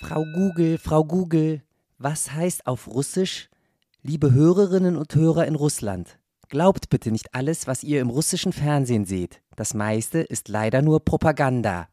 Frau 0.00 0.24
Google, 0.34 0.78
Frau 0.78 1.04
Google, 1.04 1.62
was 1.98 2.30
heißt 2.32 2.66
auf 2.66 2.86
Russisch, 2.86 3.48
liebe 4.02 4.32
Hörerinnen 4.32 4.96
und 4.96 5.14
Hörer 5.14 5.46
in 5.46 5.54
Russland? 5.54 6.18
Glaubt 6.48 6.90
bitte 6.90 7.10
nicht 7.10 7.34
alles, 7.34 7.66
was 7.66 7.82
ihr 7.82 8.00
im 8.00 8.10
russischen 8.10 8.52
Fernsehen 8.52 9.04
seht. 9.04 9.40
Das 9.56 9.74
meiste 9.74 10.18
ist 10.20 10.48
leider 10.48 10.82
nur 10.82 11.00
Propaganda. 11.04 11.88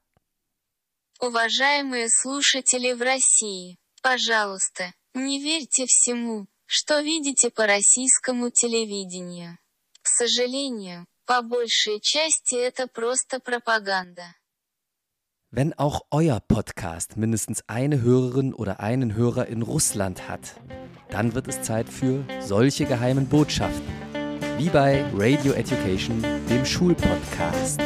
Уважаемые 1.20 2.10
слушатели 2.10 2.92
в 2.94 3.02
России, 3.02 3.78
пожалуйста, 4.02 4.94
не 5.14 5.40
верьте 5.42 5.86
всему, 5.86 6.48
что 6.66 7.00
видите 7.00 7.50
по 7.50 7.66
российскому 7.66 8.50
телевидению. 8.50 9.58
К 10.02 10.08
сожалению, 10.08 11.08
по 11.26 11.42
большей 11.42 12.02
части 12.02 12.56
это 12.56 12.88
просто 12.88 13.40
пропаганда. 13.40 14.36
Wenn 15.51 15.73
auch 15.73 16.03
euer 16.11 16.41
Podcast 16.47 17.17
mindestens 17.17 17.65
eine 17.69 18.03
Hörerin 18.03 18.53
oder 18.53 18.81
einen 18.81 19.15
Hörer 19.15 19.47
in 19.47 19.63
Russland 19.63 20.29
hat, 20.29 20.61
dann 21.09 21.35
wird 21.35 21.49
es 21.49 21.63
Zeit 21.63 21.89
für 21.89 22.23
solche 22.41 22.85
geheimen 22.85 23.27
Botschaften. 23.29 23.89
Wie 24.59 24.69
bei 24.69 25.07
Radio 25.17 25.55
Education, 25.55 26.23
dem 26.51 26.67
Schulpodcast. 26.67 27.81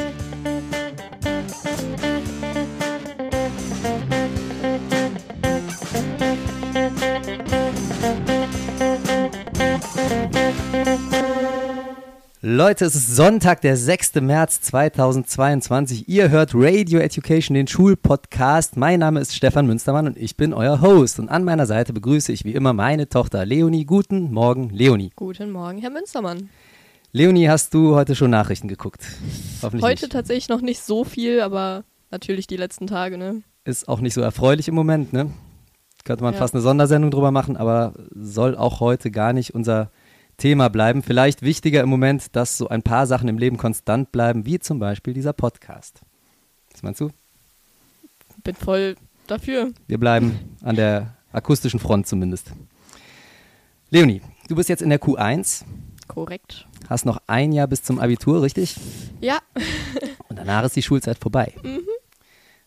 Leute, 12.45 12.87
es 12.87 12.96
ist 12.96 13.14
Sonntag, 13.14 13.60
der 13.60 13.77
6. 13.77 14.16
März 14.16 14.62
2022. 14.62 16.09
Ihr 16.09 16.28
hört 16.30 16.51
Radio 16.56 16.98
Education, 16.98 17.55
den 17.55 17.68
Schulpodcast. 17.68 18.77
Mein 18.77 18.98
Name 18.98 19.20
ist 19.20 19.37
Stefan 19.37 19.65
Münstermann 19.68 20.09
und 20.09 20.16
ich 20.16 20.37
bin 20.37 20.52
euer 20.52 20.80
Host. 20.80 21.20
Und 21.20 21.28
an 21.28 21.45
meiner 21.45 21.66
Seite 21.66 21.93
begrüße 21.93 22.32
ich 22.32 22.45
wie 22.45 22.51
immer 22.51 22.73
meine 22.73 23.09
Tochter 23.09 23.46
Leonie. 23.46 23.85
Guten 23.85 24.32
Morgen, 24.32 24.70
Leonie. 24.70 25.13
Guten 25.15 25.52
Morgen, 25.52 25.79
Herr 25.79 25.90
Münstermann. 25.90 26.51
Leonie, 27.13 27.48
hast 27.48 27.74
du 27.74 27.95
heute 27.95 28.16
schon 28.16 28.30
Nachrichten 28.32 28.66
geguckt? 28.66 29.07
Hoffentlich 29.63 29.88
heute 29.88 30.07
nicht. 30.07 30.13
tatsächlich 30.13 30.48
noch 30.48 30.63
nicht 30.63 30.82
so 30.82 31.04
viel, 31.04 31.43
aber 31.43 31.85
natürlich 32.10 32.48
die 32.48 32.57
letzten 32.57 32.88
Tage, 32.88 33.18
ne? 33.18 33.43
Ist 33.65 33.87
auch 33.87 34.01
nicht 34.01 34.15
so 34.15 34.20
erfreulich 34.20 34.66
im 34.66 34.74
Moment, 34.74 35.13
ne? 35.13 35.30
Könnte 36.04 36.24
man 36.24 36.35
ja. 36.35 36.40
fast 36.40 36.54
eine 36.54 36.63
Sondersendung 36.63 37.13
drüber 37.13 37.30
machen, 37.30 37.57
aber 37.57 37.93
soll 38.10 38.57
auch 38.57 38.80
heute 38.80 39.13
gar 39.13 39.32
nicht 39.32 39.54
unser 39.54 39.93
Thema 40.37 40.69
bleiben. 40.69 41.02
Vielleicht 41.02 41.43
wichtiger 41.43 41.83
im 41.83 41.88
Moment, 41.88 42.35
dass 42.37 42.59
so 42.59 42.69
ein 42.69 42.83
paar 42.83 43.07
Sachen 43.07 43.29
im 43.29 43.38
Leben 43.38 43.57
konstant 43.57 44.13
bleiben, 44.13 44.47
wie 44.47 44.59
zum 44.59 44.79
Beispiel 44.79 45.15
dieser 45.15 45.33
Podcast. 45.33 46.01
Was 46.73 46.83
meinst 46.83 47.01
du? 47.01 47.11
Bin 48.43 48.55
voll 48.55 48.97
dafür. 49.27 49.73
Wir 49.87 49.99
bleiben 49.99 50.57
an 50.63 50.77
der 50.77 51.16
akustischen 51.33 51.80
Front 51.80 52.07
zumindest. 52.07 52.53
Leonie, 53.91 54.23
du 54.49 54.57
bist 54.57 54.69
jetzt 54.69 54.83
in 54.83 54.91
der 54.91 55.01
Q1. 55.01 55.65
Korrekt. 56.09 56.66
Hast 56.88 57.07
noch 57.07 57.21
ein 57.27 57.53
Jahr 57.53 57.66
bis 57.66 57.83
zum 57.83 57.99
Abitur, 57.99 58.43
richtig? 58.43 58.77
Ja. 59.21 59.38
Und 60.29 60.37
danach 60.37 60.65
ist 60.65 60.77
die 60.77 60.83
Schulzeit 60.83 61.19
vorbei. 61.19 61.53
Mhm. 61.63 61.80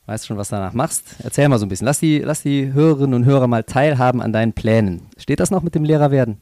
Weißt 0.05 0.23
du 0.23 0.27
schon, 0.27 0.37
was 0.37 0.49
danach 0.49 0.73
machst? 0.73 1.15
Erzähl 1.23 1.49
mal 1.49 1.57
so 1.57 1.65
ein 1.65 1.69
bisschen. 1.69 1.85
Lass 1.85 1.99
die, 1.99 2.19
lass 2.19 2.43
die 2.43 2.71
Hörerinnen 2.71 3.15
und 3.15 3.25
Hörer 3.25 3.47
mal 3.47 3.63
teilhaben 3.63 4.21
an 4.21 4.31
deinen 4.31 4.53
Plänen. 4.53 5.07
Steht 5.17 5.39
das 5.39 5.49
noch 5.49 5.63
mit 5.63 5.73
dem 5.73 5.83
Lehrer 5.83 6.11
werden? 6.11 6.41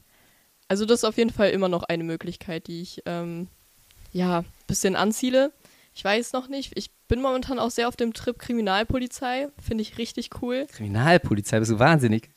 Also 0.74 0.88
das 0.88 1.02
ist 1.02 1.04
auf 1.04 1.18
jeden 1.18 1.30
Fall 1.30 1.52
immer 1.52 1.70
noch 1.70 1.84
eine 1.84 2.04
Möglichkeit, 2.04 2.66
die 2.66 2.82
ich 2.82 3.04
ähm, 3.06 3.48
ja 4.12 4.40
ein 4.40 4.46
bisschen 4.66 4.96
anziele. 4.96 5.52
Ich 5.94 6.04
weiß 6.04 6.34
noch 6.34 6.48
nicht. 6.48 6.72
Ich 6.76 6.90
bin 7.08 7.22
momentan 7.22 7.60
auch 7.60 7.70
sehr 7.70 7.88
auf 7.88 7.96
dem 7.96 8.16
Trip 8.16 8.40
Kriminalpolizei. 8.40 9.50
Finde 9.62 9.84
ich 9.84 10.00
richtig 10.00 10.32
cool. 10.42 10.66
Kriminalpolizei, 10.72 11.60
bist 11.60 11.70
du 11.70 11.78
wahnsinnig? 11.78 12.32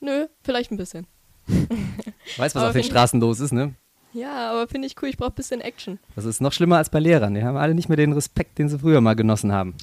Nö, 0.00 0.26
vielleicht 0.42 0.72
ein 0.72 0.78
bisschen. 0.78 1.06
weißt, 2.38 2.54
was 2.54 2.64
auf 2.64 2.72
den 2.72 2.82
Straßen 2.82 3.20
los 3.20 3.40
ist, 3.40 3.52
ne? 3.52 3.74
Ja, 4.14 4.52
aber 4.52 4.66
finde 4.66 4.86
ich 4.86 4.94
cool. 5.02 5.10
Ich 5.10 5.18
brauche 5.18 5.32
ein 5.32 5.34
bisschen 5.34 5.60
Action. 5.60 5.98
Das 6.16 6.24
ist 6.24 6.40
noch 6.40 6.54
schlimmer 6.54 6.78
als 6.78 6.88
bei 6.88 6.98
Lehrern. 6.98 7.34
Die 7.34 7.42
haben 7.42 7.58
alle 7.58 7.74
nicht 7.74 7.90
mehr 7.90 7.98
den 7.98 8.14
Respekt, 8.14 8.58
den 8.58 8.70
sie 8.70 8.78
früher 8.78 9.02
mal 9.02 9.16
genossen 9.16 9.52
haben. 9.52 9.74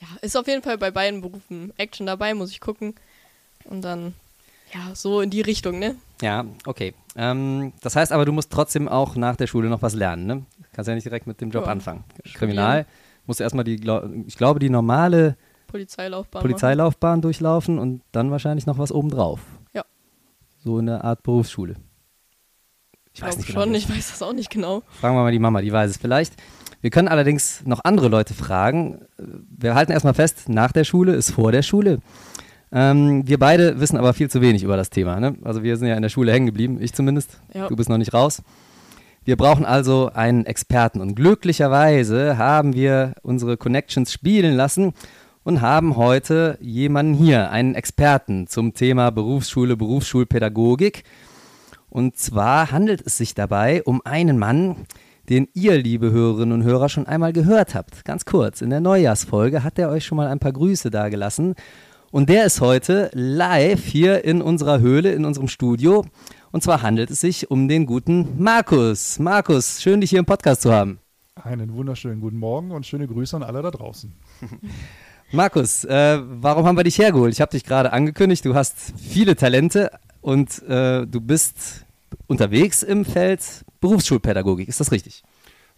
Ja, 0.00 0.08
ist 0.22 0.36
auf 0.36 0.48
jeden 0.48 0.64
Fall 0.64 0.76
bei 0.76 0.90
beiden 0.90 1.20
Berufen 1.20 1.72
Action 1.76 2.04
dabei, 2.04 2.34
muss 2.34 2.50
ich 2.50 2.58
gucken. 2.58 2.96
Und 3.62 3.82
dann 3.82 4.14
ja, 4.74 4.94
so 4.94 5.20
in 5.20 5.30
die 5.30 5.40
Richtung, 5.40 5.78
ne? 5.78 5.96
Ja, 6.20 6.44
okay. 6.66 6.94
Ähm, 7.16 7.72
das 7.82 7.96
heißt 7.96 8.12
aber, 8.12 8.24
du 8.24 8.32
musst 8.32 8.50
trotzdem 8.50 8.88
auch 8.88 9.16
nach 9.16 9.36
der 9.36 9.46
Schule 9.46 9.68
noch 9.68 9.82
was 9.82 9.94
lernen, 9.94 10.26
ne? 10.26 10.46
Kannst 10.72 10.88
ja 10.88 10.94
nicht 10.94 11.04
direkt 11.04 11.26
mit 11.26 11.40
dem 11.40 11.50
Job 11.50 11.66
ja. 11.66 11.72
anfangen. 11.72 12.04
Kriminal 12.34 12.86
musst 13.26 13.40
du 13.40 13.44
erstmal 13.44 13.64
die, 13.64 13.80
ich 14.26 14.36
glaube, 14.36 14.58
die 14.58 14.70
normale 14.70 15.36
Polizeilaufbahn, 15.66 16.42
Polizeilaufbahn 16.42 17.20
durchlaufen 17.20 17.78
und 17.78 18.02
dann 18.12 18.30
wahrscheinlich 18.30 18.66
noch 18.66 18.78
was 18.78 18.92
obendrauf. 18.92 19.40
Ja. 19.74 19.84
So 20.64 20.78
in 20.78 20.86
der 20.86 21.04
Art 21.04 21.22
Berufsschule. 21.22 21.76
Ich 23.14 23.22
weiß 23.22 23.36
nicht 23.36 23.48
genau. 23.48 23.62
schon, 23.62 23.74
ich 23.74 23.88
weiß 23.88 24.10
das 24.10 24.22
auch 24.22 24.32
nicht 24.32 24.50
genau. 24.50 24.82
Fragen 25.00 25.16
wir 25.16 25.22
mal 25.22 25.32
die 25.32 25.38
Mama, 25.38 25.60
die 25.60 25.72
weiß 25.72 25.90
es 25.90 25.96
vielleicht. 25.98 26.34
Wir 26.80 26.90
können 26.90 27.08
allerdings 27.08 27.64
noch 27.64 27.80
andere 27.84 28.08
Leute 28.08 28.34
fragen. 28.34 29.06
Wir 29.16 29.74
halten 29.74 29.92
erstmal 29.92 30.14
fest, 30.14 30.48
nach 30.48 30.72
der 30.72 30.84
Schule 30.84 31.14
ist 31.14 31.30
vor 31.30 31.52
der 31.52 31.62
Schule. 31.62 32.00
Ähm, 32.72 33.26
wir 33.28 33.38
beide 33.38 33.80
wissen 33.80 33.98
aber 33.98 34.14
viel 34.14 34.30
zu 34.30 34.40
wenig 34.40 34.62
über 34.62 34.76
das 34.76 34.90
Thema. 34.90 35.20
Ne? 35.20 35.36
Also 35.44 35.62
wir 35.62 35.76
sind 35.76 35.88
ja 35.88 35.94
in 35.94 36.02
der 36.02 36.08
Schule 36.08 36.32
hängen 36.32 36.46
geblieben, 36.46 36.78
ich 36.80 36.94
zumindest. 36.94 37.40
Ja. 37.52 37.68
Du 37.68 37.76
bist 37.76 37.90
noch 37.90 37.98
nicht 37.98 38.14
raus. 38.14 38.42
Wir 39.24 39.36
brauchen 39.36 39.64
also 39.64 40.10
einen 40.12 40.46
Experten 40.46 41.00
und 41.00 41.14
glücklicherweise 41.14 42.38
haben 42.38 42.74
wir 42.74 43.14
unsere 43.22 43.56
Connections 43.56 44.12
spielen 44.12 44.56
lassen 44.56 44.94
und 45.44 45.60
haben 45.60 45.96
heute 45.96 46.58
jemanden 46.60 47.14
hier, 47.14 47.50
einen 47.50 47.74
Experten 47.74 48.46
zum 48.48 48.74
Thema 48.74 49.10
Berufsschule, 49.10 49.76
Berufsschulpädagogik. 49.76 51.04
Und 51.88 52.16
zwar 52.16 52.72
handelt 52.72 53.06
es 53.06 53.18
sich 53.18 53.34
dabei 53.34 53.82
um 53.84 54.00
einen 54.04 54.38
Mann, 54.38 54.86
den 55.28 55.48
ihr, 55.54 55.76
liebe 55.78 56.10
Hörerinnen 56.10 56.52
und 56.52 56.64
Hörer, 56.64 56.88
schon 56.88 57.06
einmal 57.06 57.32
gehört 57.32 57.74
habt. 57.74 58.04
Ganz 58.04 58.24
kurz, 58.24 58.60
in 58.60 58.70
der 58.70 58.80
Neujahrsfolge 58.80 59.62
hat 59.62 59.78
er 59.78 59.90
euch 59.90 60.04
schon 60.04 60.16
mal 60.16 60.28
ein 60.28 60.38
paar 60.38 60.52
Grüße 60.52 60.90
dagelassen. 60.90 61.54
Und 62.12 62.28
der 62.28 62.44
ist 62.44 62.60
heute 62.60 63.10
live 63.14 63.86
hier 63.86 64.22
in 64.22 64.42
unserer 64.42 64.80
Höhle, 64.80 65.12
in 65.12 65.24
unserem 65.24 65.48
Studio. 65.48 66.04
Und 66.50 66.62
zwar 66.62 66.82
handelt 66.82 67.10
es 67.10 67.22
sich 67.22 67.50
um 67.50 67.68
den 67.68 67.86
guten 67.86 68.38
Markus. 68.38 69.18
Markus, 69.18 69.80
schön 69.80 70.02
dich 70.02 70.10
hier 70.10 70.18
im 70.18 70.26
Podcast 70.26 70.60
zu 70.60 70.70
haben. 70.74 70.98
Einen 71.36 71.72
wunderschönen 71.72 72.20
guten 72.20 72.36
Morgen 72.36 72.70
und 72.70 72.84
schöne 72.84 73.08
Grüße 73.08 73.34
an 73.34 73.42
alle 73.42 73.62
da 73.62 73.70
draußen. 73.70 74.12
Markus, 75.32 75.84
äh, 75.84 76.20
warum 76.22 76.66
haben 76.66 76.76
wir 76.76 76.84
dich 76.84 76.98
hergeholt? 76.98 77.32
Ich 77.32 77.40
habe 77.40 77.52
dich 77.52 77.64
gerade 77.64 77.94
angekündigt, 77.94 78.44
du 78.44 78.54
hast 78.54 78.92
viele 78.98 79.34
Talente 79.34 79.90
und 80.20 80.62
äh, 80.64 81.06
du 81.06 81.18
bist 81.18 81.86
unterwegs 82.26 82.82
im 82.82 83.06
Feld 83.06 83.64
Berufsschulpädagogik. 83.80 84.68
Ist 84.68 84.80
das 84.80 84.92
richtig? 84.92 85.22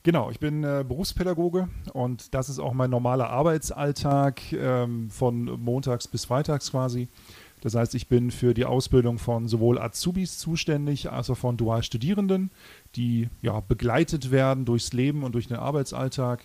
Genau, 0.04 0.30
ich 0.30 0.38
bin 0.38 0.64
äh, 0.64 0.84
Berufspädagoge 0.86 1.68
und 1.94 2.34
das 2.34 2.50
ist 2.50 2.58
auch 2.58 2.74
mein 2.74 2.90
normaler 2.90 3.30
Arbeitsalltag 3.30 4.52
ähm, 4.52 5.08
von 5.08 5.46
montags 5.62 6.06
bis 6.06 6.26
freitags 6.26 6.70
quasi. 6.72 7.08
Das 7.62 7.74
heißt, 7.74 7.94
ich 7.94 8.06
bin 8.06 8.30
für 8.30 8.52
die 8.52 8.66
Ausbildung 8.66 9.18
von 9.18 9.48
sowohl 9.48 9.78
Azubis 9.78 10.36
zuständig 10.36 11.10
als 11.10 11.30
auch 11.30 11.38
von 11.38 11.56
Dualstudierenden, 11.56 12.50
die 12.96 13.30
ja, 13.40 13.60
begleitet 13.60 14.30
werden 14.30 14.66
durchs 14.66 14.92
Leben 14.92 15.22
und 15.22 15.32
durch 15.34 15.48
den 15.48 15.56
Arbeitsalltag 15.56 16.44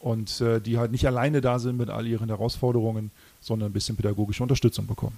und 0.00 0.40
äh, 0.40 0.60
die 0.60 0.76
halt 0.76 0.90
nicht 0.90 1.06
alleine 1.06 1.40
da 1.40 1.60
sind 1.60 1.76
mit 1.76 1.90
all 1.90 2.08
ihren 2.08 2.28
Herausforderungen, 2.28 3.12
sondern 3.38 3.70
ein 3.70 3.72
bisschen 3.72 3.94
pädagogische 3.94 4.42
Unterstützung 4.42 4.88
bekommen. 4.88 5.16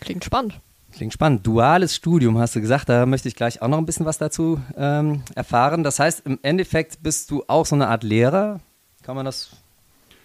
Klingt 0.00 0.24
spannend. 0.24 0.58
Klingt 0.94 1.12
spannend. 1.12 1.44
Duales 1.44 1.96
Studium 1.96 2.38
hast 2.38 2.54
du 2.54 2.60
gesagt, 2.60 2.88
da 2.88 3.04
möchte 3.04 3.26
ich 3.26 3.34
gleich 3.34 3.60
auch 3.60 3.66
noch 3.66 3.78
ein 3.78 3.86
bisschen 3.86 4.06
was 4.06 4.18
dazu 4.18 4.60
ähm, 4.76 5.22
erfahren. 5.34 5.82
Das 5.82 5.98
heißt, 5.98 6.24
im 6.24 6.38
Endeffekt 6.42 7.02
bist 7.02 7.32
du 7.32 7.42
auch 7.48 7.66
so 7.66 7.74
eine 7.74 7.88
Art 7.88 8.04
Lehrer, 8.04 8.60
kann 9.02 9.16
man 9.16 9.24
das, 9.24 9.50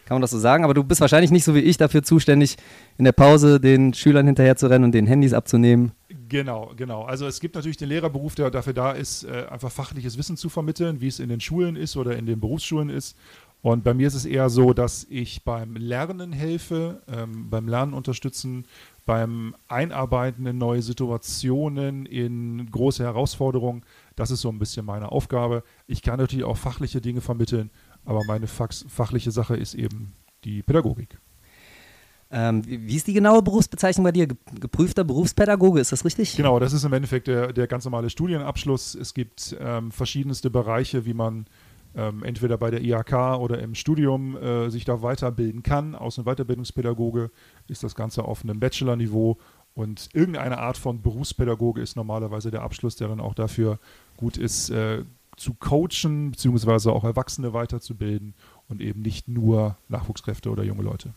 kann 0.06 0.16
man 0.16 0.22
das 0.22 0.30
so 0.30 0.38
sagen? 0.38 0.64
Aber 0.64 0.76
du 0.76 0.84
bist 0.84 1.02
wahrscheinlich 1.02 1.32
nicht 1.32 1.44
so 1.44 1.56
wie 1.56 1.60
ich 1.60 1.78
dafür 1.78 2.04
zuständig, 2.04 2.56
in 3.00 3.06
der 3.06 3.14
Pause 3.14 3.60
den 3.60 3.96
Schülern 3.96 4.28
hinterher 4.28 4.58
zu 4.58 4.68
rennen 4.68 4.86
und 4.86 4.92
den 4.92 5.08
Handys 5.08 5.34
abzunehmen. 5.34 5.92
Genau, 6.30 6.72
genau. 6.76 7.02
Also 7.02 7.26
es 7.26 7.40
gibt 7.40 7.56
natürlich 7.56 7.78
den 7.78 7.90
Lehrerberuf, 7.90 8.36
der 8.36 8.52
dafür 8.52 8.74
da 8.74 8.92
ist, 8.92 9.24
äh, 9.24 9.48
einfach 9.50 9.72
fachliches 9.72 10.20
Wissen 10.20 10.38
zu 10.38 10.50
vermitteln, 10.50 11.02
wie 11.02 11.08
es 11.08 11.20
in 11.20 11.30
den 11.30 11.42
Schulen 11.42 11.76
ist 11.76 11.98
oder 11.98 12.16
in 12.16 12.28
den 12.28 12.40
Berufsschulen 12.40 12.92
ist. 12.92 13.18
Und 13.62 13.84
bei 13.84 13.94
mir 13.94 14.08
ist 14.08 14.14
es 14.14 14.26
eher 14.26 14.50
so, 14.50 14.74
dass 14.74 15.06
ich 15.10 15.44
beim 15.44 15.76
Lernen 15.76 16.32
helfe, 16.32 17.02
ähm, 17.12 17.50
beim 17.50 17.68
Lernen 17.68 17.94
unterstützen, 17.94 18.66
beim 19.10 19.56
Einarbeiten 19.68 20.46
in 20.46 20.60
neue 20.60 20.84
Situationen, 20.84 22.06
in 22.06 22.70
große 22.70 23.04
Herausforderungen. 23.04 23.82
Das 24.16 24.30
ist 24.30 24.42
so 24.42 24.50
ein 24.50 24.60
bisschen 24.60 24.86
meine 24.86 25.12
Aufgabe. 25.12 25.64
Ich 25.88 26.04
kann 26.04 26.20
natürlich 26.20 26.46
auch 26.46 26.58
fachliche 26.58 27.02
Dinge 27.02 27.20
vermitteln, 27.20 27.72
aber 28.06 28.24
meine 28.26 28.46
fachliche 28.46 29.32
Sache 29.32 29.56
ist 29.56 29.74
eben 29.74 30.14
die 30.44 30.62
Pädagogik. 30.62 31.18
Ähm, 32.30 32.62
wie 32.68 32.96
ist 32.96 33.08
die 33.08 33.14
genaue 33.14 33.42
Berufsbezeichnung 33.42 34.04
bei 34.04 34.12
dir? 34.12 34.28
Geprüfter 34.28 35.04
Berufspädagoge, 35.04 35.80
ist 35.80 35.92
das 35.92 36.06
richtig? 36.06 36.36
Genau, 36.36 36.60
das 36.60 36.72
ist 36.74 36.84
im 36.84 36.94
Endeffekt 36.94 37.26
der, 37.26 37.52
der 37.52 37.66
ganz 37.66 37.86
normale 37.86 38.12
Studienabschluss. 38.12 38.94
Es 38.94 39.16
gibt 39.16 39.58
ähm, 39.60 39.92
verschiedenste 39.92 40.52
Bereiche, 40.52 41.08
wie 41.08 41.16
man 41.16 41.48
ähm, 41.96 42.24
entweder 42.24 42.58
bei 42.58 42.72
der 42.72 42.82
IHK 42.82 43.40
oder 43.40 43.60
im 43.60 43.76
Studium 43.76 44.38
äh, 44.38 44.70
sich 44.70 44.86
da 44.86 45.02
weiterbilden 45.02 45.64
kann. 45.64 45.96
Außen- 45.96 46.20
und 46.20 46.26
Weiterbildungspädagoge 46.26 47.32
ist 47.68 47.84
das 47.84 47.96
Ganze 47.96 48.24
auf 48.24 48.44
einem 48.44 48.60
Bachelor-Niveau 48.60 49.38
und 49.74 50.10
irgendeine 50.14 50.58
Art 50.58 50.78
von 50.78 51.02
Berufspädagoge 51.02 51.82
ist 51.82 51.96
normalerweise 51.96 52.52
der 52.52 52.64
Abschluss, 52.64 52.96
der 52.96 53.08
dann 53.08 53.20
auch 53.20 53.34
dafür 53.34 53.80
gut 54.18 54.38
ist, 54.38 54.70
äh, 54.70 55.04
zu 55.38 55.54
coachen, 55.54 56.32
beziehungsweise 56.32 56.92
auch 56.92 57.06
Erwachsene 57.06 57.54
weiterzubilden 57.54 58.34
und 58.68 58.82
eben 58.82 59.02
nicht 59.02 59.28
nur 59.28 59.78
Nachwuchskräfte 59.88 60.50
oder 60.50 60.64
junge 60.64 60.84
Leute. 60.84 61.14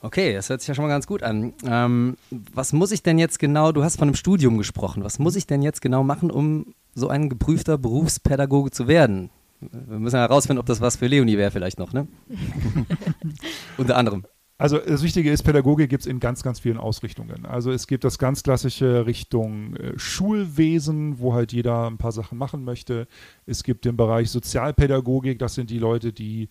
Okay, 0.00 0.34
das 0.34 0.48
hört 0.48 0.60
sich 0.60 0.68
ja 0.68 0.74
schon 0.74 0.84
mal 0.84 0.90
ganz 0.90 1.06
gut 1.06 1.22
an. 1.22 1.54
Ähm, 1.64 2.16
was 2.30 2.72
muss 2.72 2.92
ich 2.92 3.02
denn 3.02 3.18
jetzt 3.18 3.38
genau, 3.38 3.72
du 3.72 3.82
hast 3.82 3.96
von 3.96 4.08
einem 4.08 4.14
Studium 4.14 4.58
gesprochen, 4.58 5.02
was 5.02 5.18
muss 5.18 5.34
ich 5.34 5.46
denn 5.46 5.62
jetzt 5.62 5.80
genau 5.80 6.04
machen, 6.04 6.30
um 6.30 6.74
so 6.94 7.08
ein 7.08 7.28
geprüfter 7.28 7.78
Berufspädagoge 7.78 8.70
zu 8.70 8.86
werden? 8.86 9.30
Wir 9.72 9.98
müssen 9.98 10.16
herausfinden, 10.18 10.60
ob 10.60 10.66
das 10.66 10.80
was 10.80 10.96
für 10.96 11.06
Leonie 11.06 11.36
wäre 11.36 11.50
vielleicht 11.50 11.78
noch, 11.78 11.92
ne? 11.92 12.06
Unter 13.76 13.96
anderem. 13.96 14.24
Also 14.58 14.78
das 14.78 15.02
Wichtige 15.02 15.30
ist, 15.30 15.42
Pädagogik 15.42 15.90
gibt 15.90 16.02
es 16.02 16.06
in 16.06 16.18
ganz, 16.18 16.42
ganz 16.42 16.60
vielen 16.60 16.78
Ausrichtungen. 16.78 17.44
Also 17.44 17.72
es 17.72 17.86
gibt 17.86 18.04
das 18.04 18.18
ganz 18.18 18.42
klassische 18.42 19.04
Richtung 19.04 19.76
äh, 19.76 19.98
Schulwesen, 19.98 21.18
wo 21.18 21.34
halt 21.34 21.52
jeder 21.52 21.86
ein 21.86 21.98
paar 21.98 22.12
Sachen 22.12 22.38
machen 22.38 22.64
möchte. 22.64 23.06
Es 23.44 23.64
gibt 23.64 23.84
den 23.84 23.98
Bereich 23.98 24.30
Sozialpädagogik, 24.30 25.38
das 25.38 25.54
sind 25.54 25.68
die 25.68 25.78
Leute, 25.78 26.12
die 26.14 26.48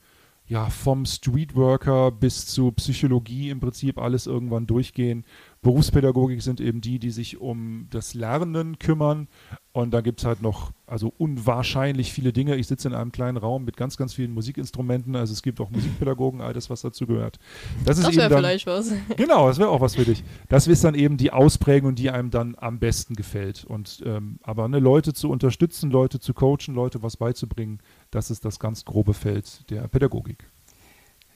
ja 0.48 0.70
vom 0.70 1.06
Streetworker 1.06 2.12
bis 2.12 2.46
zu 2.46 2.72
Psychologie 2.74 3.50
im 3.50 3.60
Prinzip 3.60 3.98
alles 3.98 4.28
irgendwann 4.28 4.68
durchgehen. 4.68 5.26
Berufspädagogik 5.62 6.42
sind 6.42 6.62
eben 6.62 6.82
die, 6.82 7.00
die 7.00 7.12
sich 7.12 7.42
um 7.42 7.88
das 7.90 8.14
Lernen 8.14 8.78
kümmern. 8.78 9.28
Und 9.72 9.94
da 9.94 10.02
gibt 10.02 10.20
es 10.20 10.26
halt 10.26 10.42
noch 10.42 10.72
also 10.88 11.14
unwahrscheinlich 11.18 12.14
viele 12.14 12.32
Dinge. 12.32 12.56
Ich 12.56 12.68
sitze 12.68 12.88
in 12.88 12.94
einem 12.94 13.12
kleinen 13.12 13.38
Raum 13.38 13.66
mit 13.66 13.76
ganz, 13.76 13.98
ganz 13.98 14.14
vielen 14.14 14.32
Musikinstrumenten. 14.34 15.16
Also 15.16 15.34
es 15.34 15.42
gibt 15.42 15.60
auch 15.60 15.70
Musikpädagogen, 15.72 16.40
all 16.42 16.54
das, 16.54 16.70
was 16.70 16.82
dazu 16.82 17.06
gehört. 17.08 17.40
Das, 17.84 18.00
das 18.00 18.16
wäre 18.16 18.30
vielleicht 18.36 18.68
was. 18.68 18.94
Genau, 19.18 19.48
das 19.48 19.58
wäre 19.58 19.70
auch 19.70 19.82
was 19.82 19.96
für 19.96 20.06
dich. 20.06 20.24
Das 20.50 20.68
ist 20.68 20.84
dann 20.84 20.96
eben 20.96 21.18
die 21.18 21.32
Ausprägung, 21.32 21.96
die 21.96 22.10
einem 22.10 22.30
dann 22.30 22.56
am 22.58 22.80
besten 22.80 23.16
gefällt. 23.16 23.66
Und 23.66 24.04
ähm, 24.06 24.40
aber 24.44 24.68
ne, 24.68 24.80
Leute 24.80 25.14
zu 25.14 25.30
unterstützen, 25.30 25.90
Leute 25.90 26.20
zu 26.20 26.34
coachen, 26.34 26.74
Leute 26.74 27.02
was 27.02 27.18
beizubringen, 27.18 27.80
das 28.12 28.32
ist 28.32 28.46
das 28.46 28.60
ganz 28.60 28.86
grobe 28.86 29.14
Feld 29.14 29.70
der 29.70 29.88
Pädagogik. 29.88 30.50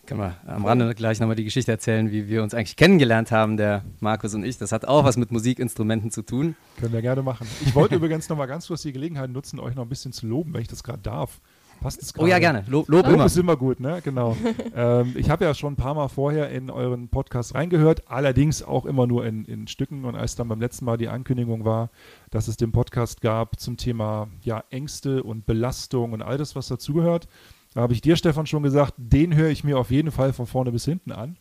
Können 0.10 0.22
wir 0.22 0.38
am 0.48 0.66
Rande 0.66 0.96
gleich 0.96 1.20
nochmal 1.20 1.36
die 1.36 1.44
Geschichte 1.44 1.72
erzählen, 1.72 2.12
wie 2.12 2.28
wir 2.28 2.42
uns 2.42 2.56
eigentlich 2.56 2.76
kennengelernt 2.76 3.32
haben, 3.32 3.58
der 3.58 3.84
Markus 4.00 4.34
und 4.34 4.44
ich. 4.44 4.58
Das 4.58 4.72
hat 4.72 4.86
auch 4.86 5.04
was 5.04 5.18
mit 5.18 5.32
Musikinstrumenten 5.32 6.10
zu 6.10 6.24
tun. 6.24 6.56
Können 6.80 6.94
wir 6.94 7.04
gerne 7.04 7.22
machen. 7.22 7.48
Ich 7.62 7.76
wollte 7.76 7.94
übrigens 7.98 8.28
nochmal 8.28 8.48
ganz 8.48 8.66
kurz 8.66 8.82
die 8.82 8.92
Gelegenheit 8.92 9.30
nutzen, 9.30 9.60
euch 9.60 9.76
noch 9.76 9.84
ein 9.84 9.90
bisschen 9.90 10.12
zu 10.12 10.26
loben, 10.26 10.52
wenn 10.56 10.64
ich 10.64 10.68
das 10.68 10.84
gerade 10.84 10.98
darf. 11.04 11.40
Passt 11.80 12.02
es 12.02 12.12
gerade? 12.12 12.26
Oh 12.26 12.28
ja, 12.28 12.40
gerne. 12.40 12.64
Lob, 12.68 12.88
Lob, 12.90 13.06
Lob 13.06 13.14
immer. 13.14 13.26
ist 13.28 13.38
immer 13.38 13.56
gut, 13.56 13.80
ne? 13.80 14.02
Genau. 14.04 14.36
ähm, 14.76 15.14
ich 15.16 15.30
habe 15.30 15.46
ja 15.46 15.54
schon 15.54 15.74
ein 15.74 15.76
paar 15.76 15.94
Mal 15.94 16.08
vorher 16.08 16.50
in 16.50 16.72
euren 16.72 17.10
Podcast 17.10 17.54
reingehört, 17.54 18.10
allerdings 18.10 18.64
auch 18.64 18.88
immer 18.88 19.06
nur 19.06 19.28
in, 19.28 19.46
in 19.46 19.68
Stücken. 19.68 20.06
Und 20.06 20.16
als 20.16 20.36
dann 20.36 20.48
beim 20.48 20.60
letzten 20.60 20.86
Mal 20.86 20.98
die 20.98 21.08
Ankündigung 21.08 21.66
war, 21.66 21.92
dass 22.32 22.48
es 22.48 22.58
den 22.58 22.72
Podcast 22.72 23.22
gab 23.22 23.60
zum 23.60 23.78
Thema 23.78 24.28
ja, 24.42 24.64
Ängste 24.72 25.22
und 25.22 25.46
Belastung 25.46 26.14
und 26.14 26.24
all 26.24 26.40
das, 26.40 26.56
was 26.56 26.68
dazugehört, 26.68 27.28
da 27.74 27.81
habe 27.81 27.94
ich 27.94 28.01
dir, 28.01 28.16
Stefan, 28.16 28.48
schon 28.48 28.63
gesagt, 28.63 28.95
den 28.98 29.36
höre 29.36 29.50
ich 29.50 29.63
mir 29.63 29.77
auf 29.77 29.92
jeden 29.92 30.12
Fall 30.12 30.33
von 30.33 30.48
vorne 30.48 30.71
bis 30.71 30.86
hinten 30.86 31.12
an. 31.12 31.38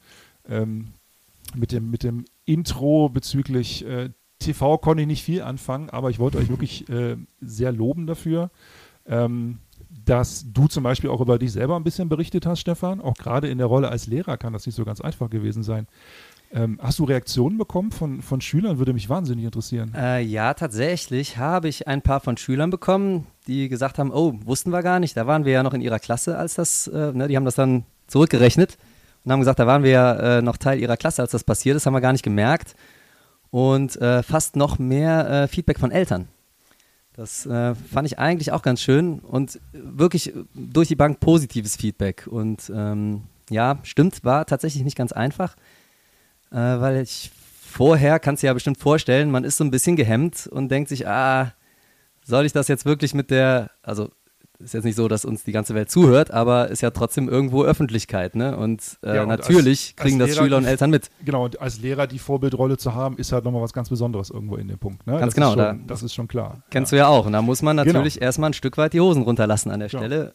Ähm, 0.48 0.88
mit, 1.54 1.72
dem, 1.72 1.90
mit 1.90 2.02
dem 2.02 2.24
Intro 2.44 3.08
bezüglich 3.08 3.84
äh, 3.86 4.10
TV 4.38 4.78
konnte 4.78 5.02
ich 5.02 5.06
nicht 5.06 5.22
viel 5.22 5.42
anfangen, 5.42 5.90
aber 5.90 6.10
ich 6.10 6.18
wollte 6.18 6.38
euch 6.38 6.48
wirklich 6.48 6.88
äh, 6.88 7.16
sehr 7.40 7.72
loben 7.72 8.06
dafür, 8.06 8.50
ähm, 9.06 9.58
dass 10.04 10.44
du 10.52 10.68
zum 10.68 10.82
Beispiel 10.82 11.10
auch 11.10 11.20
über 11.20 11.38
dich 11.38 11.52
selber 11.52 11.76
ein 11.76 11.84
bisschen 11.84 12.08
berichtet 12.08 12.46
hast, 12.46 12.60
Stefan. 12.60 13.00
Auch 13.00 13.14
gerade 13.14 13.48
in 13.48 13.58
der 13.58 13.66
Rolle 13.66 13.88
als 13.88 14.06
Lehrer 14.06 14.36
kann 14.36 14.52
das 14.52 14.66
nicht 14.66 14.74
so 14.74 14.84
ganz 14.84 15.00
einfach 15.00 15.30
gewesen 15.30 15.62
sein. 15.62 15.86
Ähm, 16.50 16.78
hast 16.82 16.98
du 16.98 17.04
Reaktionen 17.04 17.58
bekommen 17.58 17.92
von, 17.92 18.22
von 18.22 18.40
Schülern? 18.40 18.78
Würde 18.78 18.94
mich 18.94 19.08
wahnsinnig 19.08 19.44
interessieren. 19.44 19.92
Äh, 19.94 20.22
ja, 20.22 20.54
tatsächlich 20.54 21.36
habe 21.36 21.68
ich 21.68 21.86
ein 21.86 22.00
paar 22.00 22.20
von 22.20 22.36
Schülern 22.36 22.70
bekommen, 22.70 23.26
die 23.46 23.68
gesagt 23.68 23.98
haben, 23.98 24.10
oh, 24.12 24.34
wussten 24.44 24.70
wir 24.70 24.82
gar 24.82 24.98
nicht, 24.98 25.16
da 25.16 25.26
waren 25.26 25.44
wir 25.44 25.52
ja 25.52 25.62
noch 25.62 25.74
in 25.74 25.82
ihrer 25.82 25.98
Klasse, 25.98 26.38
als 26.38 26.54
das, 26.54 26.86
äh, 26.86 27.12
ne, 27.12 27.28
die 27.28 27.36
haben 27.36 27.44
das 27.44 27.54
dann 27.54 27.84
zurückgerechnet 28.06 28.78
und 29.24 29.32
haben 29.32 29.40
gesagt, 29.40 29.58
da 29.58 29.66
waren 29.66 29.82
wir 29.82 29.90
ja 29.90 30.38
äh, 30.38 30.42
noch 30.42 30.56
Teil 30.56 30.80
ihrer 30.80 30.96
Klasse, 30.96 31.20
als 31.20 31.32
das 31.32 31.44
passiert 31.44 31.76
ist, 31.76 31.84
haben 31.84 31.94
wir 31.94 32.00
gar 32.00 32.12
nicht 32.12 32.24
gemerkt. 32.24 32.74
Und 33.50 33.96
äh, 34.00 34.22
fast 34.22 34.56
noch 34.56 34.78
mehr 34.78 35.28
äh, 35.30 35.48
Feedback 35.48 35.78
von 35.78 35.90
Eltern. 35.90 36.28
Das 37.14 37.46
äh, 37.46 37.74
fand 37.74 38.06
ich 38.06 38.18
eigentlich 38.18 38.52
auch 38.52 38.62
ganz 38.62 38.80
schön 38.80 39.18
und 39.18 39.58
wirklich 39.72 40.32
durch 40.54 40.88
die 40.88 40.96
Bank 40.96 41.18
positives 41.20 41.76
Feedback. 41.76 42.26
Und 42.30 42.70
ähm, 42.74 43.22
ja, 43.50 43.78
stimmt, 43.82 44.22
war 44.22 44.46
tatsächlich 44.46 44.84
nicht 44.84 44.96
ganz 44.96 45.12
einfach 45.12 45.56
äh, 46.50 46.56
weil 46.56 47.02
ich 47.02 47.30
vorher, 47.68 48.18
kannst 48.18 48.42
du 48.42 48.46
dir 48.46 48.48
ja 48.48 48.54
bestimmt 48.54 48.78
vorstellen, 48.78 49.30
man 49.30 49.44
ist 49.44 49.56
so 49.56 49.64
ein 49.64 49.70
bisschen 49.70 49.96
gehemmt 49.96 50.46
und 50.46 50.70
denkt 50.70 50.88
sich, 50.88 51.06
ah, 51.06 51.52
soll 52.24 52.44
ich 52.44 52.52
das 52.52 52.68
jetzt 52.68 52.84
wirklich 52.84 53.14
mit 53.14 53.30
der, 53.30 53.70
also 53.82 54.10
ist 54.58 54.74
jetzt 54.74 54.84
nicht 54.84 54.96
so, 54.96 55.06
dass 55.06 55.24
uns 55.24 55.44
die 55.44 55.52
ganze 55.52 55.74
Welt 55.74 55.88
zuhört, 55.88 56.32
aber 56.32 56.68
ist 56.68 56.80
ja 56.80 56.90
trotzdem 56.90 57.28
irgendwo 57.28 57.62
Öffentlichkeit, 57.62 58.34
ne? 58.34 58.56
Und, 58.56 58.98
äh, 59.04 59.14
ja, 59.14 59.22
und 59.22 59.28
natürlich 59.28 59.94
als, 59.96 59.96
kriegen 59.96 60.20
als 60.20 60.30
das 60.30 60.36
Lehrer 60.36 60.46
Schüler 60.46 60.56
und 60.56 60.64
Eltern 60.64 60.90
mit. 60.90 61.10
Genau, 61.24 61.44
und 61.44 61.60
als 61.60 61.78
Lehrer 61.80 62.08
die 62.08 62.18
Vorbildrolle 62.18 62.76
zu 62.76 62.92
haben, 62.94 63.16
ist 63.18 63.30
halt 63.30 63.44
nochmal 63.44 63.62
was 63.62 63.72
ganz 63.72 63.88
Besonderes 63.88 64.30
irgendwo 64.30 64.56
in 64.56 64.66
dem 64.66 64.78
Punkt. 64.78 65.06
Ne? 65.06 65.12
Ganz 65.12 65.26
das 65.26 65.34
genau, 65.34 65.50
ist 65.50 65.54
schon, 65.54 65.62
da, 65.62 65.78
das 65.86 66.02
ist 66.02 66.14
schon 66.14 66.26
klar. 66.26 66.62
Kennst 66.70 66.90
ja. 66.90 66.96
du 66.96 67.00
ja 67.02 67.08
auch. 67.08 67.26
Und 67.26 67.34
da 67.34 67.42
muss 67.42 67.62
man 67.62 67.76
genau. 67.76 67.86
natürlich 67.92 68.14
genau. 68.14 68.26
erstmal 68.26 68.50
ein 68.50 68.54
Stück 68.54 68.76
weit 68.78 68.94
die 68.94 69.00
Hosen 69.00 69.22
runterlassen 69.22 69.70
an 69.70 69.78
der 69.78 69.88
genau. 69.88 70.02
Stelle. 70.02 70.34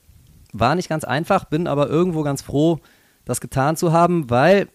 War 0.54 0.76
nicht 0.76 0.88
ganz 0.88 1.04
einfach, 1.04 1.46
bin 1.46 1.68
aber 1.68 1.90
irgendwo 1.90 2.24
ganz 2.24 2.42
froh, 2.42 2.80
das 3.26 3.42
getan 3.42 3.76
zu 3.76 3.92
haben, 3.92 4.30
weil 4.30 4.70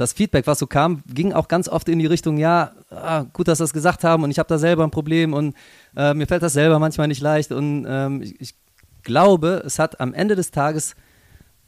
das 0.00 0.14
Feedback, 0.14 0.46
was 0.46 0.58
so 0.58 0.66
kam, 0.66 1.02
ging 1.06 1.32
auch 1.32 1.46
ganz 1.46 1.68
oft 1.68 1.88
in 1.88 1.98
die 1.98 2.06
Richtung, 2.06 2.38
ja, 2.38 2.72
ah, 2.90 3.24
gut, 3.32 3.48
dass 3.48 3.58
Sie 3.58 3.64
das 3.64 3.72
gesagt 3.72 4.02
haben 4.02 4.24
und 4.24 4.30
ich 4.30 4.38
habe 4.38 4.48
da 4.48 4.58
selber 4.58 4.82
ein 4.84 4.90
Problem 4.90 5.34
und 5.34 5.54
äh, 5.96 6.14
mir 6.14 6.26
fällt 6.26 6.42
das 6.42 6.54
selber 6.54 6.78
manchmal 6.78 7.08
nicht 7.08 7.20
leicht 7.20 7.52
und 7.52 7.86
ähm, 7.88 8.22
ich, 8.22 8.40
ich, 8.40 8.54
glaube, 9.02 9.62
es 9.64 9.78
hat 9.78 9.98
am 9.98 10.12
Ende 10.12 10.36
des 10.36 10.50
Tages 10.50 10.94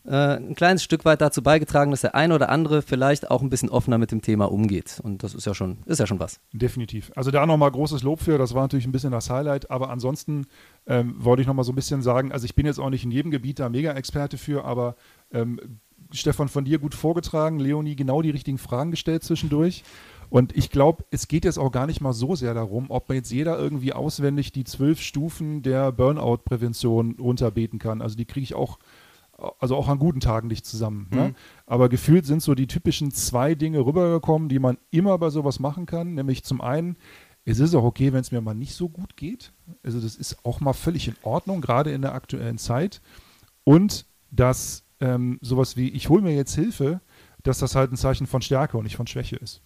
äh, 0.04 0.36
ein 0.36 0.54
kleines 0.54 0.82
Stück 0.82 1.06
weit 1.06 1.22
dazu 1.22 1.42
beigetragen, 1.42 1.90
dass 1.90 2.02
der 2.02 2.14
eine 2.14 2.34
oder 2.34 2.50
andere 2.50 2.82
vielleicht 2.82 3.30
auch 3.30 3.40
ein 3.40 3.48
bisschen 3.48 3.70
offener 3.70 3.96
mit 3.96 4.12
dem 4.12 4.20
Thema 4.20 4.50
umgeht 4.50 5.00
und 5.02 5.22
das 5.22 5.34
ist 5.34 5.46
ja 5.46 5.54
schon, 5.54 5.78
ist 5.86 5.98
ja 5.98 6.06
schon 6.06 6.20
was. 6.20 6.40
Definitiv. 6.52 7.10
Also 7.16 7.30
da 7.30 7.46
nochmal 7.46 7.70
großes 7.70 8.02
Lob 8.02 8.20
für, 8.20 8.36
das 8.36 8.54
war 8.54 8.62
natürlich 8.62 8.86
ein 8.86 8.92
bisschen 8.92 9.12
das 9.12 9.30
Highlight, 9.30 9.70
aber 9.70 9.90
ansonsten 9.90 10.46
ähm, 10.86 11.14
wollte 11.18 11.42
ich 11.42 11.48
nochmal 11.48 11.64
so 11.64 11.72
ein 11.72 11.76
bisschen 11.76 12.02
sagen, 12.02 12.32
also 12.32 12.44
ich 12.44 12.54
bin 12.54 12.66
jetzt 12.66 12.78
auch 12.78 12.90
nicht 12.90 13.04
in 13.04 13.10
jedem 13.10 13.30
Gebiet 13.30 13.58
da 13.58 13.68
Mega-Experte 13.68 14.36
für, 14.36 14.64
aber 14.64 14.96
ähm, 15.32 15.80
Stefan, 16.12 16.48
von 16.48 16.64
dir 16.64 16.78
gut 16.78 16.94
vorgetragen, 16.94 17.58
Leonie 17.58 17.96
genau 17.96 18.22
die 18.22 18.30
richtigen 18.30 18.58
Fragen 18.58 18.90
gestellt 18.90 19.24
zwischendurch. 19.24 19.84
Und 20.32 20.56
ich 20.56 20.70
glaube, 20.70 21.04
es 21.10 21.28
geht 21.28 21.44
jetzt 21.44 21.58
auch 21.58 21.70
gar 21.70 21.86
nicht 21.86 22.00
mal 22.00 22.14
so 22.14 22.34
sehr 22.34 22.54
darum, 22.54 22.86
ob 22.88 23.08
man 23.08 23.16
jetzt 23.16 23.30
jeder 23.30 23.58
irgendwie 23.58 23.92
auswendig 23.92 24.50
die 24.50 24.64
zwölf 24.64 25.00
Stufen 25.00 25.62
der 25.62 25.92
Burnout-Prävention 25.92 27.16
runterbeten 27.20 27.78
kann. 27.78 28.00
Also 28.00 28.16
die 28.16 28.24
kriege 28.24 28.44
ich 28.44 28.54
auch, 28.54 28.78
also 29.58 29.76
auch 29.76 29.88
an 29.88 29.98
guten 29.98 30.20
Tagen 30.20 30.48
nicht 30.48 30.64
zusammen. 30.64 31.08
Ne? 31.10 31.16
Mhm. 31.16 31.22
Ne? 31.26 31.34
Aber 31.66 31.90
gefühlt 31.90 32.24
sind 32.24 32.42
so 32.42 32.54
die 32.54 32.66
typischen 32.66 33.10
zwei 33.10 33.54
Dinge 33.54 33.84
rübergekommen, 33.84 34.48
die 34.48 34.58
man 34.58 34.78
immer 34.90 35.18
bei 35.18 35.28
sowas 35.28 35.60
machen 35.60 35.84
kann. 35.84 36.14
Nämlich 36.14 36.44
zum 36.44 36.62
einen, 36.62 36.96
es 37.44 37.58
ist 37.58 37.74
auch 37.74 37.84
okay, 37.84 38.14
wenn 38.14 38.20
es 38.20 38.32
mir 38.32 38.40
mal 38.40 38.54
nicht 38.54 38.74
so 38.74 38.88
gut 38.88 39.18
geht. 39.18 39.52
Also 39.82 40.00
das 40.00 40.16
ist 40.16 40.46
auch 40.46 40.60
mal 40.60 40.72
völlig 40.72 41.08
in 41.08 41.16
Ordnung, 41.24 41.60
gerade 41.60 41.90
in 41.90 42.00
der 42.00 42.14
aktuellen 42.14 42.56
Zeit. 42.56 43.02
Und 43.64 44.06
dass 44.30 44.84
ähm, 45.02 45.38
sowas 45.42 45.76
wie, 45.76 45.88
ich 45.88 46.08
hole 46.08 46.22
mir 46.22 46.34
jetzt 46.34 46.54
Hilfe, 46.54 47.00
dass 47.42 47.58
das 47.58 47.74
halt 47.74 47.92
ein 47.92 47.96
Zeichen 47.96 48.26
von 48.26 48.40
Stärke 48.40 48.78
und 48.78 48.84
nicht 48.84 48.96
von 48.96 49.06
Schwäche 49.06 49.36
ist. 49.36 49.60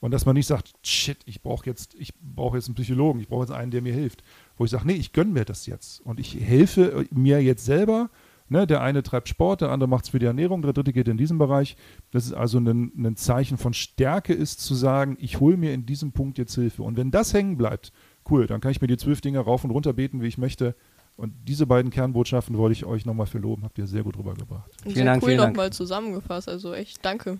Und 0.00 0.12
dass 0.12 0.24
man 0.24 0.34
nicht 0.34 0.46
sagt, 0.46 0.72
shit, 0.82 1.18
ich 1.26 1.42
brauche 1.42 1.66
jetzt, 1.66 1.94
ich 1.94 2.14
jetzt 2.54 2.68
einen 2.68 2.74
Psychologen, 2.74 3.20
ich 3.20 3.28
brauche 3.28 3.42
jetzt 3.42 3.52
einen, 3.52 3.70
der 3.70 3.82
mir 3.82 3.92
hilft. 3.92 4.22
Wo 4.56 4.64
ich 4.64 4.70
sage, 4.70 4.86
nee, 4.86 4.94
ich 4.94 5.12
gönne 5.12 5.30
mir 5.30 5.44
das 5.44 5.66
jetzt. 5.66 6.00
Und 6.00 6.18
ich 6.18 6.40
helfe 6.40 7.06
mir 7.10 7.42
jetzt 7.42 7.66
selber. 7.66 8.10
Ne, 8.48 8.66
der 8.66 8.82
eine 8.82 9.04
treibt 9.04 9.28
Sport, 9.28 9.60
der 9.60 9.70
andere 9.70 9.88
macht 9.88 10.06
es 10.06 10.10
für 10.10 10.18
die 10.18 10.26
Ernährung, 10.26 10.60
der 10.60 10.72
dritte 10.72 10.92
geht 10.92 11.06
in 11.06 11.16
diesen 11.16 11.38
Bereich. 11.38 11.76
Das 12.10 12.26
ist 12.26 12.32
also 12.32 12.58
ein, 12.58 12.90
ein 12.96 13.14
Zeichen 13.14 13.58
von 13.58 13.74
Stärke, 13.74 14.32
ist 14.32 14.58
zu 14.58 14.74
sagen, 14.74 15.16
ich 15.20 15.38
hole 15.38 15.56
mir 15.56 15.72
in 15.72 15.86
diesem 15.86 16.10
Punkt 16.10 16.36
jetzt 16.36 16.56
Hilfe. 16.56 16.82
Und 16.82 16.96
wenn 16.96 17.12
das 17.12 17.32
hängen 17.32 17.56
bleibt, 17.56 17.92
cool, 18.28 18.48
dann 18.48 18.60
kann 18.60 18.72
ich 18.72 18.80
mir 18.80 18.88
die 18.88 18.96
zwölf 18.96 19.20
Dinge 19.20 19.38
rauf 19.38 19.62
und 19.62 19.70
runter 19.70 19.92
beten, 19.92 20.20
wie 20.20 20.26
ich 20.26 20.36
möchte. 20.36 20.74
Und 21.20 21.34
diese 21.46 21.66
beiden 21.66 21.90
Kernbotschaften 21.90 22.56
wollte 22.56 22.72
ich 22.72 22.86
euch 22.86 23.04
nochmal 23.04 23.26
verloben. 23.26 23.62
Habt 23.62 23.76
ihr 23.76 23.86
sehr 23.86 24.02
gut 24.02 24.16
rübergebracht. 24.16 24.70
Vielen 24.82 24.94
sehr 24.94 25.04
Dank, 25.04 25.22
cool 25.22 25.36
nochmal 25.36 25.70
zusammengefasst. 25.70 26.48
Also 26.48 26.72
echt 26.72 27.04
danke. 27.04 27.36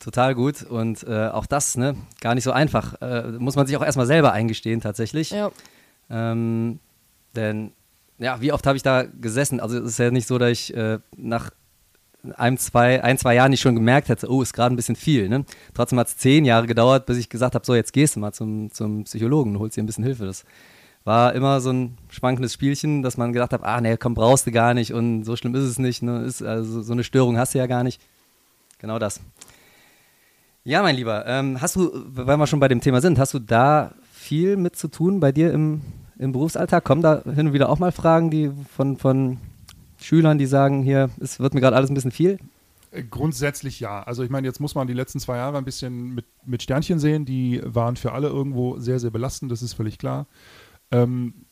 Total 0.00 0.34
gut. 0.34 0.64
Und 0.64 1.04
äh, 1.04 1.28
auch 1.28 1.46
das, 1.46 1.76
ne, 1.76 1.94
gar 2.20 2.34
nicht 2.34 2.42
so 2.42 2.50
einfach. 2.50 3.00
Äh, 3.00 3.30
muss 3.38 3.54
man 3.54 3.68
sich 3.68 3.76
auch 3.76 3.84
erstmal 3.84 4.06
selber 4.06 4.32
eingestehen, 4.32 4.80
tatsächlich. 4.80 5.30
Ja. 5.30 5.52
Ähm, 6.10 6.80
denn, 7.36 7.70
ja, 8.18 8.40
wie 8.40 8.52
oft 8.52 8.66
habe 8.66 8.76
ich 8.76 8.82
da 8.82 9.04
gesessen? 9.04 9.60
Also, 9.60 9.78
es 9.78 9.90
ist 9.90 9.98
ja 9.98 10.10
nicht 10.10 10.26
so, 10.26 10.36
dass 10.36 10.50
ich 10.50 10.74
äh, 10.74 10.98
nach 11.16 11.52
ein 12.34 12.58
zwei, 12.58 13.04
ein, 13.04 13.16
zwei 13.16 13.36
Jahren 13.36 13.50
nicht 13.50 13.60
schon 13.60 13.76
gemerkt 13.76 14.08
hätte, 14.08 14.28
oh, 14.28 14.42
ist 14.42 14.54
gerade 14.54 14.74
ein 14.74 14.76
bisschen 14.76 14.96
viel. 14.96 15.28
Ne? 15.28 15.44
Trotzdem 15.72 16.00
hat 16.00 16.08
es 16.08 16.16
zehn 16.16 16.44
Jahre 16.44 16.66
gedauert, 16.66 17.06
bis 17.06 17.16
ich 17.16 17.28
gesagt 17.28 17.54
habe, 17.54 17.64
so, 17.64 17.76
jetzt 17.76 17.92
gehst 17.92 18.16
du 18.16 18.20
mal 18.20 18.32
zum, 18.32 18.72
zum 18.72 19.04
Psychologen 19.04 19.52
und 19.52 19.60
holst 19.60 19.76
dir 19.76 19.84
ein 19.84 19.86
bisschen 19.86 20.04
Hilfe. 20.04 20.26
Das 20.26 20.44
war 21.04 21.34
immer 21.34 21.60
so 21.60 21.70
ein 21.70 21.98
schwankendes 22.10 22.52
Spielchen, 22.52 23.02
dass 23.02 23.16
man 23.16 23.32
gedacht 23.32 23.52
hat, 23.52 23.62
ah 23.62 23.80
nee, 23.80 23.96
komm, 23.96 24.14
brauchst 24.14 24.46
du 24.46 24.52
gar 24.52 24.74
nicht 24.74 24.92
und 24.92 25.24
so 25.24 25.36
schlimm 25.36 25.54
ist 25.54 25.64
es 25.64 25.78
nicht. 25.78 26.02
Ne? 26.02 26.22
Ist, 26.24 26.42
also 26.42 26.82
so 26.82 26.92
eine 26.92 27.04
Störung 27.04 27.38
hast 27.38 27.54
du 27.54 27.58
ja 27.58 27.66
gar 27.66 27.84
nicht. 27.84 28.00
Genau 28.78 28.98
das. 28.98 29.20
Ja, 30.62 30.82
mein 30.82 30.96
Lieber, 30.96 31.26
ähm, 31.26 31.60
hast 31.60 31.76
du, 31.76 31.90
weil 32.14 32.36
wir 32.36 32.46
schon 32.46 32.60
bei 32.60 32.68
dem 32.68 32.82
Thema 32.82 33.00
sind, 33.00 33.18
hast 33.18 33.32
du 33.32 33.38
da 33.38 33.94
viel 34.12 34.56
mit 34.56 34.76
zu 34.76 34.88
tun 34.88 35.18
bei 35.18 35.32
dir 35.32 35.52
im, 35.52 35.80
im 36.18 36.32
Berufsalltag? 36.32 36.84
Kommen 36.84 37.00
da 37.00 37.22
hin 37.24 37.48
und 37.48 37.52
wieder 37.54 37.70
auch 37.70 37.78
mal 37.78 37.92
Fragen, 37.92 38.30
die 38.30 38.50
von, 38.76 38.98
von 38.98 39.38
Schülern, 39.98 40.38
die 40.38 40.46
sagen, 40.46 40.82
hier, 40.82 41.08
es 41.18 41.40
wird 41.40 41.54
mir 41.54 41.60
gerade 41.60 41.76
alles 41.76 41.90
ein 41.90 41.94
bisschen 41.94 42.12
viel? 42.12 42.38
Äh, 42.90 43.04
grundsätzlich 43.04 43.80
ja. 43.80 44.02
Also 44.02 44.22
ich 44.22 44.30
meine, 44.30 44.46
jetzt 44.46 44.60
muss 44.60 44.74
man 44.74 44.86
die 44.86 44.92
letzten 44.92 45.18
zwei 45.18 45.38
Jahre 45.38 45.56
ein 45.56 45.64
bisschen 45.64 46.14
mit, 46.14 46.26
mit 46.44 46.62
Sternchen 46.62 46.98
sehen. 46.98 47.24
Die 47.24 47.62
waren 47.64 47.96
für 47.96 48.12
alle 48.12 48.28
irgendwo 48.28 48.78
sehr, 48.78 48.98
sehr 48.98 49.10
belastend, 49.10 49.50
das 49.50 49.62
ist 49.62 49.72
völlig 49.74 49.98
klar. 49.98 50.26
Ähm, 50.90 51.46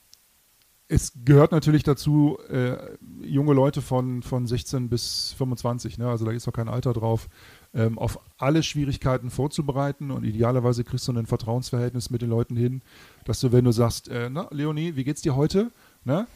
es 0.90 1.12
gehört 1.24 1.52
natürlich 1.52 1.82
dazu, 1.82 2.38
äh, 2.48 2.76
junge 3.20 3.52
Leute 3.52 3.82
von, 3.82 4.22
von 4.22 4.46
16 4.46 4.88
bis 4.88 5.34
25, 5.36 5.98
ne? 5.98 6.08
also 6.08 6.24
da 6.24 6.32
ist 6.32 6.46
noch 6.46 6.54
kein 6.54 6.68
Alter 6.68 6.94
drauf, 6.94 7.28
ähm, 7.74 7.98
auf 7.98 8.18
alle 8.38 8.62
Schwierigkeiten 8.62 9.28
vorzubereiten 9.28 10.10
und 10.10 10.24
idealerweise 10.24 10.84
kriegst 10.84 11.06
du 11.06 11.12
ein 11.12 11.26
Vertrauensverhältnis 11.26 12.08
mit 12.08 12.22
den 12.22 12.30
Leuten 12.30 12.56
hin, 12.56 12.80
dass 13.26 13.40
du, 13.40 13.52
wenn 13.52 13.66
du 13.66 13.72
sagst, 13.72 14.08
äh, 14.08 14.30
na, 14.30 14.48
Leonie, 14.50 14.96
wie 14.96 15.04
geht's 15.04 15.20
dir 15.20 15.36
heute? 15.36 15.70
Ne? 16.04 16.26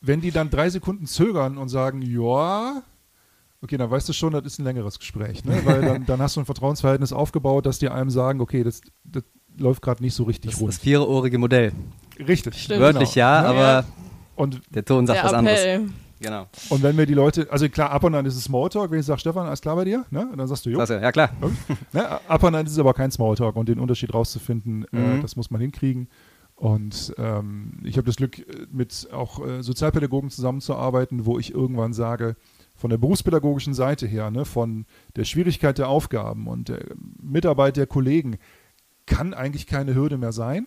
Wenn 0.00 0.22
die 0.22 0.30
dann 0.30 0.48
drei 0.48 0.70
Sekunden 0.70 1.04
zögern 1.04 1.58
und 1.58 1.68
sagen, 1.68 2.00
ja, 2.00 2.82
okay, 3.60 3.76
dann 3.76 3.90
weißt 3.90 4.08
du 4.08 4.14
schon, 4.14 4.32
das 4.32 4.46
ist 4.46 4.58
ein 4.58 4.64
längeres 4.64 4.98
Gespräch, 4.98 5.44
ne? 5.44 5.60
weil 5.64 5.82
dann, 5.82 6.06
dann 6.06 6.22
hast 6.22 6.36
du 6.36 6.40
ein 6.40 6.46
Vertrauensverhältnis 6.46 7.12
aufgebaut, 7.12 7.66
dass 7.66 7.78
die 7.78 7.90
einem 7.90 8.08
sagen, 8.08 8.40
okay, 8.40 8.64
das, 8.64 8.80
das 9.04 9.24
läuft 9.58 9.82
gerade 9.82 10.02
nicht 10.02 10.14
so 10.14 10.24
richtig 10.24 10.52
das, 10.52 10.60
rund. 10.60 10.72
Das 10.72 10.78
viereohrige 10.78 11.36
Modell. 11.36 11.72
Richtig. 12.26 12.54
Stimmt. 12.62 12.80
Wörtlich 12.80 13.14
Genau. 13.14 13.26
ja, 13.26 13.42
Ja. 13.42 13.48
aber 13.80 13.86
Und, 14.36 14.60
der 14.70 14.84
Ton 14.84 15.06
sagt 15.06 15.18
Der 15.18 15.24
was 15.24 15.32
anderes. 15.32 15.60
Genau. 16.22 16.46
und 16.68 16.82
wenn 16.82 16.98
wir 16.98 17.06
die 17.06 17.14
Leute, 17.14 17.46
also 17.50 17.66
klar, 17.70 17.90
ab 17.90 18.04
und 18.04 18.14
an 18.14 18.26
ist 18.26 18.36
es 18.36 18.44
Smalltalk, 18.44 18.90
wenn 18.90 19.00
ich 19.00 19.06
sage, 19.06 19.20
Stefan, 19.20 19.46
alles 19.46 19.62
klar 19.62 19.74
bei 19.76 19.84
dir? 19.84 20.04
Ne? 20.10 20.28
Und 20.30 20.36
dann 20.36 20.46
sagst 20.48 20.66
du, 20.66 20.70
jo. 20.70 20.76
Klasse. 20.76 21.00
Ja, 21.00 21.12
klar. 21.12 21.30
Ne? 21.92 22.06
Ab 22.28 22.42
und 22.42 22.54
an 22.54 22.66
ist 22.66 22.72
es 22.72 22.78
aber 22.78 22.92
kein 22.92 23.10
Smalltalk 23.10 23.56
und 23.56 23.68
den 23.70 23.78
Unterschied 23.78 24.12
rauszufinden, 24.12 24.84
äh, 24.92 24.96
Mhm. 25.16 25.22
das 25.22 25.36
muss 25.36 25.50
man 25.50 25.62
hinkriegen. 25.62 26.08
Und 26.56 27.14
ähm, 27.16 27.78
ich 27.84 27.96
habe 27.96 28.04
das 28.04 28.16
Glück, 28.16 28.38
äh, 28.38 28.44
mit 28.70 29.08
auch 29.12 29.46
äh, 29.46 29.62
Sozialpädagogen 29.62 30.28
zusammenzuarbeiten, 30.28 31.24
wo 31.24 31.38
ich 31.38 31.54
irgendwann 31.54 31.94
sage, 31.94 32.36
von 32.74 32.90
der 32.90 32.98
berufspädagogischen 32.98 33.72
Seite 33.72 34.06
her, 34.06 34.30
ne, 34.30 34.44
von 34.44 34.84
der 35.16 35.24
Schwierigkeit 35.24 35.78
der 35.78 35.88
Aufgaben 35.88 36.48
und 36.48 36.68
der 36.68 36.80
Mitarbeit 37.22 37.78
der 37.78 37.86
Kollegen, 37.86 38.36
kann 39.06 39.32
eigentlich 39.32 39.66
keine 39.66 39.94
Hürde 39.94 40.18
mehr 40.18 40.32
sein. 40.32 40.66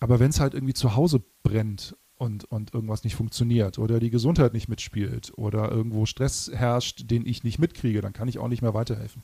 Aber 0.00 0.20
wenn 0.20 0.30
es 0.30 0.40
halt 0.40 0.54
irgendwie 0.54 0.74
zu 0.74 0.96
Hause 0.96 1.22
brennt 1.42 1.96
und, 2.16 2.44
und 2.44 2.74
irgendwas 2.74 3.04
nicht 3.04 3.14
funktioniert 3.14 3.78
oder 3.78 4.00
die 4.00 4.10
Gesundheit 4.10 4.52
nicht 4.52 4.68
mitspielt 4.68 5.32
oder 5.36 5.70
irgendwo 5.70 6.06
Stress 6.06 6.50
herrscht, 6.52 7.10
den 7.10 7.26
ich 7.26 7.44
nicht 7.44 7.58
mitkriege, 7.58 8.00
dann 8.00 8.12
kann 8.12 8.28
ich 8.28 8.38
auch 8.38 8.48
nicht 8.48 8.62
mehr 8.62 8.74
weiterhelfen. 8.74 9.22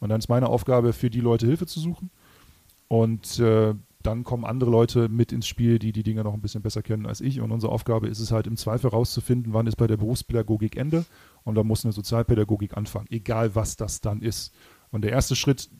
Und 0.00 0.08
dann 0.08 0.18
ist 0.18 0.28
meine 0.28 0.48
Aufgabe, 0.48 0.92
für 0.92 1.10
die 1.10 1.20
Leute 1.20 1.46
Hilfe 1.46 1.66
zu 1.66 1.80
suchen. 1.80 2.10
Und 2.88 3.38
äh, 3.38 3.74
dann 4.02 4.24
kommen 4.24 4.44
andere 4.44 4.70
Leute 4.70 5.08
mit 5.08 5.30
ins 5.30 5.46
Spiel, 5.46 5.78
die 5.78 5.92
die 5.92 6.02
Dinge 6.02 6.24
noch 6.24 6.32
ein 6.32 6.40
bisschen 6.40 6.62
besser 6.62 6.82
kennen 6.82 7.06
als 7.06 7.20
ich. 7.20 7.40
Und 7.40 7.52
unsere 7.52 7.70
Aufgabe 7.70 8.08
ist 8.08 8.18
es 8.18 8.32
halt 8.32 8.46
im 8.46 8.56
Zweifel 8.56 8.88
rauszufinden, 8.88 9.52
wann 9.52 9.66
ist 9.66 9.76
bei 9.76 9.86
der 9.86 9.98
Berufspädagogik 9.98 10.76
Ende. 10.76 11.04
Und 11.44 11.54
da 11.54 11.62
muss 11.62 11.84
eine 11.84 11.92
Sozialpädagogik 11.92 12.76
anfangen, 12.76 13.06
egal 13.10 13.54
was 13.54 13.76
das 13.76 14.00
dann 14.00 14.22
ist. 14.22 14.54
Und 14.90 15.02
der 15.02 15.12
erste 15.12 15.36
Schritt 15.36 15.70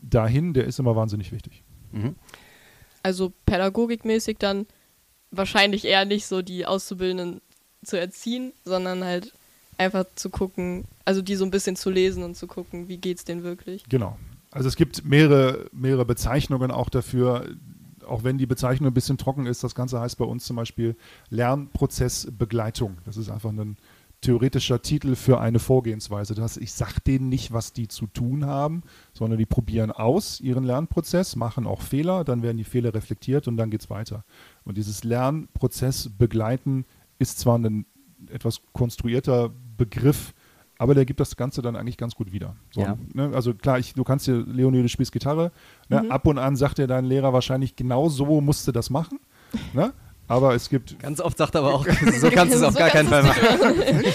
dahin, 0.00 0.54
der 0.54 0.64
ist 0.64 0.78
immer 0.78 0.96
wahnsinnig 0.96 1.30
wichtig. 1.30 1.64
Mhm. 1.92 2.16
Also 3.08 3.32
pädagogikmäßig 3.46 4.36
dann 4.36 4.66
wahrscheinlich 5.30 5.86
eher 5.86 6.04
nicht 6.04 6.26
so 6.26 6.42
die 6.42 6.66
Auszubildenden 6.66 7.40
zu 7.82 7.98
erziehen, 7.98 8.52
sondern 8.66 9.02
halt 9.02 9.32
einfach 9.78 10.04
zu 10.14 10.28
gucken, 10.28 10.84
also 11.06 11.22
die 11.22 11.34
so 11.34 11.46
ein 11.46 11.50
bisschen 11.50 11.74
zu 11.74 11.88
lesen 11.88 12.22
und 12.22 12.36
zu 12.36 12.46
gucken, 12.46 12.86
wie 12.88 12.98
geht's 12.98 13.24
denen 13.24 13.44
wirklich. 13.44 13.84
Genau. 13.88 14.18
Also 14.50 14.68
es 14.68 14.76
gibt 14.76 15.06
mehrere, 15.06 15.70
mehrere 15.72 16.04
Bezeichnungen 16.04 16.70
auch 16.70 16.90
dafür, 16.90 17.46
auch 18.06 18.24
wenn 18.24 18.36
die 18.36 18.44
Bezeichnung 18.44 18.90
ein 18.90 18.94
bisschen 18.94 19.16
trocken 19.16 19.46
ist. 19.46 19.64
Das 19.64 19.74
Ganze 19.74 20.00
heißt 20.00 20.18
bei 20.18 20.26
uns 20.26 20.44
zum 20.44 20.56
Beispiel 20.56 20.94
Lernprozessbegleitung. 21.30 22.98
Das 23.06 23.16
ist 23.16 23.30
einfach 23.30 23.52
ein 23.52 23.78
theoretischer 24.20 24.82
Titel 24.82 25.14
für 25.14 25.40
eine 25.40 25.58
Vorgehensweise. 25.60 26.34
Das 26.34 26.42
heißt, 26.44 26.56
ich 26.58 26.72
sage 26.72 27.00
denen 27.06 27.28
nicht, 27.28 27.52
was 27.52 27.72
die 27.72 27.86
zu 27.88 28.06
tun 28.08 28.44
haben, 28.46 28.82
sondern 29.12 29.38
die 29.38 29.46
probieren 29.46 29.92
aus 29.92 30.40
ihren 30.40 30.64
Lernprozess, 30.64 31.36
machen 31.36 31.66
auch 31.66 31.82
Fehler, 31.82 32.24
dann 32.24 32.42
werden 32.42 32.56
die 32.56 32.64
Fehler 32.64 32.92
reflektiert 32.94 33.46
und 33.46 33.56
dann 33.56 33.70
geht 33.70 33.82
es 33.82 33.90
weiter. 33.90 34.24
Und 34.64 34.76
dieses 34.76 35.04
Lernprozess 35.04 36.10
begleiten 36.18 36.84
ist 37.18 37.38
zwar 37.38 37.58
ein 37.58 37.86
etwas 38.32 38.60
konstruierter 38.72 39.50
Begriff, 39.76 40.34
aber 40.78 40.94
der 40.94 41.04
gibt 41.04 41.20
das 41.20 41.36
Ganze 41.36 41.62
dann 41.62 41.76
eigentlich 41.76 41.96
ganz 41.96 42.14
gut 42.16 42.32
wieder. 42.32 42.56
So, 42.72 42.80
Ja. 42.80 42.98
ne, 43.14 43.30
also 43.34 43.54
klar, 43.54 43.78
ich, 43.78 43.94
du 43.94 44.02
kannst 44.04 44.26
dir, 44.26 44.38
Leonie, 44.46 44.82
du 44.82 44.88
spielst 44.88 45.12
Gitarre, 45.12 45.52
ne, 45.88 46.02
Mhm. 46.02 46.10
ab 46.10 46.26
und 46.26 46.38
an 46.38 46.56
sagt 46.56 46.78
dir 46.78 46.86
dein 46.88 47.04
Lehrer 47.04 47.32
wahrscheinlich, 47.32 47.76
genau 47.76 48.08
so 48.08 48.40
musst 48.40 48.66
du 48.66 48.72
das 48.72 48.90
machen. 48.90 49.20
Ne? 49.72 49.92
Aber 50.28 50.54
es 50.54 50.68
gibt 50.68 50.98
Ganz 51.00 51.20
oft 51.20 51.38
sagt 51.38 51.54
er 51.54 51.62
aber 51.62 51.74
auch, 51.74 51.86
so 52.20 52.30
kannst 52.30 52.54
du 52.54 52.58
es 52.58 52.62
auf 52.62 52.74
So 52.74 52.78
gar 52.78 52.90
keinen 52.90 53.08
Fall 53.08 53.22
machen. 53.22 53.40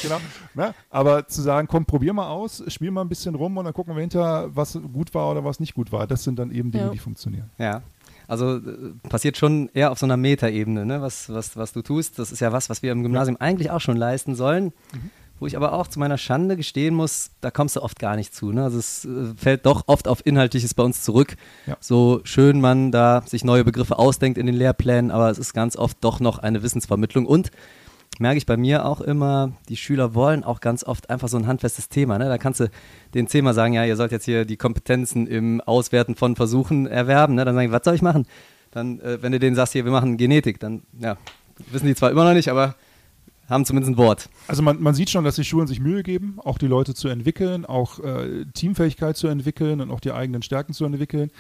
genau. 0.01 0.17
Ne? 0.53 0.74
Aber 0.89 1.27
zu 1.27 1.41
sagen, 1.41 1.67
komm, 1.67 1.86
probier 1.86 2.13
mal 2.13 2.27
aus, 2.29 2.63
spiel 2.67 2.91
mal 2.91 3.01
ein 3.01 3.10
bisschen 3.10 3.36
rum 3.36 3.58
und 3.58 3.65
dann 3.65 3.74
gucken 3.74 3.96
wir 3.96 4.01
hinterher, 4.01 4.50
was 4.53 4.79
gut 4.93 5.13
war 5.13 5.32
oder 5.32 5.43
was 5.43 5.60
nicht 5.60 5.74
gut 5.74 5.91
war. 5.91 6.05
Das 6.08 6.24
sind 6.24 6.38
dann 6.39 6.51
eben 6.51 6.72
Dinge, 6.72 6.86
Ja. 6.86 6.89
die 6.91 7.00
funktionieren. 7.00 7.50
Ja. 7.58 7.82
Also 8.27 8.58
äh, 8.58 8.62
passiert 9.10 9.38
schon 9.38 9.70
eher 9.74 9.91
auf 9.91 10.00
so 10.00 10.05
einer 10.05 10.15
Metaebene, 10.17 10.86
ne? 10.86 11.01
was, 11.01 11.29
was, 11.34 11.58
was 11.58 11.74
du 11.74 11.82
tust. 11.82 12.20
Das 12.20 12.32
ist 12.32 12.39
ja 12.39 12.51
was, 12.51 12.70
was 12.70 12.82
wir 12.84 12.91
im 12.91 13.03
Gymnasium 13.03 13.38
eigentlich 13.39 13.70
auch 13.72 13.82
schon 13.82 13.98
leisten 13.98 14.36
sollen. 14.36 14.65
Mhm. 14.93 15.10
Wo 15.40 15.48
ich 15.48 15.58
aber 15.58 15.74
auch 15.74 15.88
zu 15.88 16.00
meiner 16.00 16.18
Schande 16.18 16.56
gestehen 16.56 16.96
muss, 16.96 17.32
da 17.42 17.52
kommst 17.52 17.75
du 17.75 17.82
oft 17.82 18.00
gar 18.00 18.16
nicht 18.16 18.34
zu. 18.34 18.52
Ne? 18.52 18.63
Also 18.63 18.78
es 18.78 19.06
äh, 19.06 19.34
fällt 19.36 19.66
doch 19.66 19.84
oft 19.88 20.08
auf 20.08 20.25
Inhaltliches 20.25 20.74
bei 20.74 20.84
uns 20.84 21.04
zurück. 21.04 21.36
Ja. 21.66 21.75
So 21.80 22.22
schön 22.24 22.62
man 22.62 22.92
da 22.92 23.24
sich 23.25 23.44
neue 23.44 23.63
Begriffe 23.63 24.00
ausdenkt 24.00 24.38
in 24.38 24.46
den 24.46 24.56
Lehrplänen, 24.56 25.12
aber 25.12 25.30
es 25.30 25.38
ist 25.38 25.54
ganz 25.54 25.75
oft 25.75 25.98
doch 26.02 26.20
noch 26.20 26.40
eine 26.40 26.63
Wissensvermittlung. 26.63 27.25
Und 27.25 27.52
merke 28.20 28.38
ich 28.38 28.46
bei 28.46 28.58
mir 28.58 28.86
auch 28.86 29.02
immer, 29.02 29.54
die 29.70 29.78
Schüler 29.78 30.13
wollen 30.13 30.44
auch 30.44 30.60
ganz 30.60 30.84
oft 30.84 31.10
einfach 31.10 31.28
so 31.28 31.38
ein 31.38 31.48
handfestes 31.48 31.90
Thema. 31.90 32.18
Ne? 32.18 32.25
Da 32.25 32.38
kannst 32.38 32.60
du 32.60 32.70
den 33.13 33.28
Thema 33.28 33.54
sagen, 33.54 33.74
ja, 33.74 33.86
ihr 33.86 33.96
sollt 33.96 34.12
jetzt 34.12 34.25
hier 34.25 34.46
die 34.46 34.58
Kompetenzen 34.58 35.28
im 35.28 35.62
Auswerten 35.62 36.16
von 36.16 36.36
Versuchen 36.36 36.88
erwerben. 36.88 37.36
Ne? 37.36 37.46
Dann 37.46 37.56
sagen 37.56 37.68
die, 37.70 37.74
was 37.74 37.84
soll 37.84 37.96
ich 37.96 38.02
machen? 38.02 38.28
Dann, 38.72 39.00
äh, 39.00 39.22
wenn 39.22 39.32
du 39.32 39.40
denen 39.40 39.56
sagst, 39.56 39.74
hier, 39.74 39.86
wir 39.86 39.92
machen 39.92 40.18
Genetik, 40.18 40.60
dann 40.60 40.84
ja, 41.00 41.18
wissen 41.72 41.88
die 41.88 41.96
zwar 41.96 42.12
immer 42.12 42.24
noch 42.24 42.34
nicht, 42.34 42.50
aber 42.50 42.75
haben 43.50 43.66
zumindest 43.66 43.94
ein 43.94 43.98
Wort. 43.98 44.30
Also 44.48 44.62
man, 44.62 44.82
man 44.82 44.94
sieht 44.94 45.10
schon, 45.10 45.24
dass 45.24 45.36
die 45.36 45.44
Schulen 45.44 45.68
sich 45.68 45.80
Mühe 45.80 46.04
geben, 46.04 46.38
auch 46.44 46.58
die 46.58 46.68
Leute 46.68 46.94
zu 46.94 47.08
entwickeln, 47.10 47.66
auch 47.66 48.00
äh, 48.00 48.46
Teamfähigkeit 48.54 49.18
zu 49.18 49.28
entwickeln 49.28 49.82
und 49.82 49.92
auch 49.92 50.00
die 50.00 50.12
eigenen 50.12 50.42
Stärken 50.42 50.74
zu 50.74 50.86
entwickeln. 50.86 51.32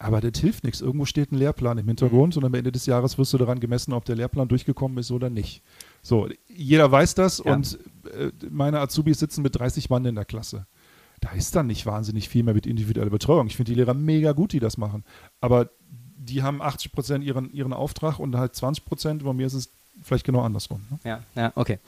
Aber 0.00 0.20
das 0.20 0.40
hilft 0.40 0.62
nichts. 0.62 0.80
Irgendwo 0.80 1.06
steht 1.06 1.32
ein 1.32 1.36
Lehrplan 1.38 1.76
im 1.78 1.88
Hintergrund 1.88 2.36
und 2.36 2.44
am 2.44 2.54
Ende 2.54 2.70
des 2.70 2.86
Jahres 2.86 3.18
wirst 3.18 3.32
du 3.32 3.38
daran 3.38 3.58
gemessen, 3.58 3.92
ob 3.92 4.04
der 4.04 4.14
Lehrplan 4.14 4.46
durchgekommen 4.46 4.96
ist 4.98 5.10
oder 5.10 5.28
nicht. 5.28 5.62
So, 6.02 6.28
jeder 6.46 6.90
weiß 6.92 7.16
das 7.16 7.42
Ja. 7.44 7.52
und 7.54 7.78
äh, 8.16 8.30
meine 8.48 8.78
Azubis 8.78 9.18
sitzen 9.18 9.42
mit 9.42 9.58
30 9.58 9.90
Mann 9.90 10.04
in 10.04 10.14
der 10.14 10.24
Klasse. 10.24 10.66
Da 11.20 11.32
ist 11.32 11.56
dann 11.56 11.66
nicht 11.66 11.84
wahnsinnig 11.84 12.28
viel 12.28 12.44
mehr 12.44 12.54
mit 12.54 12.64
individueller 12.64 13.10
Betreuung. 13.10 13.48
Ich 13.48 13.56
finde 13.56 13.72
die 13.72 13.76
Lehrer 13.76 13.94
mega 13.94 14.30
gut, 14.30 14.52
die 14.52 14.60
das 14.60 14.76
machen. 14.78 15.02
Aber 15.40 15.70
die 16.16 16.44
haben 16.44 16.62
80 16.62 16.92
Prozent 16.92 17.24
ihren, 17.24 17.50
ihren 17.52 17.72
Auftrag 17.72 18.20
und 18.20 18.36
halt 18.36 18.54
20 18.54 18.84
Prozent. 18.84 19.24
Bei 19.24 19.32
mir 19.32 19.46
ist 19.46 19.54
es 19.54 19.72
vielleicht 20.08 20.24
genau 20.24 20.40
andersrum. 20.40 20.80
Ne? 20.90 20.98
Ja, 21.04 21.20
ja, 21.34 21.52
okay. 21.54 21.78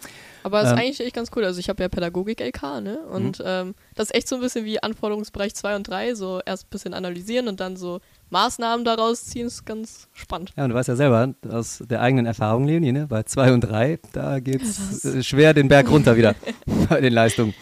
Aber 0.42 0.60
es 0.60 0.66
ist 0.66 0.72
Ähm. 0.72 0.78
eigentlich 0.78 1.00
echt 1.00 1.14
ganz 1.14 1.30
cool. 1.34 1.44
Also 1.44 1.58
ich 1.58 1.68
habe 1.68 1.82
ja 1.82 1.88
Pädagogik-LK, 1.88 2.80
ne? 2.80 2.98
Und 3.10 3.42
ähm, 3.44 3.74
das 3.94 4.08
ist 4.10 4.14
echt 4.14 4.28
so 4.28 4.36
ein 4.36 4.40
bisschen 4.40 4.64
wie 4.64 4.82
Anforderungsbereich 4.82 5.54
2 5.54 5.76
und 5.76 5.88
3, 5.88 6.14
so 6.14 6.40
erst 6.46 6.66
ein 6.66 6.70
bisschen 6.70 6.94
analysieren 6.94 7.48
und 7.48 7.60
dann 7.60 7.76
so 7.76 8.00
Maßnahmen 8.30 8.84
daraus 8.84 9.24
ziehen, 9.24 9.46
ist 9.48 9.66
ganz 9.66 10.08
spannend. 10.12 10.52
Ja, 10.56 10.64
und 10.64 10.70
du 10.70 10.76
weißt 10.76 10.88
ja 10.88 10.96
selber 10.96 11.34
aus 11.50 11.82
der 11.88 12.00
eigenen 12.00 12.26
Erfahrung, 12.26 12.66
Leonie, 12.66 12.92
ne? 12.92 13.06
bei 13.08 13.24
2 13.24 13.52
und 13.52 13.60
3, 13.62 13.98
da 14.12 14.38
geht 14.40 14.62
es 14.62 15.04
äh, 15.04 15.22
schwer 15.22 15.52
den 15.52 15.68
Berg 15.68 15.90
runter 15.90 16.16
wieder 16.16 16.34
bei 16.88 17.00
den 17.00 17.12
Leistungen. 17.12 17.54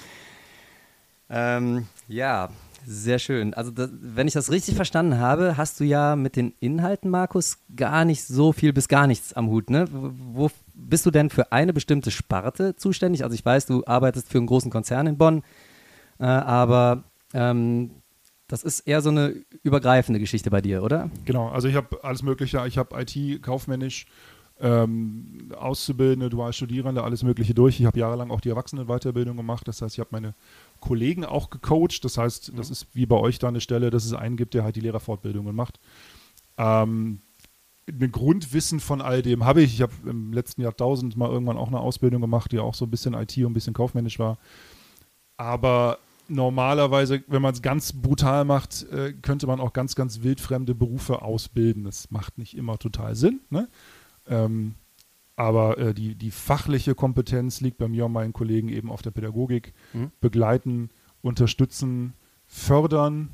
Ähm, 1.31 1.87
ja, 2.09 2.49
sehr 2.88 3.18
schön. 3.18 3.54
Also, 3.54 3.71
das, 3.71 3.90
wenn 3.92 4.26
ich 4.26 4.35
das 4.35 4.50
richtig 4.50 4.75
verstanden 4.75 5.18
habe, 5.18 5.57
hast 5.57 5.78
du 5.80 5.85
ja 5.85 6.16
mit 6.16 6.37
den 6.37 6.54
Inhalten, 6.61 7.11
Markus, 7.11 7.59
gar 7.76 8.04
nicht 8.04 8.25
so 8.25 8.52
viel 8.52 8.73
bis 8.73 8.88
gar 8.88 9.07
nichts 9.07 9.33
am 9.35 9.49
Hut. 9.49 9.71
Ne? 9.71 9.87
Wo, 9.90 10.50
bist 10.75 11.04
du 11.04 11.11
denn 11.11 11.30
für 11.30 11.52
eine 11.52 11.73
bestimmte 11.73 12.11
Sparte 12.11 12.76
zuständig? 12.76 13.25
Also, 13.25 13.35
ich 13.35 13.45
weiß, 13.45 13.66
du 13.66 13.85
arbeitest 13.87 14.30
für 14.30 14.38
einen 14.38 14.47
großen 14.47 14.71
Konzern 14.71 15.07
in 15.07 15.18
Bonn, 15.18 15.42
äh, 16.18 16.25
aber 16.25 17.04
ähm, 17.35 17.90
das 18.49 18.62
ist 18.62 18.80
eher 18.80 19.02
so 19.02 19.11
eine 19.11 19.35
übergreifende 19.62 20.18
Geschichte 20.18 20.50
bei 20.50 20.62
dir, 20.62 20.83
oder? 20.83 21.11
Genau, 21.26 21.49
also 21.49 21.68
ich 21.68 21.75
habe 21.75 22.02
alles 22.02 22.23
Mögliche. 22.23 22.66
Ich 22.66 22.78
habe 22.78 22.99
IT, 23.00 23.42
kaufmännisch, 23.42 24.07
ähm, 24.59 25.52
Auszubildende, 25.57 26.30
Dualstudierende, 26.30 27.04
alles 27.04 27.23
Mögliche 27.23 27.54
durch. 27.54 27.78
Ich 27.78 27.87
habe 27.87 27.99
jahrelang 27.99 28.30
auch 28.30 28.40
die 28.40 28.49
Erwachsenenweiterbildung 28.49 29.37
gemacht. 29.37 29.68
Das 29.68 29.83
heißt, 29.83 29.95
ich 29.95 30.00
habe 30.00 30.09
meine 30.12 30.35
Kollegen 30.80 31.25
auch 31.25 31.50
gecoacht. 31.50 32.04
Das 32.04 32.18
heißt, 32.18 32.52
das 32.56 32.70
ist 32.70 32.87
wie 32.94 33.06
bei 33.06 33.16
euch 33.16 33.38
da 33.38 33.49
eine 33.49 33.61
Stelle, 33.61 33.90
dass 33.90 34.04
es 34.04 34.12
einen 34.12 34.37
gibt, 34.37 34.54
der 34.54 34.64
halt 34.64 34.76
die 34.76 34.80
Lehrerfortbildungen 34.80 35.54
macht. 35.54 35.80
Ähm, 36.56 37.20
ein 37.88 38.12
Grundwissen 38.12 38.80
von 38.80 39.00
all 39.00 39.23
dem 39.23 39.44
habe 39.44 39.62
ich. 39.62 39.75
Ich 39.75 39.82
habe 39.82 39.92
im 40.06 40.32
letzten 40.32 40.62
Jahrtausend 40.62 41.16
mal 41.16 41.30
irgendwann 41.30 41.56
auch 41.56 41.68
eine 41.68 41.80
Ausbildung 41.80 42.20
gemacht, 42.20 42.52
die 42.52 42.58
auch 42.58 42.75
so 42.75 42.85
ein 42.85 42.90
bisschen 42.90 43.14
IT 43.14 43.37
und 43.38 43.47
ein 43.47 43.54
bisschen 43.54 43.75
kaufmännisch 43.75 44.18
war. 44.18 44.38
Aber 45.37 45.99
normalerweise, 46.28 47.23
wenn 47.26 47.42
man 47.42 47.54
es 47.54 47.62
ganz 47.62 47.92
brutal 47.92 48.44
macht, 48.44 48.85
äh, 48.90 49.14
könnte 49.14 49.47
man 49.47 49.61
auch 49.61 49.73
ganz, 49.73 49.94
ganz 49.94 50.23
wildfremde 50.23 50.75
Berufe 50.75 51.23
ausbilden. 51.23 51.85
Das 51.85 52.11
macht 52.11 52.38
nicht 52.38 52.56
immer 52.56 52.78
total 52.78 53.14
Sinn. 53.14 53.40
Ne? 53.50 53.68
Ähm, 54.26 54.75
aber 55.38 55.78
äh, 55.78 55.95
die, 55.95 56.16
die 56.16 56.33
fachliche 56.33 56.97
Kompetenz 56.97 57.61
liegt 57.61 57.78
bei 57.78 57.87
mir 57.87 58.07
und 58.07 58.12
meinen 58.12 58.33
Kollegen 58.33 58.68
eben 58.68 58.90
auf 58.90 59.02
der 59.02 59.12
Pädagogik. 59.12 59.73
Mhm. 59.92 60.11
Begleiten, 60.21 60.90
unterstützen, 61.23 62.14
fördern 62.47 63.30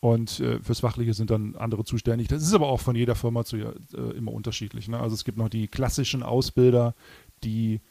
und 0.00 0.40
äh, 0.40 0.58
fürs 0.60 0.80
Fachliche 0.80 1.14
sind 1.14 1.30
dann 1.30 1.54
andere 1.54 1.84
zuständig. 1.84 2.26
Das 2.26 2.42
ist 2.42 2.54
aber 2.54 2.66
auch 2.66 2.80
von 2.80 2.96
jeder 2.96 3.14
Firma 3.14 3.44
zu, 3.44 3.56
äh, 3.56 3.72
immer 4.16 4.32
unterschiedlich. 4.32 4.88
Ne? 4.88 4.98
Also 4.98 5.14
es 5.14 5.24
gibt 5.24 5.38
noch 5.38 5.48
die 5.48 5.68
klassischen 5.68 6.24
Ausbilder, 6.24 6.96
die 7.44 7.82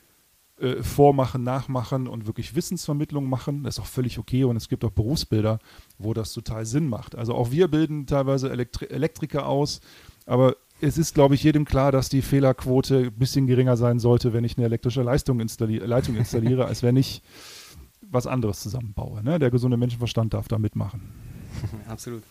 äh, 0.60 0.84
vormachen, 0.84 1.44
nachmachen 1.44 2.08
und 2.08 2.28
wirklich 2.28 2.54
Wissensvermittlung 2.54 3.30
machen. 3.30 3.64
Das 3.64 3.76
ist 3.76 3.80
auch 3.80 3.88
völlig 3.88 4.20
okay. 4.20 4.44
Und 4.44 4.58
es 4.58 4.68
gibt 4.68 4.84
auch 4.84 4.92
Berufsbilder, 4.92 5.60
wo 5.98 6.14
das 6.14 6.34
total 6.34 6.66
Sinn 6.66 6.90
macht. 6.90 7.16
Also 7.16 7.34
auch 7.34 7.52
wir 7.52 7.70
bilden 7.70 8.08
teilweise 8.08 8.50
Elektri 8.50 8.88
Elektriker 8.88 9.48
aus, 9.48 9.80
aber 10.26 10.58
es 10.82 10.98
ist, 10.98 11.16
glaube 11.16 11.36
ich, 11.36 11.44
jedem 11.44 11.66
klar, 11.66 11.92
dass 11.92 12.10
die 12.10 12.22
Fehlerquote 12.22 13.06
ein 13.08 13.14
bisschen 13.14 13.48
geringer 13.48 13.78
sein 13.78 14.00
sollte, 14.00 14.34
wenn 14.34 14.44
ich 14.44 14.58
eine 14.58 14.66
elektrische 14.66 15.02
Leistung 15.02 15.40
installi 15.40 15.78
Leitung 15.78 16.16
installiere, 16.16 16.66
als 16.66 16.84
wenn 16.84 16.96
ich 16.98 17.22
was 18.02 18.28
anderes 18.28 18.62
zusammenbaue. 18.62 19.24
Ne? 19.24 19.40
Der 19.40 19.52
gesunde 19.52 19.78
Menschenverstand 19.78 20.34
darf 20.34 20.48
da 20.48 20.60
mitmachen. 20.60 21.02
Absolut. 21.88 22.24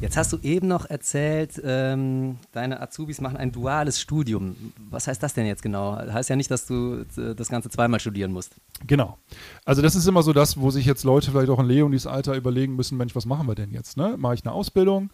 Jetzt 0.00 0.16
hast 0.16 0.32
du 0.32 0.38
eben 0.42 0.66
noch 0.66 0.86
erzählt, 0.90 1.60
ähm, 1.64 2.38
deine 2.50 2.80
Azubis 2.80 3.20
machen 3.20 3.36
ein 3.36 3.52
duales 3.52 4.00
Studium. 4.00 4.56
Was 4.90 5.06
heißt 5.06 5.22
das 5.22 5.34
denn 5.34 5.46
jetzt 5.46 5.62
genau? 5.62 5.96
Heißt 5.96 6.30
ja 6.30 6.36
nicht, 6.36 6.50
dass 6.50 6.66
du 6.66 7.04
äh, 7.16 7.34
das 7.34 7.48
Ganze 7.48 7.70
zweimal 7.70 8.00
studieren 8.00 8.32
musst. 8.32 8.56
Genau. 8.86 9.18
Also 9.64 9.82
das 9.82 9.94
ist 9.94 10.06
immer 10.08 10.24
so 10.24 10.32
das, 10.32 10.58
wo 10.58 10.70
sich 10.70 10.84
jetzt 10.84 11.04
Leute 11.04 11.30
vielleicht 11.30 11.48
auch 11.48 11.60
in 11.60 11.66
Leonis 11.66 12.06
Alter 12.06 12.34
überlegen 12.34 12.74
müssen, 12.74 12.98
Mensch, 12.98 13.14
was 13.14 13.24
machen 13.24 13.46
wir 13.46 13.54
denn 13.54 13.70
jetzt? 13.70 13.96
Ne? 13.96 14.16
Mache 14.18 14.34
ich 14.34 14.44
eine 14.44 14.52
Ausbildung? 14.52 15.10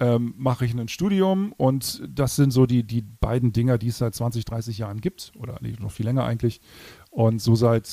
Ähm, 0.00 0.34
mache 0.36 0.64
ich 0.64 0.74
ein 0.74 0.88
Studium? 0.88 1.52
Und 1.56 2.02
das 2.08 2.36
sind 2.36 2.50
so 2.50 2.66
die, 2.66 2.82
die 2.84 3.02
beiden 3.02 3.52
Dinger, 3.52 3.78
die 3.78 3.88
es 3.88 3.98
seit 3.98 4.14
20, 4.14 4.44
30 4.44 4.78
Jahren 4.78 5.00
gibt. 5.00 5.32
Oder 5.38 5.58
noch 5.80 5.92
viel 5.92 6.06
länger 6.06 6.24
eigentlich. 6.24 6.60
Und 7.10 7.40
so 7.40 7.54
seit 7.54 7.88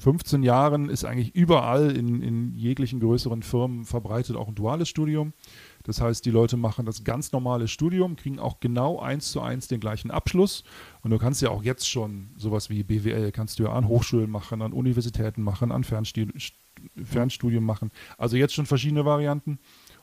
15 0.00 0.42
Jahren 0.42 0.88
ist 0.88 1.04
eigentlich 1.04 1.34
überall 1.34 1.94
in, 1.94 2.22
in 2.22 2.54
jeglichen 2.54 3.00
größeren 3.00 3.42
Firmen 3.42 3.84
verbreitet 3.84 4.34
auch 4.34 4.48
ein 4.48 4.54
duales 4.54 4.88
Studium. 4.88 5.34
Das 5.82 6.00
heißt, 6.00 6.24
die 6.24 6.30
Leute 6.30 6.56
machen 6.56 6.86
das 6.86 7.04
ganz 7.04 7.32
normale 7.32 7.68
Studium, 7.68 8.16
kriegen 8.16 8.38
auch 8.38 8.60
genau 8.60 8.98
eins 8.98 9.30
zu 9.30 9.42
eins 9.42 9.68
den 9.68 9.78
gleichen 9.78 10.10
Abschluss. 10.10 10.64
Und 11.02 11.10
du 11.10 11.18
kannst 11.18 11.42
ja 11.42 11.50
auch 11.50 11.62
jetzt 11.62 11.86
schon 11.88 12.30
sowas 12.38 12.70
wie 12.70 12.82
BWL, 12.82 13.30
kannst 13.30 13.58
du 13.58 13.64
ja 13.64 13.72
an 13.72 13.88
Hochschulen 13.88 14.30
machen, 14.30 14.62
an 14.62 14.72
Universitäten 14.72 15.42
machen, 15.42 15.70
an 15.70 15.84
Fernstudien 15.84 17.64
machen. 17.64 17.90
Also 18.16 18.36
jetzt 18.38 18.54
schon 18.54 18.66
verschiedene 18.66 19.04
Varianten. 19.04 19.58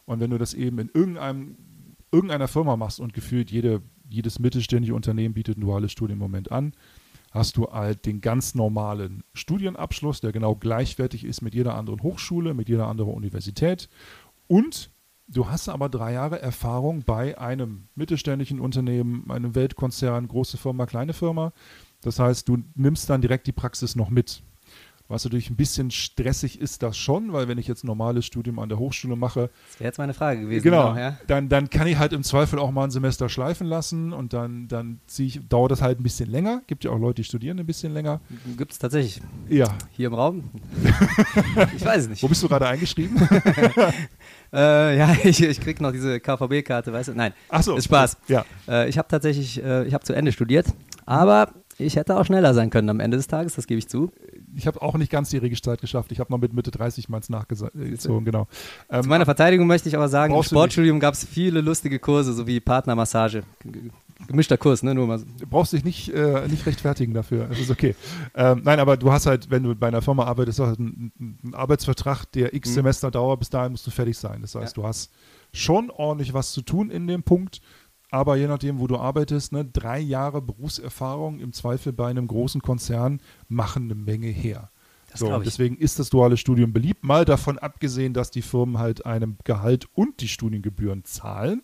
Und 0.07 0.21
wenn 0.21 0.31
du 0.31 0.37
das 0.37 0.53
eben 0.53 0.79
in 0.79 0.89
irgendeinem, 0.93 1.57
irgendeiner 2.11 2.47
Firma 2.47 2.77
machst 2.77 2.99
und 2.99 3.13
gefühlt 3.13 3.51
jede, 3.51 3.81
jedes 4.09 4.39
mittelständische 4.39 4.95
Unternehmen 4.95 5.33
bietet 5.33 5.57
ein 5.57 5.61
duales 5.61 5.91
Studium 5.91 6.17
im 6.17 6.23
Moment 6.23 6.51
an, 6.51 6.73
hast 7.31 7.57
du 7.57 7.67
halt 7.67 8.05
den 8.05 8.21
ganz 8.21 8.55
normalen 8.55 9.23
Studienabschluss, 9.33 10.21
der 10.21 10.31
genau 10.31 10.55
gleichwertig 10.55 11.25
ist 11.25 11.41
mit 11.41 11.53
jeder 11.53 11.75
anderen 11.75 12.01
Hochschule, 12.01 12.53
mit 12.53 12.69
jeder 12.69 12.87
anderen 12.87 13.13
Universität. 13.13 13.89
Und 14.47 14.91
du 15.27 15.49
hast 15.49 15.67
aber 15.67 15.89
drei 15.89 16.13
Jahre 16.13 16.41
Erfahrung 16.41 17.03
bei 17.03 17.37
einem 17.37 17.89
mittelständischen 17.95 18.61
Unternehmen, 18.61 19.29
einem 19.29 19.55
Weltkonzern, 19.55 20.29
große 20.29 20.57
Firma, 20.57 20.85
kleine 20.85 21.11
Firma. 21.11 21.51
Das 21.99 22.17
heißt, 22.17 22.47
du 22.47 22.59
nimmst 22.75 23.09
dann 23.09 23.19
direkt 23.19 23.45
die 23.45 23.51
Praxis 23.51 23.97
noch 23.97 24.09
mit. 24.09 24.41
Was 25.09 25.23
natürlich 25.23 25.49
ein 25.49 25.55
bisschen 25.55 25.89
stressig 25.89 26.59
ist 26.59 26.83
das 26.83 26.97
schon, 26.97 27.31
weil 27.31 27.47
wenn 27.47 27.57
ich 27.57 27.67
jetzt 27.67 27.83
ein 27.83 27.87
normales 27.87 28.25
Studium 28.25 28.59
an 28.59 28.67
der 28.67 28.77
Hochschule 28.77 29.15
mache. 29.15 29.49
Das 29.69 29.79
wäre 29.79 29.87
jetzt 29.87 29.97
meine 29.97 30.13
Frage 30.13 30.41
gewesen. 30.41 30.63
Genau, 30.63 30.89
genau 30.89 30.99
ja. 30.99 31.17
dann, 31.27 31.47
dann 31.47 31.69
kann 31.69 31.87
ich 31.87 31.97
halt 31.97 32.11
im 32.11 32.23
Zweifel 32.23 32.59
auch 32.59 32.71
mal 32.71 32.83
ein 32.83 32.91
Semester 32.91 33.29
schleifen 33.29 33.67
lassen 33.67 34.11
und 34.11 34.33
dann, 34.33 34.67
dann 34.67 34.99
ich, 35.17 35.39
dauert 35.47 35.71
das 35.71 35.81
halt 35.81 35.99
ein 35.99 36.03
bisschen 36.03 36.29
länger. 36.29 36.61
Gibt 36.67 36.83
ja 36.83 36.91
auch 36.91 36.99
Leute, 36.99 37.15
die 37.15 37.23
studieren 37.23 37.57
ein 37.57 37.65
bisschen 37.65 37.93
länger. 37.93 38.19
Gibt 38.57 38.73
es 38.73 38.79
tatsächlich. 38.79 39.21
Ja. 39.47 39.73
Hier 39.91 40.07
im 40.07 40.13
Raum? 40.13 40.49
ich 41.75 41.85
weiß 41.85 42.03
es 42.03 42.09
nicht. 42.09 42.23
Wo 42.23 42.27
bist 42.27 42.43
du 42.43 42.49
gerade 42.49 42.67
eingeschrieben? 42.67 43.17
äh, 44.53 44.97
ja, 44.97 45.15
ich, 45.23 45.41
ich 45.41 45.61
kriege 45.61 45.81
noch 45.81 45.91
diese 45.91 46.19
KVB-Karte, 46.19 46.91
weißt 46.91 47.09
du? 47.09 47.13
Nein. 47.13 47.33
Ach 47.49 47.63
so. 47.63 47.77
Ist 47.77 47.85
Spaß. 47.85 48.17
Ja. 48.27 48.45
Äh, 48.67 48.89
ich 48.89 48.97
habe 48.97 49.07
tatsächlich, 49.07 49.63
äh, 49.63 49.85
ich 49.85 49.93
habe 49.93 50.03
zu 50.03 50.13
Ende 50.13 50.31
studiert, 50.31 50.67
aber 51.05 51.53
ich 51.77 51.95
hätte 51.95 52.17
auch 52.17 52.25
schneller 52.25 52.53
sein 52.53 52.69
können 52.69 52.89
am 52.89 52.99
Ende 52.99 53.17
des 53.17 53.27
Tages, 53.27 53.55
das 53.55 53.67
gebe 53.67 53.79
ich 53.79 53.87
zu 53.87 54.11
ich 54.57 54.67
habe 54.67 54.81
auch 54.81 54.95
nicht 54.97 55.11
ganz 55.11 55.29
die 55.29 55.37
Regelzeit 55.37 55.81
geschafft. 55.81 56.11
Ich 56.11 56.19
habe 56.19 56.31
noch 56.31 56.39
mit 56.39 56.53
Mitte 56.53 56.71
30 56.71 57.09
meins 57.09 57.29
nachgezogen, 57.29 58.25
genau. 58.25 58.47
Ähm, 58.89 59.03
Zu 59.03 59.09
meiner 59.09 59.25
Verteidigung 59.25 59.67
möchte 59.67 59.87
ich 59.87 59.95
aber 59.95 60.09
sagen, 60.09 60.35
im 60.35 60.43
Sportstudium 60.43 60.99
gab 60.99 61.13
es 61.13 61.23
viele 61.23 61.61
lustige 61.61 61.99
Kurse, 61.99 62.33
so 62.33 62.47
wie 62.47 62.59
Partnermassage. 62.59 63.43
Gemischter 64.27 64.57
Kurs, 64.57 64.81
ne? 64.81 64.95
Nur 64.95 65.05
mal. 65.05 65.19
Du 65.19 65.45
brauchst 65.45 65.73
dich 65.73 65.83
nicht, 65.83 66.09
äh, 66.09 66.47
nicht 66.47 66.65
rechtfertigen 66.65 67.13
dafür. 67.13 67.45
Das 67.45 67.59
ist 67.59 67.69
okay. 67.69 67.95
Ähm, 68.33 68.61
nein, 68.63 68.79
aber 68.79 68.97
du 68.97 69.11
hast 69.11 69.27
halt, 69.27 69.51
wenn 69.51 69.61
du 69.61 69.75
bei 69.75 69.87
einer 69.87 70.01
Firma 70.01 70.25
arbeitest, 70.25 70.59
halt 70.59 70.79
einen, 70.79 71.11
einen 71.19 71.53
Arbeitsvertrag, 71.53 72.25
der 72.31 72.53
x 72.53 72.69
mhm. 72.69 72.73
Semester 72.73 73.11
dauert, 73.11 73.39
bis 73.39 73.51
dahin 73.51 73.73
musst 73.73 73.85
du 73.85 73.91
fertig 73.91 74.17
sein. 74.17 74.41
Das 74.41 74.55
heißt, 74.55 74.75
ja. 74.75 74.81
du 74.81 74.87
hast 74.87 75.11
schon 75.53 75.91
ordentlich 75.91 76.33
was 76.33 76.51
zu 76.51 76.61
tun 76.61 76.89
in 76.89 77.07
dem 77.07 77.21
Punkt 77.21 77.61
aber 78.09 78.37
je 78.37 78.47
nachdem, 78.47 78.79
wo 78.79 78.87
du 78.87 78.97
arbeitest, 78.97 79.51
ne, 79.51 79.65
drei 79.65 79.99
Jahre 79.99 80.41
Berufserfahrung 80.41 81.39
im 81.39 81.53
Zweifel 81.53 81.93
bei 81.93 82.07
einem 82.07 82.27
großen 82.27 82.61
Konzern 82.61 83.21
machen 83.49 83.83
eine 83.83 83.95
Menge 83.95 84.27
her. 84.27 84.69
So, 85.13 85.39
deswegen 85.39 85.77
ist 85.77 85.99
das 85.99 86.09
duale 86.09 86.37
Studium 86.37 86.73
beliebt, 86.73 87.03
mal 87.03 87.25
davon 87.25 87.57
abgesehen, 87.57 88.13
dass 88.13 88.29
die 88.29 88.41
Firmen 88.41 88.77
halt 88.77 89.05
einem 89.05 89.37
Gehalt 89.45 89.87
und 89.93 90.21
die 90.21 90.27
Studiengebühren 90.27 91.05
zahlen. 91.05 91.63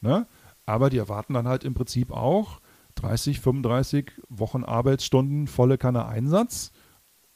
Ne? 0.00 0.26
Aber 0.66 0.90
die 0.90 0.98
erwarten 0.98 1.34
dann 1.34 1.48
halt 1.48 1.64
im 1.64 1.74
Prinzip 1.74 2.12
auch 2.12 2.60
30, 2.96 3.40
35 3.40 4.12
Wochen 4.28 4.64
Arbeitsstunden, 4.64 5.46
volle 5.46 5.78
Kanne 5.78 6.06
Einsatz. 6.06 6.72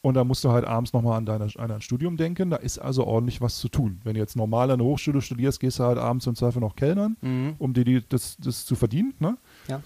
Und 0.05 0.13
da 0.13 0.23
musst 0.23 0.45
du 0.45 0.51
halt 0.51 0.67
abends 0.67 0.93
nochmal 0.93 1.17
an, 1.17 1.25
deine, 1.25 1.49
an 1.57 1.69
dein 1.69 1.81
Studium 1.81 2.19
denken. 2.19 2.51
Da 2.51 2.57
ist 2.57 2.79
also 2.79 3.07
ordentlich 3.07 3.41
was 3.41 3.57
zu 3.57 3.71
tun. 3.71 4.03
Wenn 4.05 4.13
du 4.13 4.21
jetzt 4.21 4.37
normal 4.37 4.71
an 4.71 4.79
der 4.79 4.87
Hochschule 4.87 5.23
studierst, 5.23 5.61
gehst 5.61 5.79
du 5.79 5.85
halt 5.85 5.97
abends 5.97 6.27
im 6.27 6.35
Zweifel 6.35 6.61
noch 6.61 6.77
Kellnern, 6.77 7.17
mhm. 7.23 7.55
um 7.57 7.73
dir 7.73 7.87
die, 7.87 8.03
das, 8.07 8.37
das 8.37 8.67
zu 8.67 8.75
verdienen. 8.77 9.15
Ne? 9.19 9.39
Ja. 9.67 9.81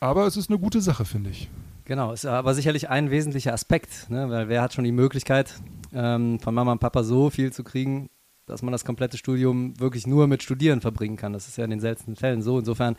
Aber 0.00 0.26
es 0.26 0.36
ist 0.36 0.50
eine 0.50 0.58
gute 0.58 0.80
Sache, 0.80 1.04
finde 1.04 1.30
ich. 1.30 1.48
Genau, 1.84 2.12
ist 2.12 2.26
aber 2.26 2.52
sicherlich 2.52 2.90
ein 2.90 3.12
wesentlicher 3.12 3.52
Aspekt, 3.52 4.10
ne? 4.10 4.28
weil 4.28 4.48
wer 4.48 4.60
hat 4.60 4.72
schon 4.72 4.82
die 4.82 4.90
Möglichkeit, 4.90 5.54
ähm, 5.92 6.40
von 6.40 6.52
Mama 6.52 6.72
und 6.72 6.80
Papa 6.80 7.04
so 7.04 7.30
viel 7.30 7.52
zu 7.52 7.62
kriegen, 7.62 8.10
dass 8.46 8.62
man 8.62 8.72
das 8.72 8.84
komplette 8.84 9.18
Studium 9.18 9.78
wirklich 9.78 10.04
nur 10.04 10.26
mit 10.26 10.42
Studieren 10.42 10.80
verbringen 10.80 11.16
kann. 11.16 11.32
Das 11.32 11.46
ist 11.46 11.58
ja 11.58 11.64
in 11.64 11.70
den 11.70 11.80
seltensten 11.80 12.16
Fällen 12.16 12.42
so. 12.42 12.58
Insofern 12.58 12.96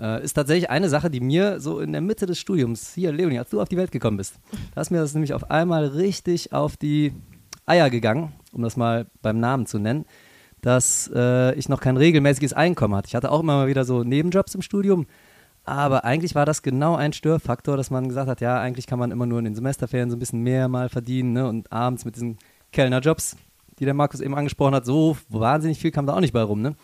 äh, 0.00 0.22
ist 0.22 0.34
tatsächlich 0.34 0.70
eine 0.70 0.88
Sache, 0.88 1.10
die 1.10 1.20
mir 1.20 1.60
so 1.60 1.80
in 1.80 1.92
der 1.92 2.00
Mitte 2.00 2.26
des 2.26 2.38
Studiums, 2.38 2.94
hier, 2.94 3.12
Leonie, 3.12 3.38
als 3.38 3.50
du 3.50 3.60
auf 3.60 3.68
die 3.68 3.76
Welt 3.76 3.92
gekommen 3.92 4.16
bist, 4.16 4.34
da 4.74 4.80
ist 4.80 4.90
mir 4.90 4.98
das 4.98 5.14
nämlich 5.14 5.34
auf 5.34 5.50
einmal 5.50 5.86
richtig 5.86 6.52
auf 6.52 6.76
die 6.76 7.12
Eier 7.66 7.90
gegangen, 7.90 8.32
um 8.52 8.62
das 8.62 8.76
mal 8.76 9.06
beim 9.22 9.40
Namen 9.40 9.66
zu 9.66 9.78
nennen, 9.78 10.06
dass 10.60 11.10
äh, 11.14 11.54
ich 11.54 11.68
noch 11.68 11.80
kein 11.80 11.96
regelmäßiges 11.96 12.52
Einkommen 12.52 12.94
hatte. 12.94 13.08
Ich 13.08 13.14
hatte 13.14 13.30
auch 13.30 13.40
immer 13.40 13.56
mal 13.56 13.68
wieder 13.68 13.84
so 13.84 14.02
Nebenjobs 14.04 14.54
im 14.54 14.62
Studium, 14.62 15.06
aber 15.64 16.04
eigentlich 16.04 16.34
war 16.34 16.46
das 16.46 16.62
genau 16.62 16.96
ein 16.96 17.12
Störfaktor, 17.12 17.76
dass 17.76 17.90
man 17.90 18.08
gesagt 18.08 18.28
hat, 18.28 18.40
ja, 18.40 18.58
eigentlich 18.58 18.86
kann 18.86 18.98
man 18.98 19.10
immer 19.10 19.26
nur 19.26 19.38
in 19.38 19.44
den 19.44 19.54
Semesterferien 19.54 20.10
so 20.10 20.16
ein 20.16 20.18
bisschen 20.18 20.42
mehr 20.42 20.66
mal 20.68 20.88
verdienen 20.88 21.34
ne? 21.34 21.46
und 21.46 21.70
abends 21.70 22.04
mit 22.06 22.16
diesen 22.16 22.38
Kellnerjobs, 22.72 23.36
die 23.78 23.84
der 23.84 23.94
Markus 23.94 24.20
eben 24.20 24.34
angesprochen 24.34 24.74
hat, 24.74 24.86
so 24.86 25.16
wahnsinnig 25.28 25.78
viel 25.78 25.90
kam 25.90 26.06
da 26.06 26.14
auch 26.14 26.20
nicht 26.20 26.32
bei 26.32 26.42
rum. 26.42 26.62
Ne? 26.62 26.74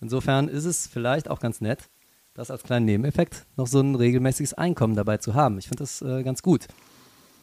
Insofern 0.00 0.48
ist 0.48 0.64
es 0.64 0.86
vielleicht 0.86 1.28
auch 1.28 1.38
ganz 1.38 1.60
nett, 1.60 1.90
das 2.34 2.50
als 2.50 2.62
kleinen 2.62 2.86
Nebeneffekt 2.86 3.46
noch 3.56 3.66
so 3.66 3.80
ein 3.80 3.94
regelmäßiges 3.94 4.54
Einkommen 4.54 4.94
dabei 4.94 5.18
zu 5.18 5.34
haben. 5.34 5.58
Ich 5.58 5.68
finde 5.68 5.82
das 5.82 6.02
äh, 6.02 6.22
ganz 6.22 6.42
gut. 6.42 6.68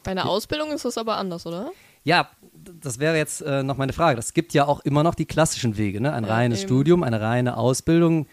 Bei 0.04 0.12
einer 0.12 0.28
Ausbildung 0.28 0.70
ist 0.70 0.84
das 0.84 0.96
aber 0.96 1.16
anders, 1.16 1.46
oder? 1.46 1.70
Ja, 2.04 2.28
das 2.80 2.98
wäre 2.98 3.16
jetzt 3.16 3.42
äh, 3.42 3.62
noch 3.62 3.76
meine 3.76 3.92
Frage. 3.92 4.18
Es 4.18 4.32
gibt 4.32 4.54
ja 4.54 4.66
auch 4.66 4.80
immer 4.80 5.02
noch 5.02 5.14
die 5.14 5.26
klassischen 5.26 5.76
Wege, 5.76 6.00
ne? 6.00 6.12
ein 6.12 6.24
ja, 6.24 6.30
reines 6.30 6.60
eben. 6.60 6.68
Studium, 6.68 7.02
eine 7.02 7.20
reine 7.20 7.56
Ausbildung. 7.56 8.26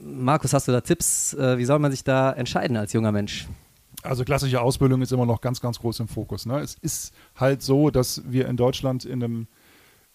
Markus, 0.00 0.52
hast 0.52 0.68
du 0.68 0.72
da 0.72 0.80
Tipps? 0.80 1.34
Äh, 1.34 1.58
wie 1.58 1.64
soll 1.64 1.78
man 1.78 1.90
sich 1.90 2.04
da 2.04 2.32
entscheiden 2.32 2.76
als 2.76 2.92
junger 2.92 3.12
Mensch? 3.12 3.46
Also 4.02 4.24
klassische 4.24 4.60
Ausbildung 4.60 5.02
ist 5.02 5.12
immer 5.12 5.26
noch 5.26 5.40
ganz, 5.40 5.60
ganz 5.60 5.78
groß 5.78 6.00
im 6.00 6.08
Fokus. 6.08 6.46
Ne? 6.46 6.60
Es 6.60 6.74
ist 6.80 7.14
halt 7.34 7.62
so, 7.62 7.90
dass 7.90 8.22
wir 8.26 8.48
in 8.48 8.56
Deutschland 8.56 9.04
in 9.04 9.22
einem 9.22 9.46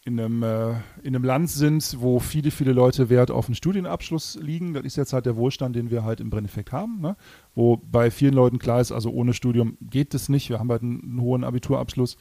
in 0.04 0.20
einem, 0.20 0.42
äh, 0.42 0.72
in 1.04 1.16
einem 1.16 1.24
Land 1.24 1.50
sind, 1.50 1.98
wo 2.00 2.20
viele, 2.20 2.50
viele 2.50 2.74
Leute 2.74 3.10
Wert 3.10 3.30
auf 3.30 3.46
einen 3.46 3.56
Studienabschluss 3.56 4.40
liegen. 4.42 4.74
Das 4.74 4.84
ist 4.84 4.96
jetzt 4.96 5.14
halt 5.14 5.28
der 5.28 5.36
Wohlstand, 5.36 5.76
den 5.76 5.92
wir 5.92 6.04
halt 6.04 6.20
im 6.20 6.32
Brenneffekt 6.32 6.72
haben. 6.72 7.02
Ne? 7.02 7.16
Wo 7.54 7.78
bei 7.78 8.10
vielen 8.10 8.34
Leuten 8.34 8.58
klar 8.58 8.82
ist, 8.82 8.92
also 8.92 9.12
ohne 9.12 9.34
Studium 9.34 9.78
geht 9.82 10.14
es 10.16 10.28
nicht. 10.28 10.50
Wir 10.50 10.60
haben 10.60 10.72
halt 10.72 10.82
einen, 10.82 11.02
einen 11.04 11.22
hohen 11.22 11.44
Abiturabschluss. 11.44 12.18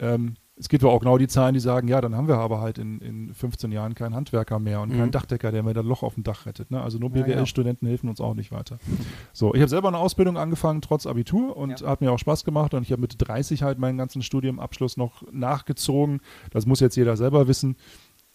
Ähm, 0.00 0.34
Es 0.60 0.68
gibt 0.68 0.84
aber 0.84 0.92
auch 0.92 1.00
genau 1.00 1.16
die 1.16 1.26
Zahlen, 1.26 1.54
die 1.54 1.60
sagen, 1.60 1.88
ja, 1.88 2.02
dann 2.02 2.14
haben 2.14 2.28
wir 2.28 2.36
aber 2.36 2.60
halt 2.60 2.76
in, 2.76 2.98
in 3.00 3.32
15 3.32 3.72
Jahren 3.72 3.94
keinen 3.94 4.14
Handwerker 4.14 4.58
mehr 4.58 4.82
und 4.82 4.92
Mhm. 4.92 4.98
keinen 4.98 5.10
Dachdecker, 5.10 5.50
der 5.52 5.62
mir 5.62 5.72
das 5.72 5.86
Loch 5.86 6.02
auf 6.02 6.14
dem 6.14 6.22
Dach 6.22 6.44
rettet. 6.44 6.70
Ne? 6.70 6.82
Also 6.82 6.98
nur 6.98 7.08
Ja, 7.16 7.22
genau. 7.22 7.36
BWL-Studenten 7.38 7.86
helfen 7.88 8.10
uns 8.10 8.20
auch 8.20 8.34
nicht 8.34 8.52
weiter. 8.52 8.78
So, 9.32 9.54
ich 9.54 9.60
habe 9.62 9.70
selber 9.70 9.88
eine 9.88 9.96
Ausbildung 9.96 10.36
angefangen, 10.36 10.82
trotz 10.82 11.06
Abitur 11.06 11.56
und 11.56 11.80
Ja. 11.80 11.88
hat 11.88 12.02
mir 12.02 12.12
auch 12.12 12.18
Spaß 12.18 12.44
gemacht 12.44 12.74
und 12.74 12.82
ich 12.82 12.92
habe 12.92 13.00
mit 13.00 13.14
30 13.16 13.62
halt 13.62 13.78
meinen 13.78 13.96
ganzen 13.96 14.20
Studiumabschluss 14.20 14.98
noch 14.98 15.22
nachgezogen. 15.32 16.20
Das 16.50 16.66
muss 16.66 16.80
jetzt 16.80 16.94
jeder 16.96 17.16
selber 17.16 17.48
wissen. 17.48 17.76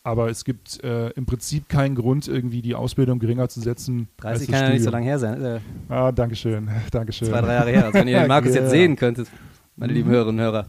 Aber 0.03 0.29
es 0.29 0.45
gibt 0.45 0.83
äh, 0.83 1.09
im 1.11 1.25
Prinzip 1.27 1.69
keinen 1.69 1.93
Grund, 1.95 2.27
irgendwie 2.27 2.61
die 2.63 2.73
Ausbildung 2.75 3.19
geringer 3.19 3.49
zu 3.49 3.59
setzen. 3.61 4.07
30 4.17 4.25
als 4.27 4.39
das 4.39 4.47
kann 4.51 4.61
ja 4.67 4.69
nicht 4.73 4.83
so 4.83 4.89
Studium. 4.89 4.93
lange 4.93 5.05
her 5.05 5.19
sein. 5.19 5.61
Ja 5.89 5.95
Ah, 6.07 6.11
Dankeschön, 6.11 6.69
Dankeschön. 6.91 7.27
zwei, 7.29 7.41
drei 7.41 7.53
Jahre 7.53 7.69
her. 7.71 7.85
Also 7.85 7.99
wenn 7.99 8.07
ihr 8.07 8.19
den 8.19 8.27
Markus 8.27 8.53
Ja. 8.55 8.61
jetzt 8.61 8.71
sehen 8.71 8.95
könntet, 8.95 9.27
meine 9.75 9.93
lieben 9.93 10.09
Mhm. 10.09 10.13
Hörerinnen 10.13 10.39
und 10.39 10.43
Hörer. 10.45 10.65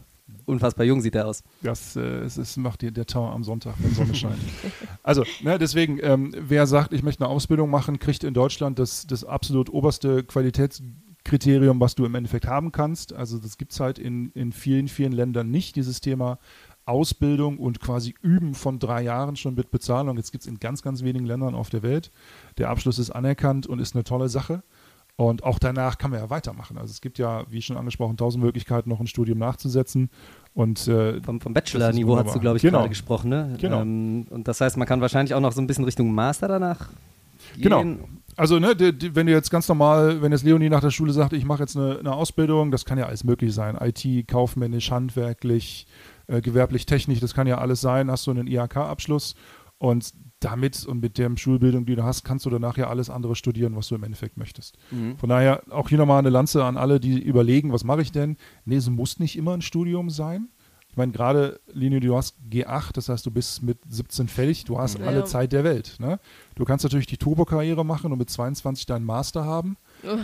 Unfassbar 0.47 0.85
jung 0.85 1.01
sieht 1.01 1.13
er 1.13 1.27
aus. 1.27 1.43
Das 1.61 1.97
äh, 1.97 1.99
es, 1.99 2.37
es 2.37 2.55
macht 2.55 2.81
dir 2.81 2.91
der 2.91 3.05
Tau 3.05 3.29
am 3.29 3.43
Sonntag, 3.43 3.75
wenn 3.79 3.93
Sonne 3.93 4.15
scheint. 4.15 4.39
Also, 5.03 5.23
ne, 5.41 5.57
deswegen, 5.57 5.99
ähm, 6.01 6.33
wer 6.37 6.67
sagt, 6.67 6.93
ich 6.93 7.03
möchte 7.03 7.23
eine 7.23 7.33
Ausbildung 7.33 7.69
machen, 7.69 7.99
kriegt 7.99 8.23
in 8.23 8.33
Deutschland 8.33 8.79
das, 8.79 9.07
das 9.07 9.23
absolut 9.23 9.69
oberste 9.69 10.23
Qualitätskriterium, 10.23 11.79
was 11.79 11.95
du 11.95 12.05
im 12.05 12.15
Endeffekt 12.15 12.47
haben 12.47 12.71
kannst. 12.71 13.13
Also 13.13 13.37
das 13.37 13.57
gibt 13.57 13.73
es 13.73 13.79
halt 13.79 13.99
in, 13.99 14.31
in 14.31 14.53
vielen, 14.53 14.87
vielen 14.87 15.11
Ländern 15.11 15.51
nicht, 15.51 15.75
dieses 15.75 16.01
Thema 16.01 16.39
Ausbildung 16.87 17.57
und 17.57 17.81
quasi 17.81 18.15
Üben 18.21 18.53
von 18.53 18.79
drei 18.79 19.01
Jahren 19.01 19.35
schon 19.35 19.53
mit 19.53 19.71
Bezahlung. 19.71 20.15
Jetzt 20.15 20.31
gibt 20.31 20.43
es 20.43 20.47
in 20.47 20.59
ganz, 20.59 20.81
ganz 20.81 21.03
wenigen 21.03 21.25
Ländern 21.25 21.55
auf 21.55 21.69
der 21.69 21.83
Welt. 21.83 22.11
Der 22.57 22.69
Abschluss 22.69 22.97
ist 22.97 23.11
anerkannt 23.11 23.67
und 23.67 23.79
ist 23.79 23.95
eine 23.95 24.05
tolle 24.05 24.29
Sache. 24.29 24.63
Und 25.19 25.43
auch 25.43 25.57
danach 25.57 25.97
kann 25.97 26.11
man 26.11 26.19
ja 26.19 26.29
weitermachen. 26.29 26.77
Also 26.77 26.91
es 26.91 27.01
gibt 27.01 27.17
ja, 27.17 27.43
wie 27.49 27.61
schon 27.63 27.75
angesprochen, 27.75 28.17
tausend 28.17 28.43
Möglichkeiten, 28.43 28.87
noch 28.89 28.99
ein 28.99 29.07
Studium 29.07 29.39
nachzusetzen. 29.39 30.11
Und 30.53 30.87
äh, 30.87 31.19
Vom, 31.23 31.41
vom 31.41 31.53
Bachelor-Niveau 31.55 32.17
hast 32.17 32.35
du, 32.35 32.39
glaube 32.39 32.57
ich, 32.57 32.61
Genau. 32.61 32.77
gerade 32.79 32.89
gesprochen. 32.89 33.29
Ne? 33.29 33.57
Genau. 33.59 33.81
Ähm, 33.81 34.27
und 34.29 34.47
das 34.47 34.61
heißt, 34.61 34.77
man 34.77 34.87
kann 34.87 35.01
wahrscheinlich 35.01 35.33
auch 35.33 35.39
noch 35.39 35.51
so 35.53 35.59
ein 35.61 35.65
bisschen 35.67 35.85
Richtung 35.85 36.13
Master 36.13 36.47
danach 36.47 36.89
Genau. 37.57 37.81
gehen. 37.81 37.99
Also, 38.35 38.59
ne, 38.59 38.75
die, 38.75 38.95
die, 38.95 39.15
wenn 39.15 39.25
du 39.25 39.31
jetzt 39.33 39.49
ganz 39.49 39.67
normal, 39.67 40.21
wenn 40.21 40.31
jetzt 40.31 40.43
Leonie 40.43 40.69
nach 40.69 40.81
der 40.81 40.91
Schule 40.91 41.11
sagt, 41.11 41.33
ich 41.33 41.45
mache 41.45 41.63
jetzt 41.63 41.75
eine, 41.75 41.97
eine 41.97 42.13
Ausbildung, 42.13 42.69
das 42.69 42.85
kann 42.85 42.99
ja 42.99 43.07
alles 43.07 43.23
möglich 43.23 43.51
sein. 43.55 43.75
IT, 43.81 44.27
kaufmännisch, 44.27 44.91
handwerklich, 44.91 45.87
äh, 46.27 46.41
gewerblich, 46.41 46.85
technisch, 46.85 47.19
das 47.19 47.33
kann 47.33 47.47
ja 47.47 47.57
alles 47.57 47.81
sein. 47.81 48.11
Hast 48.11 48.27
du 48.27 48.31
einen 48.31 48.45
IHK-Abschluss 48.45 49.33
und 49.79 50.13
damit 50.39 50.85
und 50.85 51.01
mit 51.01 51.17
der 51.17 51.31
Schulbildung, 51.35 51.85
die 51.85 51.95
du 51.95 52.03
hast, 52.03 52.23
kannst 52.23 52.45
du 52.45 52.49
danach 52.49 52.77
ja 52.77 52.87
alles 52.89 53.09
andere 53.09 53.35
studieren, 53.35 53.75
was 53.75 53.87
du 53.87 53.95
im 53.95 54.03
Endeffekt 54.03 54.37
möchtest. 54.37 54.77
Mhm. 54.91 55.17
Von 55.17 55.29
daher 55.29 55.63
auch 55.71 55.89
hier 55.89 55.97
nochmal 55.97 56.19
eine 56.19 56.29
Lanze 56.29 56.63
an 56.63 56.77
alle, 56.77 56.99
die 56.99 57.19
überlegen, 57.19 57.73
was 57.73 57.83
mache 57.83 58.01
ich 58.01 58.11
denn? 58.11 58.37
Nee, 58.65 58.75
es 58.75 58.89
muss 58.89 59.19
nicht 59.19 59.35
immer 59.37 59.53
ein 59.53 59.61
Studium 59.61 60.09
sein. 60.09 60.49
Ich 60.89 60.97
meine, 60.97 61.11
gerade, 61.11 61.59
Linie, 61.71 61.99
du 61.99 62.15
hast 62.15 62.37
G8, 62.49 62.91
das 62.93 63.09
heißt, 63.09 63.25
du 63.25 63.31
bist 63.31 63.61
mit 63.61 63.77
17 63.87 64.27
fertig, 64.27 64.63
du 64.65 64.79
hast 64.79 64.97
Ja. 64.99 65.05
alle 65.05 65.25
Zeit 65.25 65.51
der 65.51 65.63
Welt. 65.63 65.95
Ne? 65.99 66.19
Du 66.55 66.65
kannst 66.65 66.83
natürlich 66.83 67.05
die 67.07 67.17
Turbo-Karriere 67.17 67.85
machen 67.85 68.11
und 68.11 68.17
mit 68.17 68.29
22 68.29 68.85
deinen 68.87 69.05
Master 69.05 69.45
haben. 69.45 69.77
Oh, 70.03 70.17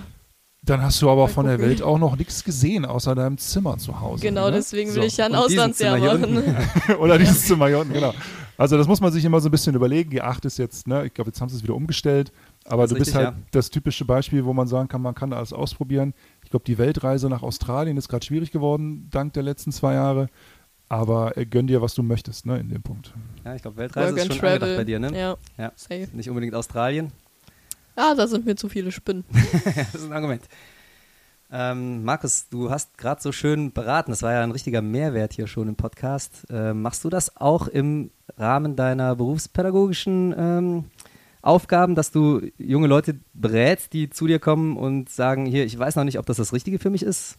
Dann 0.63 0.81
hast 0.81 1.01
du 1.01 1.09
aber 1.09 1.23
Mal 1.23 1.27
von 1.27 1.45
der 1.45 1.55
gucken. 1.57 1.69
Welt 1.69 1.81
auch 1.83 1.99
noch 1.99 2.15
nichts 2.15 2.43
gesehen, 2.43 2.85
außer 2.85 3.13
deinem 3.15 3.37
Zimmer 3.37 3.77
zu 3.77 3.99
Hause. 3.99 4.21
Genau, 4.23 4.45
ne? 4.45 4.53
deswegen 4.53 4.89
So. 4.91 4.95
will 5.01 5.03
ich 5.07 5.17
ja 5.17 5.25
ein 5.25 5.35
Auslandsjahr 5.35 5.97
machen. 5.99 6.43
Oder 6.99 7.17
dieses 7.19 7.45
Zimmer 7.45 7.67
hier 7.67 7.79
unten, 7.79 7.93
genau. 7.93 8.13
Also 8.57 8.77
das 8.77 8.87
muss 8.87 9.01
man 9.01 9.11
sich 9.11 9.25
immer 9.25 9.39
so 9.41 9.49
ein 9.49 9.51
bisschen 9.51 9.75
überlegen. 9.75 10.11
G8 10.11 10.45
ist 10.45 10.57
jetzt, 10.57 10.87
ne, 10.87 11.05
ich 11.05 11.13
glaube, 11.13 11.29
jetzt 11.29 11.41
haben 11.41 11.49
sie 11.49 11.55
es 11.57 11.63
wieder 11.63 11.75
umgestellt. 11.75 12.31
Aber 12.65 12.83
Das 12.83 12.91
du 12.91 12.95
ist 12.95 12.99
bist 13.05 13.15
richtig, 13.17 13.25
halt 13.33 13.37
das 13.51 13.69
typische 13.69 14.05
Beispiel, 14.05 14.45
wo 14.45 14.53
man 14.53 14.67
sagen 14.67 14.87
kann, 14.87 15.01
man 15.01 15.15
kann 15.15 15.33
alles 15.33 15.53
ausprobieren. 15.53 16.13
Ich 16.43 16.49
glaube, 16.51 16.65
die 16.65 16.77
Weltreise 16.77 17.29
nach 17.29 17.41
Australien 17.43 17.97
ist 17.97 18.07
gerade 18.09 18.25
schwierig 18.25 18.51
geworden, 18.51 19.07
dank 19.11 19.33
der 19.33 19.43
letzten 19.43 19.71
zwei 19.71 19.93
Jahre. 19.95 20.27
Aber 20.89 21.35
äh, 21.37 21.45
gönn 21.45 21.65
dir, 21.65 21.81
was 21.81 21.95
du 21.95 22.03
möchtest, 22.03 22.45
ne, 22.45 22.59
in 22.59 22.69
dem 22.69 22.83
Punkt. 22.83 23.13
Ja, 23.43 23.55
ich 23.55 23.61
glaube, 23.63 23.77
Weltreise 23.77 24.11
Work 24.15 24.17
ist 24.17 24.25
schon 24.35 24.45
angedacht 24.45 24.59
Travel. 24.61 24.77
bei 24.77 24.83
dir, 24.83 24.99
ne? 24.99 25.17
Ja, 25.17 25.35
Ja. 25.57 25.71
safe. 25.75 26.07
Nicht 26.13 26.29
unbedingt 26.29 26.53
Australien. 26.53 27.11
Ah, 27.95 28.13
da 28.15 28.27
sind 28.27 28.45
mir 28.45 28.55
zu 28.55 28.69
viele 28.69 28.91
Spinnen. 28.91 29.23
das 29.75 29.95
ist 29.95 30.05
ein 30.05 30.13
Argument. 30.13 30.43
Ähm, 31.55 32.03
Markus, 32.03 32.49
du 32.49 32.71
hast 32.71 32.97
gerade 32.97 33.21
so 33.21 33.31
schön 33.31 33.73
beraten. 33.73 34.09
Das 34.09 34.23
war 34.23 34.33
ja 34.33 34.41
ein 34.41 34.49
richtiger 34.49 34.81
Mehrwert 34.81 35.33
hier 35.33 35.45
schon 35.45 35.67
im 35.67 35.75
Podcast. 35.75 36.47
Ähm, 36.49 36.81
machst 36.81 37.03
du 37.03 37.11
das 37.11 37.37
auch 37.37 37.67
im 37.67 38.09
Rahmen 38.37 38.75
deiner 38.75 39.15
berufspädagogischen 39.15 40.33
ähm, 40.35 40.85
Aufgaben, 41.43 41.93
dass 41.93 42.09
du 42.09 42.41
junge 42.57 42.87
Leute 42.87 43.19
berätst, 43.33 43.93
die 43.93 44.09
zu 44.09 44.25
dir 44.25 44.39
kommen 44.39 44.77
und 44.77 45.11
sagen, 45.11 45.45
hier, 45.45 45.63
ich 45.63 45.77
weiß 45.77 45.95
noch 45.95 46.05
nicht, 46.05 46.17
ob 46.17 46.25
das 46.25 46.37
das 46.37 46.53
Richtige 46.53 46.79
für 46.79 46.89
mich 46.89 47.03
ist? 47.03 47.37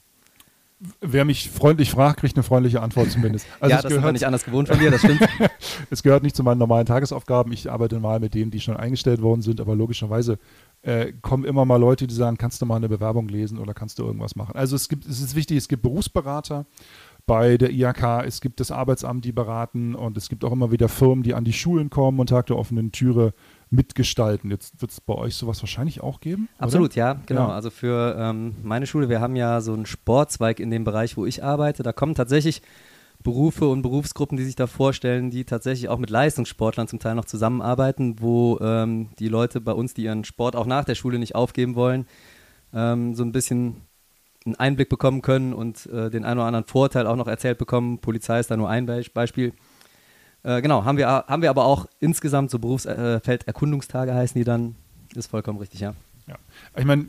Wer 1.00 1.24
mich 1.24 1.50
freundlich 1.50 1.90
fragt, 1.90 2.20
kriegt 2.20 2.36
eine 2.36 2.42
freundliche 2.42 2.80
Antwort 2.82 3.10
zumindest. 3.10 3.46
Also 3.60 3.70
ja, 3.70 3.76
es 3.76 3.82
das 3.82 3.92
gehört, 3.92 4.12
nicht 4.12 4.26
anders 4.26 4.44
gewohnt 4.44 4.68
von 4.68 4.78
dir, 4.78 4.90
das 4.90 5.00
stimmt. 5.00 5.20
es 5.90 6.02
gehört 6.02 6.22
nicht 6.22 6.36
zu 6.36 6.42
meinen 6.42 6.58
normalen 6.58 6.86
Tagesaufgaben. 6.86 7.52
Ich 7.52 7.70
arbeite 7.70 7.98
mal 8.00 8.20
mit 8.20 8.34
denen, 8.34 8.50
die 8.50 8.60
schon 8.60 8.76
eingestellt 8.76 9.22
worden 9.22 9.42
sind, 9.42 9.60
aber 9.60 9.74
logischerweise 9.74 10.38
äh, 10.82 11.12
kommen 11.22 11.44
immer 11.44 11.64
mal 11.64 11.76
Leute, 11.76 12.06
die 12.06 12.14
sagen, 12.14 12.36
kannst 12.36 12.60
du 12.60 12.66
mal 12.66 12.76
eine 12.76 12.88
Bewerbung 12.88 13.28
lesen 13.28 13.58
oder 13.58 13.74
kannst 13.74 13.98
du 13.98 14.04
irgendwas 14.04 14.36
machen. 14.36 14.56
Also 14.56 14.76
es 14.76 14.88
gibt, 14.88 15.06
es 15.06 15.20
ist 15.20 15.34
wichtig, 15.34 15.56
es 15.56 15.68
gibt 15.68 15.82
Berufsberater 15.82 16.66
bei 17.26 17.56
der 17.56 17.70
IHK, 17.70 18.24
es 18.26 18.40
gibt 18.40 18.60
das 18.60 18.70
Arbeitsamt, 18.70 19.24
die 19.24 19.32
beraten 19.32 19.94
und 19.94 20.16
es 20.16 20.28
gibt 20.28 20.44
auch 20.44 20.52
immer 20.52 20.70
wieder 20.70 20.88
Firmen, 20.88 21.22
die 21.22 21.34
an 21.34 21.44
die 21.44 21.54
Schulen 21.54 21.88
kommen 21.88 22.20
und 22.20 22.28
Tag 22.28 22.46
der 22.46 22.58
offenen 22.58 22.92
Türe 22.92 23.32
mitgestalten. 23.74 24.50
Jetzt 24.50 24.80
wird 24.80 24.90
es 24.90 25.00
bei 25.00 25.14
euch 25.14 25.34
sowas 25.34 25.62
wahrscheinlich 25.62 26.02
auch 26.02 26.20
geben? 26.20 26.48
oder? 26.56 26.64
Absolut, 26.64 26.94
ja, 26.94 27.20
genau. 27.26 27.48
Ja. 27.48 27.54
Also 27.54 27.70
für 27.70 28.16
ähm, 28.18 28.56
meine 28.62 28.86
Schule, 28.86 29.08
wir 29.08 29.20
haben 29.20 29.36
ja 29.36 29.60
so 29.60 29.72
einen 29.72 29.86
Sportzweig 29.86 30.60
in 30.60 30.70
dem 30.70 30.84
Bereich, 30.84 31.16
wo 31.16 31.26
ich 31.26 31.42
arbeite. 31.42 31.82
Da 31.82 31.92
kommen 31.92 32.14
tatsächlich 32.14 32.62
Berufe 33.22 33.68
und 33.68 33.82
Berufsgruppen, 33.82 34.36
die 34.36 34.44
sich 34.44 34.56
da 34.56 34.66
vorstellen, 34.66 35.30
die 35.30 35.44
tatsächlich 35.44 35.88
auch 35.88 35.98
mit 35.98 36.10
Leistungssportlern 36.10 36.88
zum 36.88 36.98
Teil 36.98 37.14
noch 37.14 37.24
zusammenarbeiten, 37.24 38.20
wo 38.20 38.58
ähm, 38.60 39.08
die 39.18 39.28
Leute 39.28 39.60
bei 39.60 39.72
uns, 39.72 39.94
die 39.94 40.04
ihren 40.04 40.24
Sport 40.24 40.56
auch 40.56 40.66
nach 40.66 40.84
der 40.84 40.94
Schule 40.94 41.18
nicht 41.18 41.34
aufgeben 41.34 41.74
wollen, 41.74 42.06
ähm, 42.74 43.14
so 43.14 43.22
ein 43.22 43.32
bisschen 43.32 43.82
einen 44.44 44.56
Einblick 44.56 44.90
bekommen 44.90 45.22
können 45.22 45.54
und 45.54 45.86
äh, 45.86 46.10
den 46.10 46.24
einen 46.24 46.38
oder 46.38 46.46
anderen 46.46 46.66
Vorteil 46.66 47.06
auch 47.06 47.16
noch 47.16 47.28
erzählt 47.28 47.56
bekommen. 47.56 47.98
Polizei 47.98 48.40
ist 48.40 48.50
da 48.50 48.56
nur 48.58 48.68
ein 48.68 48.84
Be 48.84 49.02
Beispiel. 49.14 49.54
Äh, 50.44 50.62
genau, 50.62 50.84
haben 50.84 50.98
wir, 50.98 51.08
haben 51.08 51.42
wir 51.42 51.50
aber 51.50 51.64
auch 51.64 51.86
insgesamt 51.98 52.50
so 52.50 52.58
Berufsfelderkundungstage 52.58 54.14
heißen 54.14 54.38
die 54.38 54.44
dann. 54.44 54.76
Ist 55.14 55.28
vollkommen 55.28 55.58
richtig, 55.58 55.80
ja. 55.80 55.94
Ja. 56.26 56.36
Ich 56.76 56.84
meine, 56.84 57.06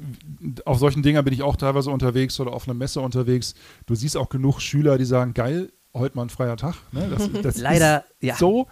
auf 0.66 0.78
solchen 0.78 1.02
Dingern 1.02 1.24
bin 1.24 1.34
ich 1.34 1.42
auch 1.42 1.56
teilweise 1.56 1.90
unterwegs 1.90 2.40
oder 2.40 2.52
auf 2.54 2.68
einer 2.68 2.74
Messe 2.74 3.00
unterwegs. 3.02 3.56
Du 3.86 3.96
siehst 3.96 4.18
auch 4.18 4.30
genug 4.30 4.60
Schüler, 4.60 4.98
die 4.98 5.06
sagen, 5.06 5.34
geil, 5.34 5.72
heute 5.94 6.16
mal 6.18 6.24
ein 6.24 6.30
freier 6.30 6.58
Tag. 6.58 6.76
Ne? 6.92 7.08
Das, 7.10 7.30
das 7.42 7.58
Leider, 7.58 8.04
ist 8.20 8.28
ja. 8.28 8.36
so. 8.36 8.68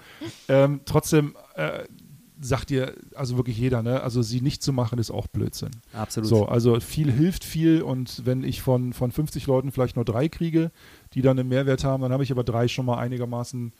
Ähm, 0.50 0.82
trotzdem 0.86 1.36
äh, 1.56 1.86
sagt 2.42 2.70
dir 2.70 2.94
also 3.16 3.38
wirklich 3.38 3.58
jeder, 3.58 3.82
ne? 3.82 4.02
also 4.02 4.22
sie 4.22 4.42
nicht 4.42 4.62
zu 4.62 4.74
machen, 4.74 5.00
ist 5.00 5.12
auch 5.12 5.28
Blödsinn. 5.28 5.72
Absolut. 5.94 6.30
So, 6.30 6.46
also 6.46 6.80
viel 6.80 7.12
hilft 7.12 7.46
viel 7.46 7.82
und 7.82 8.26
wenn 8.26 8.44
ich 8.44 8.62
von, 8.62 8.92
von 8.92 9.12
50 9.12 9.48
Leuten 9.48 9.72
vielleicht 9.72 9.96
nur 9.96 10.06
drei 10.06 10.28
kriege, 10.28 10.72
die 11.14 11.22
dann 11.22 11.40
einen 11.40 11.48
Mehrwert 11.48 11.86
haben, 11.86 12.04
dann 12.04 12.12
habe 12.12 12.24
ich 12.24 12.32
aber 12.32 12.44
drei 12.44 12.68
schon 12.68 12.86
mal 12.86 12.98
einigermaßen 12.98 13.72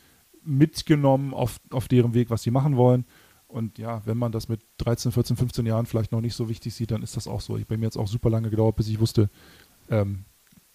mitgenommen 0.46 1.34
auf, 1.34 1.60
auf 1.72 1.88
deren 1.88 2.14
Weg, 2.14 2.30
was 2.30 2.44
sie 2.44 2.52
machen 2.52 2.78
wollen. 2.78 3.06
Und 3.48 3.78
ja, 3.78 4.02
wenn 4.06 4.18
man 4.18 4.32
das 4.32 4.50
mit 4.50 4.62
13, 4.78 5.12
14, 5.12 5.36
15 5.36 5.66
Jahren 5.66 5.86
vielleicht 5.86 6.12
noch 6.12 6.22
nicht 6.22 6.36
so 6.36 6.50
wichtig 6.50 6.74
sieht, 6.74 6.92
dann 6.92 7.04
ist 7.04 7.16
das 7.16 7.28
auch 7.28 7.42
so. 7.42 7.58
Ich, 7.58 7.68
bei 7.68 7.78
mir 7.78 7.86
jetzt 7.86 7.98
auch 7.98 8.08
super 8.08 8.30
lange 8.30 8.50
gedauert, 8.50 8.76
bis 8.76 8.88
ich 8.88 9.00
wusste, 9.00 9.30
ähm, 9.90 10.26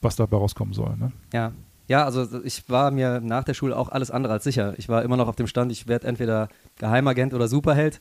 was 0.00 0.16
dabei 0.16 0.36
rauskommen 0.36 0.74
soll. 0.74 0.96
Ne? 0.96 1.12
Ja. 1.32 1.52
Ja, 1.88 2.04
also 2.04 2.44
ich 2.44 2.68
war 2.68 2.90
mir 2.90 3.20
nach 3.20 3.44
der 3.44 3.54
Schule 3.54 3.74
auch 3.74 3.88
alles 3.88 4.10
andere 4.10 4.34
als 4.34 4.44
sicher. 4.44 4.74
Ich 4.76 4.90
war 4.90 5.02
immer 5.02 5.16
noch 5.16 5.26
auf 5.26 5.36
dem 5.36 5.46
Stand, 5.46 5.72
ich 5.72 5.88
werde 5.88 6.06
entweder 6.06 6.48
Geheimagent 6.76 7.32
oder 7.32 7.48
Superheld. 7.48 8.00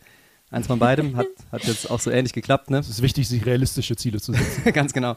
Eins 0.52 0.68
von 0.68 0.78
beidem 0.78 1.16
hat, 1.16 1.28
hat 1.52 1.64
jetzt 1.64 1.90
auch 1.90 2.00
so 2.00 2.12
ähnlich 2.12 2.34
geklappt, 2.34 2.70
ne? 2.70 2.80
Es 2.80 2.90
ist 2.90 3.02
wichtig, 3.02 3.28
sich 3.28 3.46
realistische 3.46 3.96
Ziele 3.96 4.20
zu 4.20 4.34
setzen. 4.34 4.64
Ganz 4.74 4.94
genau. 4.94 5.16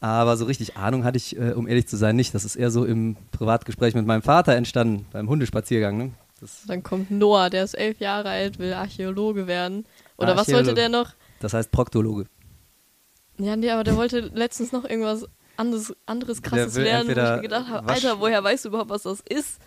Aber 0.00 0.36
so 0.38 0.46
richtig 0.46 0.76
Ahnung 0.76 1.04
hatte 1.04 1.18
ich, 1.18 1.36
äh, 1.36 1.52
um 1.52 1.68
ehrlich 1.68 1.86
zu 1.86 1.96
sein, 1.96 2.16
nicht. 2.16 2.34
Das 2.34 2.44
ist 2.44 2.56
eher 2.56 2.70
so 2.70 2.84
im 2.84 3.16
Privatgespräch 3.32 3.94
mit 3.94 4.06
meinem 4.06 4.22
Vater 4.22 4.54
entstanden, 4.54 5.06
beim 5.12 5.28
Hundespaziergang. 5.28 5.98
Ne? 5.98 6.10
Das, 6.40 6.62
Dann 6.66 6.82
kommt 6.82 7.10
Noah, 7.10 7.50
der 7.50 7.64
ist 7.64 7.74
elf 7.74 8.00
Jahre 8.00 8.30
alt, 8.30 8.58
will 8.58 8.72
Archäologe 8.72 9.46
werden. 9.46 9.84
Oder 10.16 10.36
was 10.36 10.48
wollte 10.48 10.70
Archäologe. 10.70 10.74
der 10.74 10.88
noch? 10.88 11.12
das 11.40 11.52
heißt 11.52 11.70
Proktologe. 11.70 12.26
Ja, 13.38 13.56
nee, 13.56 13.70
aber 13.70 13.84
der 13.84 13.96
wollte 13.96 14.20
letztens 14.20 14.72
noch 14.72 14.84
irgendwas 14.84 15.26
anderes, 15.56 15.94
anderes 16.06 16.42
krasses 16.42 16.76
lernen, 16.76 17.08
wo 17.08 17.12
ich 17.12 17.16
entweder 17.18 17.36
mir 17.36 17.42
gedacht 17.42 17.68
habe, 17.68 17.88
Alter, 17.88 18.20
woher 18.20 18.42
weißt 18.42 18.64
du 18.64 18.68
überhaupt, 18.70 18.90
was 18.90 19.02
das 19.02 19.20
ist? 19.20 19.58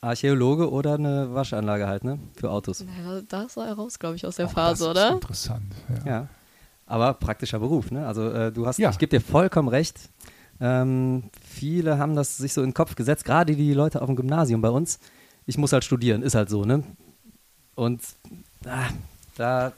Archäologe 0.00 0.70
oder 0.70 0.94
eine 0.94 1.34
Waschanlage 1.34 1.86
halt, 1.86 2.04
ne? 2.04 2.18
Für 2.36 2.50
Autos. 2.50 2.84
Naja, 2.84 3.22
da 3.28 3.48
sah 3.48 3.66
er 3.66 3.74
raus, 3.74 3.98
glaube 3.98 4.16
ich, 4.16 4.26
aus 4.26 4.36
der 4.36 4.46
Auch 4.46 4.52
Phase, 4.52 4.84
das 4.84 4.90
oder? 4.90 5.08
Ist 5.08 5.14
interessant. 5.14 5.74
Ja. 6.04 6.10
Ja. 6.10 6.28
Aber 6.86 7.14
praktischer 7.14 7.58
Beruf, 7.58 7.90
ne? 7.90 8.06
Also 8.06 8.30
äh, 8.30 8.52
du 8.52 8.66
hast, 8.66 8.78
Ja. 8.78 8.90
ich 8.90 8.98
gebe 8.98 9.10
dir 9.10 9.20
vollkommen 9.20 9.68
recht. 9.68 10.08
Ähm, 10.60 11.24
viele 11.44 11.98
haben 11.98 12.14
das 12.14 12.38
sich 12.38 12.52
so 12.52 12.62
in 12.62 12.68
den 12.70 12.74
Kopf 12.74 12.94
gesetzt, 12.94 13.24
gerade 13.24 13.54
die 13.54 13.74
Leute 13.74 14.00
auf 14.00 14.06
dem 14.06 14.16
Gymnasium 14.16 14.62
bei 14.62 14.70
uns. 14.70 14.98
Ich 15.44 15.58
muss 15.58 15.72
halt 15.72 15.84
studieren, 15.84 16.22
ist 16.22 16.34
halt 16.34 16.48
so, 16.48 16.64
ne? 16.64 16.82
Und 17.74 18.00
ah, 18.66 18.88
da, 19.36 19.72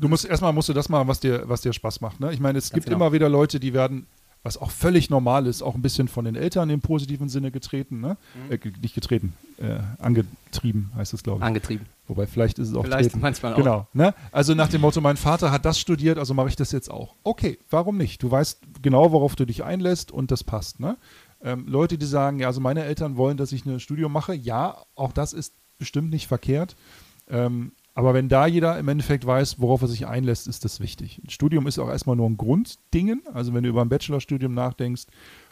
Du 0.00 0.08
musst 0.08 0.24
erstmal 0.24 0.52
musst 0.52 0.68
du 0.68 0.72
das 0.72 0.88
machen, 0.88 1.06
was 1.06 1.20
dir, 1.20 1.48
was 1.48 1.60
dir 1.60 1.72
Spaß 1.72 2.00
macht. 2.00 2.18
Ne? 2.20 2.32
Ich 2.32 2.40
meine, 2.40 2.58
es 2.58 2.72
gibt 2.72 2.86
genau. 2.86 2.96
immer 2.96 3.12
wieder 3.12 3.28
Leute, 3.28 3.60
die 3.60 3.72
werden 3.72 4.06
was 4.42 4.56
auch 4.56 4.70
völlig 4.70 5.10
normal 5.10 5.46
ist, 5.46 5.62
auch 5.62 5.74
ein 5.74 5.82
bisschen 5.82 6.08
von 6.08 6.24
den 6.24 6.34
Eltern 6.34 6.70
im 6.70 6.80
positiven 6.80 7.28
Sinne 7.28 7.50
getreten, 7.50 8.00
ne? 8.00 8.16
Mhm. 8.48 8.52
Äh, 8.52 8.58
nicht 8.80 8.94
getreten, 8.94 9.34
äh, 9.58 9.80
angetrieben 9.98 10.90
heißt 10.96 11.12
es, 11.12 11.22
glaube 11.22 11.40
ich. 11.40 11.44
Angetrieben. 11.44 11.86
Wobei 12.08 12.26
vielleicht 12.26 12.58
ist 12.58 12.68
es 12.70 12.74
auch 12.74 12.82
Vielleicht 12.84 13.10
treten. 13.10 13.20
manchmal 13.22 13.52
auch. 13.52 13.58
Genau. 13.58 13.86
Ne? 13.92 14.14
Also 14.32 14.54
nach 14.54 14.68
dem 14.68 14.80
Motto, 14.80 15.00
mein 15.00 15.16
Vater 15.16 15.52
hat 15.52 15.64
das 15.64 15.78
studiert, 15.78 16.18
also 16.18 16.34
mache 16.34 16.48
ich 16.48 16.56
das 16.56 16.72
jetzt 16.72 16.90
auch. 16.90 17.14
Okay, 17.22 17.58
warum 17.68 17.96
nicht? 17.98 18.22
Du 18.22 18.30
weißt 18.30 18.60
genau, 18.82 19.12
worauf 19.12 19.36
du 19.36 19.44
dich 19.44 19.62
einlässt 19.62 20.10
und 20.10 20.30
das 20.30 20.42
passt. 20.42 20.80
Ne? 20.80 20.96
Ähm, 21.42 21.66
Leute, 21.68 21.98
die 21.98 22.06
sagen, 22.06 22.40
ja, 22.40 22.48
also 22.48 22.60
meine 22.60 22.82
Eltern 22.84 23.16
wollen, 23.16 23.36
dass 23.36 23.52
ich 23.52 23.64
ein 23.64 23.78
Studium 23.78 24.12
mache, 24.12 24.34
ja, 24.34 24.82
auch 24.96 25.12
das 25.12 25.32
ist 25.32 25.54
bestimmt 25.78 26.10
nicht 26.10 26.26
verkehrt. 26.26 26.76
Ähm, 27.28 27.72
aber 27.94 28.14
wenn 28.14 28.28
da 28.28 28.46
jeder 28.46 28.78
im 28.78 28.88
Endeffekt 28.88 29.26
weiß, 29.26 29.60
worauf 29.60 29.82
er 29.82 29.88
sich 29.88 30.06
einlässt, 30.06 30.46
ist 30.46 30.64
das 30.64 30.80
wichtig. 30.80 31.20
Ein 31.24 31.30
Studium 31.30 31.66
ist 31.66 31.78
auch 31.78 31.88
erstmal 31.88 32.16
nur 32.16 32.28
ein 32.30 32.36
Grunddingen. 32.36 33.22
Also 33.32 33.52
wenn 33.52 33.64
du 33.64 33.68
über 33.68 33.82
ein 33.82 33.88
Bachelorstudium 33.88 34.54
nachdenkst, 34.54 35.06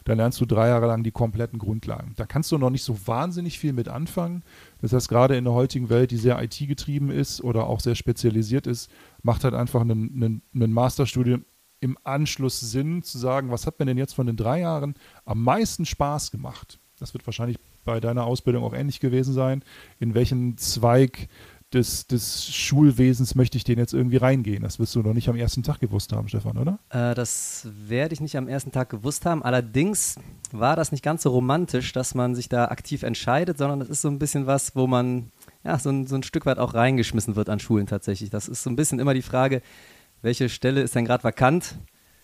dann 0.05 0.19
lernst 0.19 0.41
du 0.41 0.47
drei 0.47 0.69
Jahre 0.69 0.87
lang 0.87 1.03
die 1.03 1.11
kompletten 1.11 1.59
Grundlagen. 1.59 2.15
Da 2.17 2.27
kannst 2.27 2.53
du 2.53 2.59
noch 2.59 2.71
nicht 2.71 2.85
so 2.85 3.07
wahnsinnig 3.07 3.59
viel 3.59 3.73
mit 3.73 3.89
anfangen. 3.89 4.45
Das 4.81 4.93
heißt, 4.93 5.09
gerade 5.09 5.37
in 5.37 5.45
der 5.45 5.53
heutigen 5.53 5.91
Welt, 5.91 6.13
die 6.13 6.17
sehr 6.17 6.41
IT-getrieben 6.41 7.11
ist 7.11 7.43
oder 7.43 7.67
auch 7.67 7.81
sehr 7.81 7.97
spezialisiert 7.97 8.67
ist, 8.67 8.91
macht 9.23 9.43
halt 9.43 9.55
einfach 9.55 9.83
ein, 9.83 10.43
Masterstudium 10.53 11.45
im 11.81 11.99
Anschluss 12.05 12.61
Sinn, 12.61 13.03
zu 13.03 13.19
sagen, 13.19 13.51
was 13.51 13.67
hat 13.67 13.79
mir 13.79 13.87
denn 13.87 13.99
jetzt 13.99 14.15
von 14.15 14.27
den 14.27 14.37
drei 14.37 14.61
Jahren 14.61 14.95
am 15.25 15.43
meisten 15.43 15.85
Spaß 15.85 16.31
gemacht? 16.31 16.79
Das 16.99 17.15
wird 17.15 17.27
wahrscheinlich 17.27 17.59
bei 17.85 18.01
deiner 18.01 18.25
Ausbildung 18.25 18.65
auch 18.65 18.75
ähnlich 18.75 19.01
gewesen 19.01 19.33
sein. 19.33 19.63
In 19.99 20.15
welchen 20.15 20.59
Zweig 20.59 21.29
des, 21.73 22.07
des 22.07 22.49
Schulwesens 22.55 23.35
möchte 23.35 23.59
ich 23.59 23.65
den 23.65 23.79
jetzt 23.79 23.93
irgendwie 23.93 24.17
reingehen? 24.17 24.63
Das 24.63 24.79
wirst 24.79 24.95
du 24.95 25.03
noch 25.03 25.13
nicht 25.13 25.29
am 25.29 25.37
ersten 25.37 25.63
Tag 25.63 25.81
gewusst 25.81 26.13
haben, 26.13 26.29
Stefan, 26.29 26.57
oder? 26.57 26.79
Äh, 26.91 27.15
das 27.15 27.69
werde 27.87 28.15
ich 28.15 28.21
nicht 28.21 28.37
am 28.37 28.49
ersten 28.49 28.73
Tag 28.73 28.89
gewusst 28.89 29.27
haben. 29.27 29.43
Allerdings 29.43 30.17
war 30.51 30.77
das 30.77 30.93
nicht 30.93 31.05
ganz 31.05 31.23
so 31.23 31.31
romantisch, 31.31 31.93
dass 31.93 32.15
man 32.15 32.35
sich 32.35 32.49
da 32.49 32.67
aktiv 32.67 33.03
entscheidet, 33.03 33.59
sondern 33.59 33.81
das 33.81 33.89
ist 33.89 34.03
so 34.03 34.09
ein 34.09 34.19
bisschen 34.19 34.47
was, 34.47 34.75
wo 34.77 34.87
man 34.87 35.31
ja, 35.65 35.79
so, 35.79 35.91
ein, 35.91 36.07
so 36.07 36.17
ein 36.17 36.23
Stück 36.23 36.47
weit 36.47 36.59
auch 36.59 36.75
reingeschmissen 36.75 37.37
wird 37.37 37.51
an 37.51 37.61
Schulen 37.61 37.87
tatsächlich. 37.87 38.31
Das 38.31 38.49
ist 38.49 38.63
so 38.63 38.71
ein 38.71 38.77
bisschen 38.77 38.99
immer 38.99 39.15
die 39.15 39.23
Frage, 39.23 39.61
welche 40.23 40.49
Stelle 40.49 40.81
ist 40.81 40.95
denn 40.95 41.05
gerade 41.05 41.25
vakant? 41.25 41.77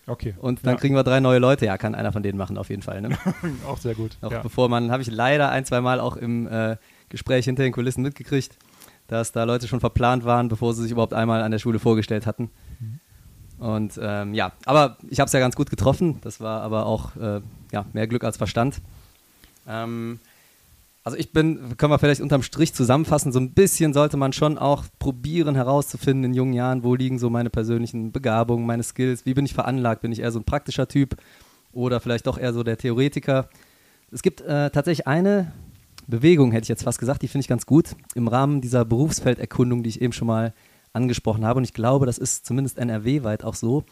Okay. 0.07 0.35
Und 0.39 0.65
dann 0.65 0.73
ja. 0.75 0.79
kriegen 0.79 0.95
wir 0.95 1.03
drei 1.03 1.19
neue 1.19 1.39
Leute. 1.39 1.65
Ja, 1.65 1.77
kann 1.77 1.95
einer 1.95 2.11
von 2.11 2.21
denen 2.21 2.37
machen 2.37 2.57
auf 2.57 2.69
jeden 2.69 2.81
Fall. 2.81 3.01
Ne? 3.01 3.17
auch 3.67 3.77
sehr 3.77 3.95
gut. 3.95 4.17
Auch 4.21 4.31
ja. 4.31 4.41
bevor 4.41 4.69
man, 4.69 4.91
habe 4.91 5.01
ich 5.01 5.09
leider 5.09 5.49
ein, 5.49 5.65
zwei 5.65 5.81
Mal 5.81 5.99
auch 5.99 6.17
im 6.17 6.47
äh, 6.47 6.77
Gespräch 7.09 7.45
hinter 7.45 7.63
den 7.63 7.71
Kulissen 7.71 8.01
mitgekriegt, 8.01 8.57
dass 9.07 9.31
da 9.31 9.43
Leute 9.43 9.67
schon 9.67 9.79
verplant 9.79 10.25
waren, 10.25 10.47
bevor 10.47 10.73
sie 10.73 10.83
sich 10.83 10.91
überhaupt 10.91 11.13
einmal 11.13 11.41
an 11.41 11.51
der 11.51 11.59
Schule 11.59 11.79
vorgestellt 11.79 12.25
hatten. 12.25 12.49
Und 13.59 13.99
ähm, 14.01 14.33
ja, 14.33 14.51
aber 14.65 14.97
ich 15.09 15.19
habe 15.19 15.27
es 15.27 15.33
ja 15.33 15.39
ganz 15.39 15.55
gut 15.55 15.69
getroffen. 15.69 16.19
Das 16.21 16.39
war 16.39 16.61
aber 16.61 16.85
auch 16.85 17.15
äh, 17.15 17.41
ja, 17.71 17.85
mehr 17.93 18.07
Glück 18.07 18.23
als 18.23 18.37
Verstand. 18.37 18.81
Ähm, 19.67 20.19
also 21.03 21.17
ich 21.17 21.31
bin, 21.31 21.77
können 21.77 21.91
wir 21.91 21.99
vielleicht 21.99 22.21
unterm 22.21 22.41
Strich 22.41 22.73
zusammenfassen, 22.73 23.31
so 23.31 23.39
ein 23.39 23.51
bisschen 23.51 23.93
sollte 23.93 24.17
man 24.17 24.33
schon 24.33 24.57
auch 24.57 24.85
probieren 24.97 25.53
herauszufinden 25.53 26.23
in 26.23 26.33
jungen 26.33 26.53
Jahren, 26.53 26.83
wo 26.83 26.95
liegen 26.95 27.19
so 27.19 27.29
meine 27.29 27.51
persönlichen 27.51 28.11
Begabungen, 28.11 28.65
meine 28.65 28.81
Skills, 28.81 29.23
wie 29.23 29.35
bin 29.35 29.45
ich 29.45 29.53
veranlagt, 29.53 30.01
bin 30.01 30.11
ich 30.11 30.21
eher 30.21 30.31
so 30.31 30.39
ein 30.39 30.45
praktischer 30.45 30.87
Typ 30.87 31.15
oder 31.73 31.99
vielleicht 31.99 32.25
doch 32.25 32.39
eher 32.39 32.53
so 32.53 32.63
der 32.63 32.77
Theoretiker. 32.77 33.49
Es 34.11 34.23
gibt 34.23 34.41
äh, 34.41 34.71
tatsächlich 34.71 35.05
eine 35.05 35.51
Bewegung, 36.07 36.51
hätte 36.51 36.63
ich 36.63 36.69
jetzt 36.69 36.83
fast 36.83 36.99
gesagt, 36.99 37.21
die 37.21 37.27
finde 37.27 37.41
ich 37.41 37.47
ganz 37.47 37.65
gut 37.65 37.95
im 38.13 38.27
Rahmen 38.27 38.61
dieser 38.61 38.85
Berufsfelderkundung, 38.85 39.83
die 39.83 39.89
ich 39.89 40.01
eben 40.01 40.13
schon 40.13 40.27
mal 40.27 40.53
angesprochen 40.93 41.45
habe. 41.45 41.57
Und 41.57 41.63
ich 41.63 41.73
glaube, 41.73 42.05
das 42.05 42.17
ist 42.17 42.45
zumindest 42.45 42.77
NRW-weit 42.77 43.43
auch 43.43 43.55
so. 43.55 43.83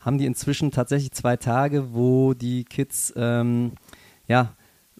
Haben 0.00 0.18
die 0.18 0.26
inzwischen 0.26 0.70
tatsächlich 0.70 1.12
zwei 1.12 1.36
Tage, 1.36 1.94
wo 1.94 2.34
die 2.34 2.64
Kids 2.64 3.12
ähm, 3.16 3.72
ja 4.28 4.52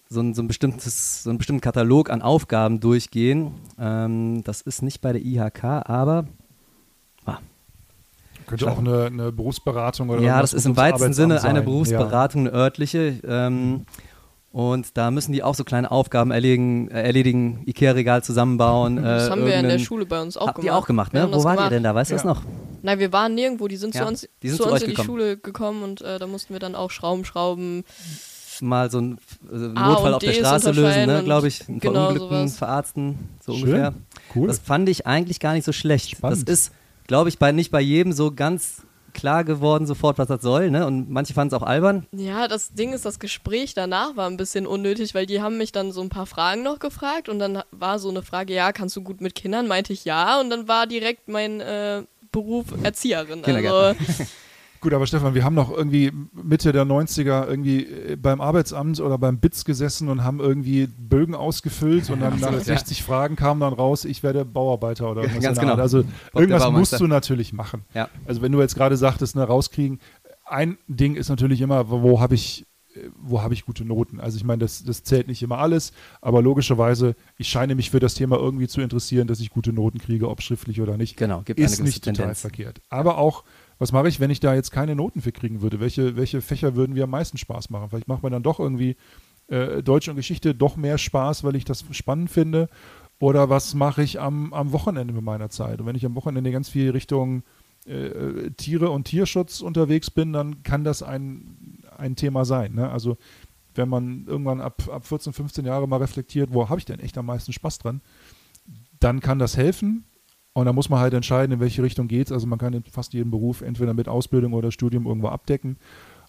so 0.09 0.19
ein, 0.21 0.33
so, 0.33 0.41
ein 0.41 0.47
bestimmtes, 0.47 1.23
so 1.23 1.29
einen 1.29 1.37
bestimmten 1.37 1.61
Katalog 1.61 2.09
an 2.09 2.21
Aufgaben 2.21 2.79
durchgehen. 2.79 3.51
Ähm, 3.79 4.43
das 4.43 4.61
ist 4.61 4.81
nicht 4.81 5.01
bei 5.01 5.13
der 5.13 5.21
IHK, 5.23 5.63
aber 5.63 6.25
ah, 7.25 7.39
Könnte 8.47 8.71
auch 8.71 8.77
eine, 8.77 9.05
eine 9.05 9.31
Berufsberatung 9.31 10.09
oder 10.09 10.21
ja, 10.21 10.41
das 10.41 10.53
ist 10.53 10.65
im 10.65 10.77
weitesten 10.77 11.13
Sinne 11.13 11.43
eine. 11.43 11.61
Berufsberatung, 11.61 12.41
eine 12.41 12.51
örtliche. 12.51 13.19
Ähm, 13.27 13.85
und 14.55 14.95
da 14.95 15.11
müssen 15.11 15.33
die 15.33 15.43
auch 15.43 15.53
so 15.53 15.65
kleine 15.65 15.91
Aufgaben 15.91 16.31
erledigen, 16.31 16.87
äh, 16.87 17.01
erledigen 17.03 17.61
Ikea-Regal 17.65 18.23
zusammenbauen. 18.23 18.95
Das 19.03 19.27
äh, 19.27 19.31
haben 19.31 19.45
wir 19.45 19.55
in 19.55 19.67
der 19.67 19.79
Schule 19.79 20.05
bei 20.05 20.21
uns 20.21 20.37
auch 20.37 20.47
Habt 20.47 20.55
gemacht. 20.61 20.65
ihr 20.65 20.75
auch 20.77 20.87
gemacht, 20.87 21.11
Wir 21.11 21.23
ne? 21.23 21.27
Wo 21.27 21.31
das 21.33 21.43
wart 21.43 21.55
ihr 21.55 21.57
gemacht. 21.57 21.71
denn 21.73 21.83
da? 21.83 21.93
Weißt 21.93 22.11
du 22.11 22.15
das 22.15 22.23
Ja. 22.23 22.29
noch? 22.29 22.41
Nein, 22.81 22.99
wir 22.99 23.11
waren 23.11 23.35
nirgendwo. 23.35 23.67
Die 23.67 23.75
sind 23.75 23.93
Ja, 23.93 24.03
zu 24.03 24.07
uns, 24.07 24.29
die 24.41 24.47
sind 24.47 24.57
zu 24.57 24.63
zu 24.63 24.69
uns 24.71 24.81
in 24.83 24.87
die 24.91 24.93
gekommen. 24.93 25.07
Schule 25.07 25.35
gekommen 25.37 25.83
und 25.83 26.01
äh, 26.03 26.19
da 26.19 26.25
mussten 26.27 26.53
wir 26.53 26.59
dann 26.61 26.73
auch 26.73 26.89
Schrauben 26.89 27.25
schrauben. 27.25 27.83
Mal 28.61 28.89
so 28.89 28.99
einen 28.99 29.17
äh, 29.51 29.55
Notfall 29.57 30.13
auf 30.13 30.21
der 30.23 30.31
Straße 30.31 30.71
lösen, 30.71 31.05
ne? 31.05 31.21
glaube 31.25 31.49
ich. 31.49 31.67
Einen 31.67 31.81
genau 31.81 32.05
Verunglückten, 32.05 32.47
sowas. 32.47 32.57
Verarzten, 32.57 33.17
so 33.45 33.51
Schön. 33.51 33.63
ungefähr. 33.63 33.93
Cool. 34.33 34.47
Das 34.47 34.59
fand 34.59 34.87
ich 34.87 35.05
eigentlich 35.05 35.41
gar 35.41 35.51
nicht 35.51 35.65
so 35.65 35.73
schlecht. 35.73 36.11
Spannend. 36.11 36.47
Das 36.47 36.59
ist, 36.59 36.71
glaube 37.07 37.27
ich, 37.27 37.39
bei, 37.39 37.51
nicht 37.51 37.71
bei 37.71 37.81
jedem 37.81 38.13
so 38.13 38.31
ganz 38.33 38.83
klar 39.15 39.43
geworden 39.43 39.87
sofort, 39.87 40.19
was 40.19 40.27
das 40.27 40.43
soll. 40.43 40.69
Ne? 40.69 40.85
Und 40.85 41.09
manche 41.09 41.33
fanden 41.33 41.55
es 41.55 41.59
auch 41.59 41.65
albern. 41.65 42.05
Ja, 42.11 42.47
das 42.47 42.73
Ding 42.73 42.93
ist, 42.93 43.05
das 43.05 43.19
Gespräch 43.19 43.73
danach 43.73 44.15
war 44.15 44.29
ein 44.29 44.37
bisschen 44.37 44.67
unnötig, 44.67 45.15
weil 45.15 45.25
die 45.25 45.41
haben 45.41 45.57
mich 45.57 45.71
dann 45.71 45.91
so 45.91 46.01
ein 46.01 46.09
paar 46.09 46.27
Fragen 46.27 46.61
noch 46.61 46.77
gefragt 46.77 47.29
und 47.29 47.39
dann 47.39 47.63
war 47.71 47.97
so 47.97 48.09
eine 48.09 48.21
Frage, 48.21 48.53
ja, 48.53 48.71
kannst 48.71 48.95
du 48.95 49.01
gut 49.01 49.21
mit 49.21 49.33
Kindern? 49.33 49.67
Meinte 49.67 49.93
ich 49.93 50.05
ja 50.05 50.39
und 50.39 50.51
dann 50.51 50.67
war 50.67 50.85
direkt 50.85 51.27
mein 51.27 51.61
äh, 51.61 52.03
Beruf 52.31 52.67
Erzieherin. 52.83 53.43
Also. 53.43 53.95
Gut, 54.85 54.93
aber 54.93 55.07
Stefan, 55.07 55.33
wir 55.33 55.43
haben 55.43 55.55
noch 55.55 55.75
irgendwie 55.75 56.11
Mitte 56.31 56.71
der 56.71 56.85
90er 56.85 57.47
irgendwie 57.47 57.85
äh, 57.87 58.15
beim 58.17 58.39
Arbeitsamt 58.39 58.99
oder 58.99 59.17
beim 59.17 59.39
BITS 59.39 59.65
gesessen 59.65 60.09
und 60.09 60.23
haben 60.23 60.39
irgendwie 60.39 60.85
Bögen 60.85 61.33
ausgefüllt 61.33 62.11
und 62.11 62.19
dann 62.19 62.39
nach 62.39 62.49
Absolut, 62.49 62.67
ja. 62.67 62.77
60 62.77 63.01
Fragen 63.01 63.35
kam 63.35 63.61
dann 63.61 63.73
raus, 63.73 64.05
ich 64.05 64.21
werde 64.21 64.45
Bauarbeiter 64.45 65.09
oder 65.09 65.23
irgendwas. 65.23 65.43
Ganz 65.43 65.57
in 65.57 65.65
der 65.65 65.71
Art. 65.71 65.77
genau. 65.77 65.81
Also 65.81 66.03
der 66.03 66.39
irgendwas 66.39 66.71
musst 66.71 66.99
du 66.99 67.07
natürlich 67.07 67.51
machen. 67.51 67.83
Ja. 67.95 68.09
Also 68.27 68.43
wenn 68.43 68.51
du 68.51 68.61
jetzt 68.61 68.75
gerade 68.75 68.95
sagtest, 68.95 69.35
ne, 69.35 69.41
rauskriegen, 69.41 69.99
ein 70.45 70.77
Ding 70.87 71.15
ist 71.15 71.29
natürlich 71.29 71.61
immer, 71.61 71.89
wo, 71.89 72.19
habe 72.19 72.35
ich 72.35 72.67
äh, 72.95 73.09
wo 73.19 73.41
habe 73.41 73.55
ich 73.55 73.65
gute 73.65 73.85
Noten? 73.85 74.19
Also 74.19 74.37
ich 74.37 74.43
meine, 74.43 74.59
das, 74.59 74.83
das 74.83 75.01
zählt 75.01 75.27
nicht 75.27 75.41
immer 75.41 75.57
alles, 75.57 75.93
aber 76.21 76.43
logischerweise, 76.43 77.15
ich 77.39 77.47
scheine 77.47 77.73
mich 77.73 77.89
für 77.89 77.99
das 77.99 78.13
Thema 78.13 78.37
irgendwie 78.37 78.67
zu 78.67 78.81
interessieren, 78.81 79.27
dass 79.27 79.39
ich 79.39 79.49
gute 79.49 79.73
Noten 79.73 79.97
kriege, 79.97 80.29
ob 80.29 80.43
schriftlich 80.43 80.79
oder 80.79 80.95
nicht. 80.95 81.17
Genau, 81.17 81.41
gibt 81.41 81.59
eine 81.59 81.65
ist 81.65 81.77
gewisse 81.77 81.83
nicht 81.83 82.03
total 82.03 82.15
Tendenz. 82.15 82.41
verkehrt. 82.41 82.81
Aber 82.89 83.17
auch, 83.17 83.43
was 83.77 83.91
mache 83.91 84.07
ich, 84.07 84.19
wenn 84.19 84.31
ich 84.31 84.39
da 84.39 84.55
jetzt 84.55 84.71
keine 84.71 84.95
Noten 84.95 85.21
für 85.21 85.31
kriegen 85.31 85.61
würde? 85.61 85.79
Welche, 85.79 86.15
welche 86.15 86.41
Fächer 86.41 86.75
würden 86.75 86.93
mir 86.93 87.03
am 87.03 87.09
meisten 87.09 87.37
Spaß 87.37 87.69
machen? 87.69 87.89
Vielleicht 87.89 88.07
macht 88.07 88.23
mir 88.23 88.29
dann 88.29 88.43
doch 88.43 88.59
irgendwie 88.59 88.95
äh, 89.47 89.83
Deutsch 89.83 90.07
und 90.07 90.15
Geschichte 90.15 90.55
doch 90.55 90.75
mehr 90.77 90.97
Spaß, 90.97 91.43
weil 91.43 91.55
ich 91.55 91.65
das 91.65 91.83
spannend 91.91 92.29
finde. 92.29 92.69
Oder 93.19 93.49
was 93.49 93.73
mache 93.73 94.03
ich 94.03 94.19
am, 94.19 94.53
am 94.53 94.71
Wochenende 94.71 95.13
mit 95.13 95.23
meiner 95.23 95.49
Zeit? 95.49 95.79
Und 95.79 95.87
wenn 95.87 95.95
ich 95.95 96.05
am 96.05 96.15
Wochenende 96.15 96.51
ganz 96.51 96.69
viel 96.69 96.91
Richtung 96.91 97.43
äh, 97.85 98.51
Tiere 98.51 98.89
und 98.89 99.05
Tierschutz 99.05 99.61
unterwegs 99.61 100.09
bin, 100.09 100.33
dann 100.33 100.63
kann 100.63 100.83
das 100.83 101.03
ein, 101.03 101.79
ein 101.97 102.15
Thema 102.15 102.45
sein. 102.45 102.73
Ne? 102.73 102.89
Also 102.89 103.17
wenn 103.75 103.89
man 103.89 104.25
irgendwann 104.25 104.61
ab, 104.61 104.83
ab 104.89 105.05
14, 105.05 105.33
15 105.33 105.65
Jahre 105.65 105.87
mal 105.87 105.97
reflektiert, 105.97 106.53
wo 106.53 106.69
habe 106.69 106.79
ich 106.79 106.85
denn 106.85 106.99
echt 106.99 107.17
am 107.17 107.25
meisten 107.25 107.53
Spaß 107.53 107.79
dran, 107.79 108.01
dann 108.99 109.19
kann 109.19 109.39
das 109.39 109.57
helfen. 109.57 110.05
Und 110.57 110.65
da 110.67 110.73
muss 110.73 110.89
man 110.89 111.01
halt 111.01 111.13
entscheiden, 111.13 111.51
in 111.51 111.59
welche 111.59 111.83
Richtung 111.83 112.07
geht 112.07 112.27
es. 112.27 112.31
Also 112.31 112.47
man 112.47 112.57
kann 112.57 112.71
in 112.71 112.83
fast 112.85 113.13
jeden 113.13 113.29
Beruf 113.29 113.61
entweder 113.61 113.93
mit 113.93 114.07
Ausbildung 114.07 114.53
oder 114.53 114.71
Studium 114.71 115.05
irgendwo 115.05 115.27
abdecken. 115.27 115.75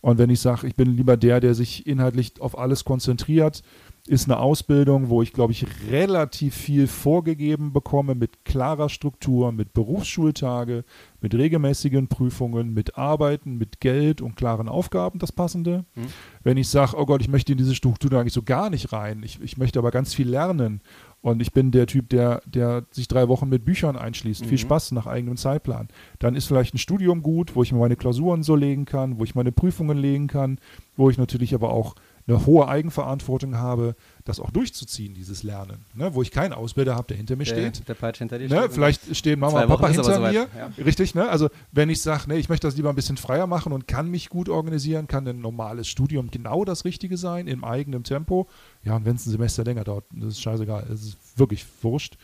Und 0.01 0.19
wenn 0.19 0.31
ich 0.31 0.41
sage, 0.41 0.67
ich 0.67 0.75
bin 0.75 0.97
lieber 0.97 1.17
der, 1.17 1.39
der 1.39 1.55
sich 1.55 1.87
inhaltlich 1.87 2.41
auf 2.41 2.59
alles 2.59 2.85
konzentriert, 2.85 3.63
ist 4.09 4.29
eine 4.29 4.41
Ausbildung, 4.41 5.11
wo 5.11 5.23
ich, 5.23 5.33
glaube 5.33 5.53
ich, 5.53 5.67
relativ 5.91 6.57
viel 6.57 6.89
vorgegeben 6.89 7.73
bekomme 7.73 8.17
mit 8.17 8.45
klarer 8.45 8.89
Struktur, 8.89 9.53
mit 9.53 9.73
Berufsschultage, 9.73 10.85
mit 11.27 11.35
regelmäßigen 11.35 12.07
Prüfungen, 12.07 12.73
mit 12.73 12.97
Arbeiten, 12.97 13.59
mit 13.59 13.81
Geld 13.81 14.21
und 14.21 14.37
klaren 14.37 14.69
Aufgaben, 14.69 15.19
das 15.19 15.33
Passende. 15.33 15.85
Mhm. 15.97 16.07
Wenn 16.45 16.57
ich 16.57 16.69
sage, 16.69 16.97
oh 16.97 17.05
Gott, 17.05 17.21
ich 17.21 17.27
möchte 17.27 17.51
in 17.51 17.59
diese 17.59 17.75
Struktur 17.75 18.13
eigentlich 18.13 18.33
so 18.33 18.45
gar 18.45 18.71
nicht 18.71 18.93
rein, 18.93 19.25
ich, 19.25 19.43
ich 19.43 19.57
möchte 19.57 19.81
aber 19.81 19.91
ganz 19.91 20.15
viel 20.15 20.29
lernen 20.29 20.83
und 21.23 21.43
ich 21.43 21.51
bin 21.51 21.73
der 21.73 21.89
Typ, 21.89 22.11
der, 22.11 22.43
der 22.47 22.85
sich 22.93 23.09
drei 23.09 23.27
Wochen 23.27 23.49
mit 23.49 23.65
Büchern 23.65 23.97
einschließt, 23.97 24.45
viel 24.45 24.53
Mhm. 24.53 24.59
Spaß 24.59 24.93
nach 24.93 25.09
eigenem 25.09 25.37
Zeitplan, 25.37 25.89
dann 26.21 26.37
ist 26.37 26.47
vielleicht 26.47 26.75
ein 26.75 26.79
Studium 26.79 27.23
gut, 27.23 27.57
wo 27.57 27.65
ich 27.65 27.73
mir 27.73 27.81
meine 27.81 27.97
Klausuren 27.97 28.45
so 28.45 28.55
legen 28.55 28.85
kann, 28.85 29.19
wo 29.19 29.25
ich 29.25 29.35
meine 29.35 29.51
Prüfungen 29.51 29.99
legen 29.99 30.29
kann, 30.29 30.61
wo 30.97 31.11
ich 31.11 31.19
natürlich 31.19 31.57
aber 31.57 31.71
auch 31.71 31.97
eine 32.29 32.47
hohe 32.47 32.69
Eigenverantwortung 32.69 33.57
habe, 33.57 33.97
das 34.29 34.41
auch 34.41 34.51
durchzuziehen, 34.51 35.15
dieses 35.15 35.43
Lernen. 35.43 35.85
Ne? 35.95 36.15
Wo 36.15 36.21
ich 36.23 36.31
keinen 36.31 36.53
Ausbilder 36.53 36.95
habe, 36.95 37.09
der 37.09 37.17
hinter 37.17 37.37
mir 37.37 37.45
Der, 37.45 37.55
steht. 37.73 37.89
der 37.89 37.95
Peitsche 37.95 38.19
hinter 38.21 38.39
dir 38.39 38.49
Ne, 38.49 38.59
steht. 38.59 38.73
vielleicht 38.73 39.17
stehen 39.17 39.39
Mama 39.41 39.63
und 39.63 39.69
Papa 39.69 39.89
hinter 39.89 40.19
mir. 40.21 40.33
ja. 40.33 40.49
Richtig, 40.85 41.15
ne? 41.15 41.29
Also 41.29 41.49
wenn 41.73 41.89
ich 41.91 42.03
sage, 42.03 42.29
ne, 42.29 42.37
ich 42.37 42.49
möchte 42.49 42.67
das 42.67 42.77
lieber 42.77 42.91
ein 42.91 42.95
bisschen 42.97 43.17
freier 43.17 43.47
machen 43.47 43.73
und 43.73 43.89
kann 43.89 44.11
mich 44.11 44.29
gut 44.29 44.49
organisieren, 44.49 45.07
kann 45.07 45.27
ein 45.27 45.41
normales 45.41 45.89
Studium 45.89 46.31
genau 46.31 46.65
das 46.65 46.85
Richtige 46.85 47.17
sein, 47.17 47.47
im 47.47 47.65
eigenen 47.65 48.05
Tempo. 48.05 48.47
Ja, 48.85 48.97
und 48.97 49.05
wenn 49.05 49.17
es 49.17 49.27
ein 49.27 49.31
Semester 49.31 49.65
länger 49.65 49.85
dauert, 49.85 50.05
das 50.13 50.35
ist 50.35 50.43
scheißegal. 50.43 50.85
Das 50.89 51.03
ist 51.03 51.17
wirklich 51.37 51.65
wurscht. 51.83 52.17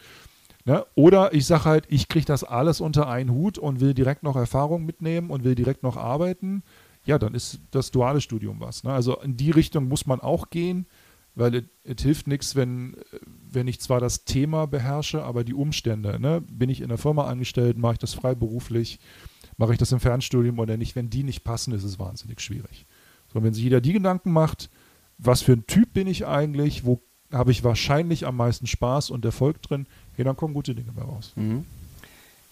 Ne? 0.65 0.85
Oder 0.95 1.35
ich 1.35 1.47
sage 1.47 1.65
halt, 1.65 1.85
ich 1.89 2.09
kriege 2.09 2.27
das 2.27 2.45
alles 2.45 2.81
unter 2.81 3.09
einen 3.09 3.31
Hut 3.31 3.59
und 3.59 3.81
will 3.81 3.95
direkt 3.95 4.23
noch 4.23 4.37
Erfahrung 4.37 4.85
mitnehmen 4.87 5.31
und 5.31 5.43
will 5.43 5.55
direkt 5.57 5.83
noch 5.83 5.97
arbeiten. 5.97 6.63
ja, 7.05 7.19
dann 7.19 7.35
ist 7.35 7.59
das 7.73 7.91
duale 7.91 8.21
Studium 8.21 8.61
was. 8.61 8.85
Ne? 8.85 8.93
Also 8.93 9.17
in 9.23 9.37
die 9.37 9.51
Richtung 9.51 9.89
muss 9.89 10.07
man 10.07 10.21
auch 10.21 10.51
gehen, 10.51 10.87
weil 11.35 11.69
es 11.85 12.03
hilft 12.03 12.27
nichts, 12.27 12.57
wenn, 12.57 12.97
wenn 13.51 13.67
ich 13.67 13.81
zwar 13.81 14.01
das 14.01 14.25
Thema 14.25 14.67
beherrsche, 14.67 15.25
aber 15.25 15.45
die 15.45 15.55
Umstände, 15.55 16.21
ne? 16.21 16.43
bin 16.43 16.69
ich 16.69 16.81
in 16.81 16.89
der 16.89 16.99
Firma 16.99 17.25
angestellt, 17.25 17.79
mache 17.79 17.95
ich 17.95 17.99
das 17.99 18.15
freiberuflich, 18.15 18.99
mache 19.57 19.73
ich 19.73 19.79
das 19.79 19.93
im 19.93 20.01
Fernstudium 20.01 20.59
oder 20.59 20.77
nicht, 20.77 20.97
wenn 20.97 21.11
die 21.11 21.23
nicht 21.23 21.45
passen, 21.45 21.73
ist 21.73 21.85
es 21.85 21.99
wahnsinnig 21.99 22.41
schwierig. 22.41 22.87
So, 23.33 23.43
wenn 23.43 23.55
sich 23.55 23.65
jeder 23.65 23.81
die 23.81 23.95
Gedanken 23.95 24.33
macht, 24.33 24.71
was 25.19 25.43
für 25.43 25.53
ein 25.53 25.67
Typ 25.67 25.93
bin 25.93 26.07
ich 26.07 26.27
eigentlich, 26.27 26.85
wo 26.85 27.01
habe 27.33 27.51
ich 27.51 27.65
wahrscheinlich 27.65 28.27
am 28.27 28.37
meisten 28.37 28.67
Spaß 28.67 29.11
und 29.11 29.25
Erfolg 29.25 29.63
drin, 29.63 29.87
ja, 30.19 30.25
dann 30.25 30.37
kommen 30.37 30.53
gute 30.53 30.75
Dinge 30.75 30.93
bei 30.93 31.03
raus. 31.03 31.33
Mhm. 31.37 31.65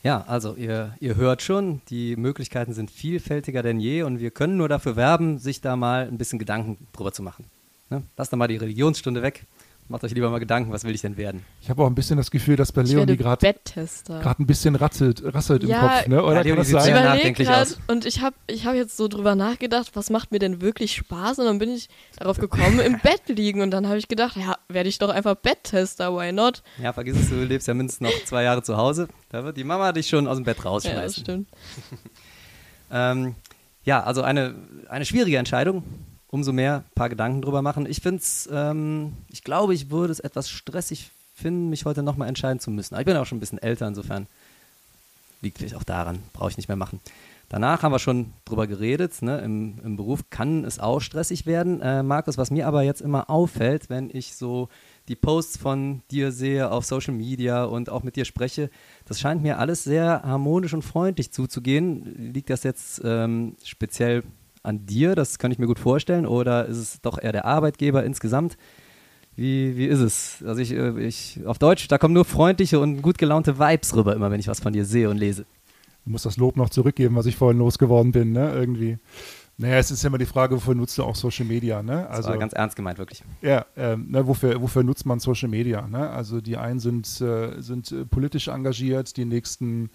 Ja, 0.03 0.23
also 0.23 0.55
ihr, 0.55 0.95
ihr 1.01 1.17
hört 1.17 1.43
schon, 1.43 1.83
die 1.91 2.17
Möglichkeiten 2.17 2.73
sind 2.73 2.91
vielfältiger 2.91 3.63
denn 3.63 3.79
je 3.79 4.03
und 4.03 4.19
wir 4.19 4.31
können 4.31 4.57
nur 4.57 4.69
dafür 4.69 4.97
werben, 4.97 5.39
sich 5.39 5.61
da 5.61 5.77
mal 5.77 6.09
ein 6.09 6.17
bisschen 6.17 6.39
Gedanken 6.39 6.87
drüber 6.95 7.13
zu 7.13 7.23
machen. 7.23 7.45
Ne? 7.91 8.03
Lasst 8.17 8.33
da 8.33 8.37
mal 8.37 8.49
die 8.49 8.57
Religionsstunde 8.57 9.23
weg 9.23 9.47
Macht 9.91 10.05
euch 10.05 10.15
lieber 10.15 10.31
mal 10.31 10.39
Gedanken, 10.39 10.71
was 10.71 10.85
will 10.85 10.95
ich 10.95 11.01
denn 11.01 11.17
werden? 11.17 11.43
Ich 11.61 11.69
habe 11.69 11.83
auch 11.83 11.89
ein 11.89 11.97
bisschen 11.97 12.17
das 12.17 12.31
Gefühl, 12.31 12.55
dass 12.55 12.71
bei 12.71 12.83
Leonie 12.83 13.17
gerade 13.17 13.41
Betttester. 13.45 14.37
ein 14.39 14.47
bisschen 14.47 14.77
rattelt, 14.77 15.21
rasselt 15.25 15.65
Ja, 15.65 15.81
im 15.81 15.89
Kopf, 15.89 16.07
ne? 16.07 16.23
Oder 16.23 16.35
ja, 16.37 16.41
Leonie 16.43 16.63
sieht 16.65 16.77
Ich 16.77 16.83
sehr 16.85 17.03
nachdenklich 17.03 17.49
gerade 17.49 17.63
aus. 17.63 17.79
und 17.89 18.07
ich 18.07 18.21
habe 18.21 18.37
ich 18.47 18.67
hab 18.67 18.77
jetzt 18.77 18.97
so 18.97 19.09
drüber 19.09 19.35
nachgedacht, 19.35 19.91
was 19.95 20.09
macht 20.09 20.31
mir 20.31 20.39
denn 20.39 20.61
wirklich 20.61 20.95
Spaß 20.95 21.41
und 21.41 21.47
dann 21.47 21.59
bin 21.59 21.71
ich 21.71 21.89
darauf 22.17 22.39
gekommen, 22.39 22.79
im 22.79 23.01
Bett 23.03 23.23
liegen 23.37 23.63
und 23.63 23.73
dann 23.73 23.89
habe 23.89 23.99
ich 23.99 24.07
gedacht, 24.07 24.37
ja, 24.37 24.55
werde 24.69 24.89
ich 24.89 24.99
doch 25.01 25.09
einfach 25.09 25.35
Betttester, 25.35 26.17
why 26.17 26.31
not? 26.31 26.63
Ja, 26.81 26.93
vergiss 26.93 27.17
es, 27.17 27.29
du 27.29 27.43
lebst 27.43 27.67
ja 27.67 27.75
mindestens 27.75 28.09
noch 28.13 28.25
zwei 28.27 28.45
Jahre 28.45 28.63
zu 28.63 28.77
Hause. 28.77 29.09
Da 29.31 29.43
wird 29.43 29.57
die 29.57 29.65
Mama 29.65 29.91
dich 29.91 30.09
schon 30.09 30.29
aus 30.29 30.37
dem 30.37 30.45
Bett 30.45 30.59
Ja, 30.59 30.63
das 30.63 30.71
rausschmeißen. 30.73 31.23
stimmt. 31.25 31.49
Ähm, 32.93 33.37
ja, 33.85 34.03
also 34.03 34.23
eine, 34.23 34.57
eine 34.89 35.05
schwierige 35.05 35.37
Entscheidung. 35.39 35.85
Umso 36.31 36.53
mehr 36.53 36.85
ein 36.87 36.95
paar 36.95 37.09
Gedanken 37.09 37.43
drüber 37.43 37.61
machen. 37.61 37.87
Ich 37.87 38.01
finde 38.01 38.19
es, 38.19 38.49
ähm, 38.53 39.15
ich 39.31 39.43
glaube, 39.43 39.75
ich 39.75 39.91
würde 39.91 40.13
es 40.13 40.21
etwas 40.21 40.49
stressig 40.49 41.11
finden, 41.35 41.71
mich 41.71 41.85
heute 41.85 42.03
nochmal 42.03 42.29
entscheiden 42.29 42.61
zu 42.61 42.71
müssen. 42.71 42.95
Aber 42.95 43.03
ich 43.03 43.07
bin 43.07 43.17
auch 43.17 43.27
schon 43.27 43.39
ein 43.39 43.41
bisschen 43.41 43.59
älter, 43.59 43.89
insofern 43.89 44.27
liegt 45.43 45.59
vielleicht 45.59 45.75
auch 45.75 45.85
daran, 45.85 46.21
brauche 46.33 46.51
ich 46.51 46.57
nicht 46.57 46.69
mehr 46.69 46.77
machen. 46.77 47.01
Danach 47.49 47.83
haben 47.83 47.91
wir 47.91 47.99
schon 47.99 48.33
drüber 48.45 48.69
geredet, 48.69 49.23
ne? 49.23 49.41
Im, 49.41 49.81
im 49.85 49.97
Beruf 49.97 50.31
kann 50.31 50.65
es 50.65 50.79
auch 50.79 51.01
stressig 51.01 51.47
werden. 51.47 51.81
Äh, 51.81 52.05
Markus, 52.05 52.39
was 52.39 52.53
mir 52.53 52.69
aber 52.69 52.83
jetzt 52.83 53.01
immer 53.01 53.29
auffällt, 53.29 53.91
wenn 53.91 54.09
ich 54.13 54.37
so 54.37 54.69
die 55.09 55.17
Posts 55.17 55.57
von 55.57 56.03
dir 56.13 56.31
sehe 56.31 56.71
auf 56.71 56.85
Social 56.85 57.13
Media 57.13 57.65
und 57.65 57.91
auch 57.91 58.05
mit 58.05 58.15
dir 58.15 58.25
spreche, 58.25 58.71
das 59.07 59.19
scheint 59.19 59.43
mir 59.43 59.59
alles 59.59 59.83
sehr 59.83 60.23
harmonisch 60.23 60.75
und 60.75 60.83
freundlich 60.83 61.33
zuzugehen. 61.33 62.33
Liegt 62.33 62.51
das 62.51 62.63
jetzt 62.63 63.01
ähm, 63.05 63.57
speziell 63.65 64.23
an 64.63 64.87
dir? 64.87 65.15
Das 65.15 65.39
kann 65.39 65.53
ich 65.53 65.59
mir 65.59 65.67
gut 65.67 65.79
vorstellen. 65.79 66.27
Oder 66.27 66.67
ist 66.67 66.79
es 66.79 67.01
doch 67.01 67.19
eher 67.21 67.33
der 67.33 67.45
Arbeitgeber 67.45 68.05
insgesamt? 68.05 68.57
Wie, 69.37 69.77
wie 69.77 69.87
ist 69.87 70.01
es? 70.01 70.45
Also 70.45 70.61
ich, 70.61 70.73
äh, 70.73 71.01
ich, 71.01 71.41
auf 71.47 71.59
Deutsch, 71.59 71.89
da 71.89 71.99
kommen 71.99 72.15
nur 72.15 72.25
freundliche 72.25 72.79
und 72.81 73.01
gut 73.01 73.17
gelaunte 73.19 73.59
Vibes 73.59 73.95
rüber, 73.95 74.15
immer 74.15 74.31
wenn 74.31 74.41
ich 74.41 74.49
was 74.49 74.61
von 74.61 74.73
dir 74.73 74.85
sehe 74.85 75.09
und 75.09 75.17
lese. 75.17 75.47
Ich 76.05 76.13
muss 76.13 76.23
das 76.23 76.37
Lob 76.37 76.57
noch 76.57 76.71
zurückgeben, 76.71 77.15
was 77.17 77.27
ich 77.27 77.37
vorhin 77.37 77.59
losgeworden 77.59 78.13
bin, 78.13 78.33
ne? 78.33 78.53
Irgendwie. 78.53 78.99
Naja, 79.59 79.77
es 79.77 79.91
ist 79.91 80.03
ja 80.03 80.09
immer 80.09 80.17
die 80.17 80.27
Frage, 80.27 80.55
wofür 80.55 80.75
nutzt 80.75 80.97
du 80.97 81.05
auch 81.05 81.15
Social 81.15 81.45
Media, 81.45 81.83
ne? 81.83 82.07
Das 82.09 82.19
Also 82.19 82.31
war 82.31 82.39
ganz 82.39 82.55
ernst 82.55 82.77
gemeint, 82.77 82.99
wirklich. 82.99 83.23
Ja, 83.43 83.67
ähm, 83.77 84.07
ne, 84.11 84.27
wofür, 84.27 84.61
wofür 84.63 84.83
nutzt 84.83 85.05
man 85.05 85.21
Social 85.21 85.51
Media? 85.51 85.87
Ne? 85.87 86.09
Also 86.09 86.41
die 86.41 86.57
einen 86.57 86.81
sind, 86.81 87.21
äh, 87.21 87.61
sind 87.61 87.93
äh, 87.93 88.07
politisch 88.07 88.49
engagiert, 88.49 89.19
die 89.19 89.27
nächsten 89.27 89.91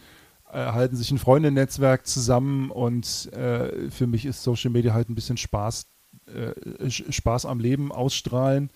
halten 0.59 0.95
sich 0.95 1.11
ein 1.11 1.17
Freundennetzwerk 1.17 2.07
zusammen 2.07 2.71
und 2.71 3.31
äh, 3.33 3.89
für 3.89 4.07
mich 4.07 4.25
ist 4.25 4.43
Social 4.43 4.71
Media 4.71 4.93
halt 4.93 5.09
ein 5.09 5.15
bisschen 5.15 5.37
Spaß, 5.37 5.87
äh, 6.27 6.89
Spaß 6.89 7.45
am 7.45 7.59
Leben 7.59 7.91
ausstrahlen. 7.91 8.69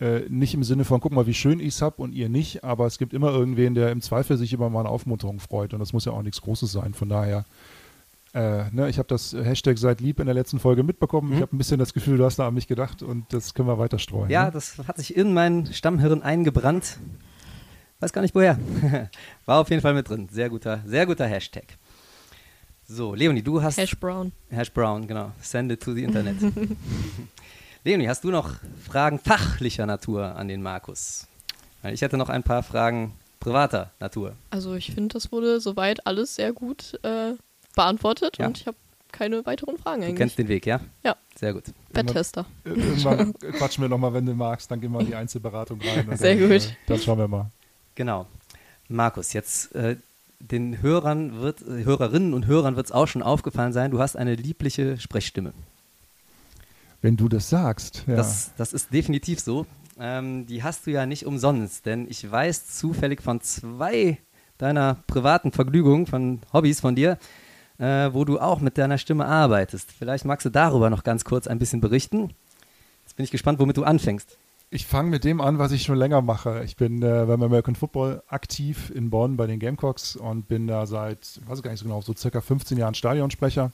Äh, 0.00 0.22
nicht 0.28 0.54
im 0.54 0.64
Sinne 0.64 0.84
von, 0.84 1.00
guck 1.00 1.12
mal, 1.12 1.26
wie 1.26 1.34
schön 1.34 1.60
ich 1.60 1.68
es 1.68 1.82
habe 1.82 2.02
und 2.02 2.12
ihr 2.12 2.28
nicht, 2.28 2.64
aber 2.64 2.86
es 2.86 2.98
gibt 2.98 3.14
immer 3.14 3.30
irgendwen, 3.30 3.74
der 3.74 3.92
im 3.92 4.02
Zweifel 4.02 4.36
sich 4.36 4.52
über 4.52 4.68
meine 4.68 4.88
Aufmunterung 4.88 5.38
freut 5.38 5.72
und 5.72 5.78
das 5.78 5.92
muss 5.92 6.04
ja 6.04 6.12
auch 6.12 6.22
nichts 6.22 6.40
Großes 6.42 6.72
sein. 6.72 6.94
Von 6.94 7.08
daher, 7.08 7.44
äh, 8.34 8.64
ne, 8.72 8.88
ich 8.88 8.98
habe 8.98 9.06
das 9.06 9.32
Hashtag 9.32 9.78
seid 9.78 10.00
lieb 10.00 10.18
in 10.18 10.26
der 10.26 10.34
letzten 10.34 10.58
Folge 10.58 10.82
mitbekommen. 10.82 11.28
Mhm. 11.28 11.34
Ich 11.36 11.42
habe 11.42 11.54
ein 11.54 11.58
bisschen 11.58 11.78
das 11.78 11.94
Gefühl, 11.94 12.18
du 12.18 12.24
hast 12.24 12.40
da 12.40 12.48
an 12.48 12.54
mich 12.54 12.66
gedacht 12.66 13.04
und 13.04 13.32
das 13.32 13.54
können 13.54 13.68
wir 13.68 13.78
weiter 13.78 14.00
streuen. 14.00 14.30
Ja, 14.30 14.46
ne? 14.46 14.50
das 14.50 14.78
hat 14.88 14.98
sich 14.98 15.16
in 15.16 15.32
mein 15.32 15.72
Stammhirn 15.72 16.22
eingebrannt. 16.22 16.98
Weiß 18.00 18.12
gar 18.12 18.22
nicht 18.22 18.34
woher. 18.34 18.58
War 19.46 19.60
auf 19.60 19.70
jeden 19.70 19.82
Fall 19.82 19.94
mit 19.94 20.08
drin. 20.08 20.28
Sehr 20.30 20.48
guter, 20.50 20.80
sehr 20.86 21.06
guter 21.06 21.26
Hashtag. 21.26 21.64
So, 22.86 23.14
Leonie, 23.14 23.42
du 23.42 23.62
hast. 23.62 23.78
Hash 23.78 23.96
Brown. 23.98 24.32
Hash 24.50 24.70
Brown, 24.70 25.06
genau. 25.06 25.32
Send 25.40 25.72
it 25.72 25.82
to 25.82 25.94
the 25.94 26.04
Internet. 26.04 26.36
Leonie, 27.84 28.08
hast 28.08 28.24
du 28.24 28.30
noch 28.30 28.54
Fragen 28.86 29.18
fachlicher 29.18 29.86
Natur 29.86 30.36
an 30.36 30.48
den 30.48 30.62
Markus? 30.62 31.26
Ich 31.84 32.02
hätte 32.02 32.16
noch 32.16 32.28
ein 32.30 32.42
paar 32.42 32.62
Fragen 32.62 33.14
privater 33.40 33.90
Natur. 34.00 34.32
Also 34.50 34.74
ich 34.74 34.92
finde, 34.92 35.12
das 35.14 35.30
wurde 35.32 35.60
soweit 35.60 36.06
alles 36.06 36.34
sehr 36.36 36.52
gut 36.52 36.98
äh, 37.02 37.34
beantwortet 37.76 38.38
Ja. 38.38 38.46
und 38.46 38.58
ich 38.58 38.66
habe 38.66 38.76
keine 39.12 39.44
weiteren 39.46 39.76
Fragen 39.78 40.00
Du 40.00 40.06
eigentlich. 40.06 40.18
kennst 40.18 40.38
den 40.38 40.48
Weg, 40.48 40.66
ja? 40.66 40.80
Ja. 41.04 41.14
Sehr 41.36 41.52
gut. 41.52 41.64
Betttester. 41.92 42.46
Irgendwann 42.64 43.34
quatschen 43.38 43.82
wir 43.84 43.88
nochmal, 43.88 44.12
wenn 44.14 44.24
du 44.26 44.34
magst, 44.34 44.70
dann 44.70 44.80
gehen 44.80 44.92
wir 44.92 45.00
in 45.00 45.06
die 45.06 45.14
Einzelberatung 45.14 45.78
rein. 45.82 46.16
Sehr 46.16 46.36
dann, 46.36 46.48
gut. 46.48 46.66
Äh, 46.66 46.76
dann 46.86 46.98
schauen 46.98 47.18
wir 47.18 47.28
mal. 47.28 47.50
Genau. 47.94 48.26
Markus, 48.88 49.32
jetzt 49.32 49.74
äh, 49.74 49.96
den 50.40 50.82
Hörern 50.82 51.40
wird, 51.40 51.62
äh, 51.62 51.84
Hörerinnen 51.84 52.34
und 52.34 52.46
Hörern 52.46 52.76
wird 52.76 52.86
es 52.86 52.92
auch 52.92 53.06
schon 53.06 53.22
aufgefallen 53.22 53.72
sein, 53.72 53.90
du 53.90 54.00
hast 54.00 54.16
eine 54.16 54.34
liebliche 54.34 54.98
Sprechstimme. 54.98 55.52
Wenn 57.00 57.16
du 57.16 57.28
das 57.28 57.48
sagst. 57.48 58.04
Ja. 58.06 58.16
Das, 58.16 58.52
das 58.56 58.72
ist 58.72 58.92
definitiv 58.92 59.40
so. 59.40 59.66
Ähm, 59.98 60.46
die 60.46 60.62
hast 60.62 60.86
du 60.86 60.90
ja 60.90 61.06
nicht 61.06 61.26
umsonst, 61.26 61.86
denn 61.86 62.06
ich 62.08 62.28
weiß 62.28 62.66
zufällig 62.76 63.22
von 63.22 63.40
zwei 63.40 64.18
deiner 64.58 64.96
privaten 65.06 65.52
Vergnügungen, 65.52 66.06
von 66.06 66.40
Hobbys 66.52 66.80
von 66.80 66.94
dir, 66.94 67.18
äh, 67.78 68.10
wo 68.12 68.24
du 68.24 68.38
auch 68.38 68.60
mit 68.60 68.78
deiner 68.78 68.98
Stimme 68.98 69.26
arbeitest. 69.26 69.90
Vielleicht 69.92 70.24
magst 70.24 70.44
du 70.46 70.50
darüber 70.50 70.90
noch 70.90 71.04
ganz 71.04 71.24
kurz 71.24 71.46
ein 71.46 71.58
bisschen 71.58 71.80
berichten. 71.80 72.30
Jetzt 73.04 73.16
bin 73.16 73.24
ich 73.24 73.30
gespannt, 73.30 73.58
womit 73.58 73.76
du 73.76 73.84
anfängst. 73.84 74.36
Ich 74.70 74.86
fange 74.86 75.10
mit 75.10 75.24
dem 75.24 75.40
an, 75.40 75.58
was 75.58 75.70
ich 75.72 75.82
schon 75.82 75.96
länger 75.96 76.20
mache. 76.20 76.62
Ich 76.64 76.76
bin 76.76 77.00
äh, 77.02 77.24
beim 77.26 77.42
American 77.42 77.76
Football 77.76 78.22
aktiv 78.26 78.90
in 78.94 79.10
Bonn 79.10 79.36
bei 79.36 79.46
den 79.46 79.60
Gamecocks 79.60 80.16
und 80.16 80.48
bin 80.48 80.66
da 80.66 80.86
seit, 80.86 81.38
ich 81.40 81.48
weiß 81.48 81.62
gar 81.62 81.70
nicht 81.70 81.80
so 81.80 81.84
genau, 81.86 82.00
so 82.00 82.12
circa 82.14 82.40
15 82.40 82.76
Jahren 82.78 82.94
Stadionsprecher. 82.94 83.70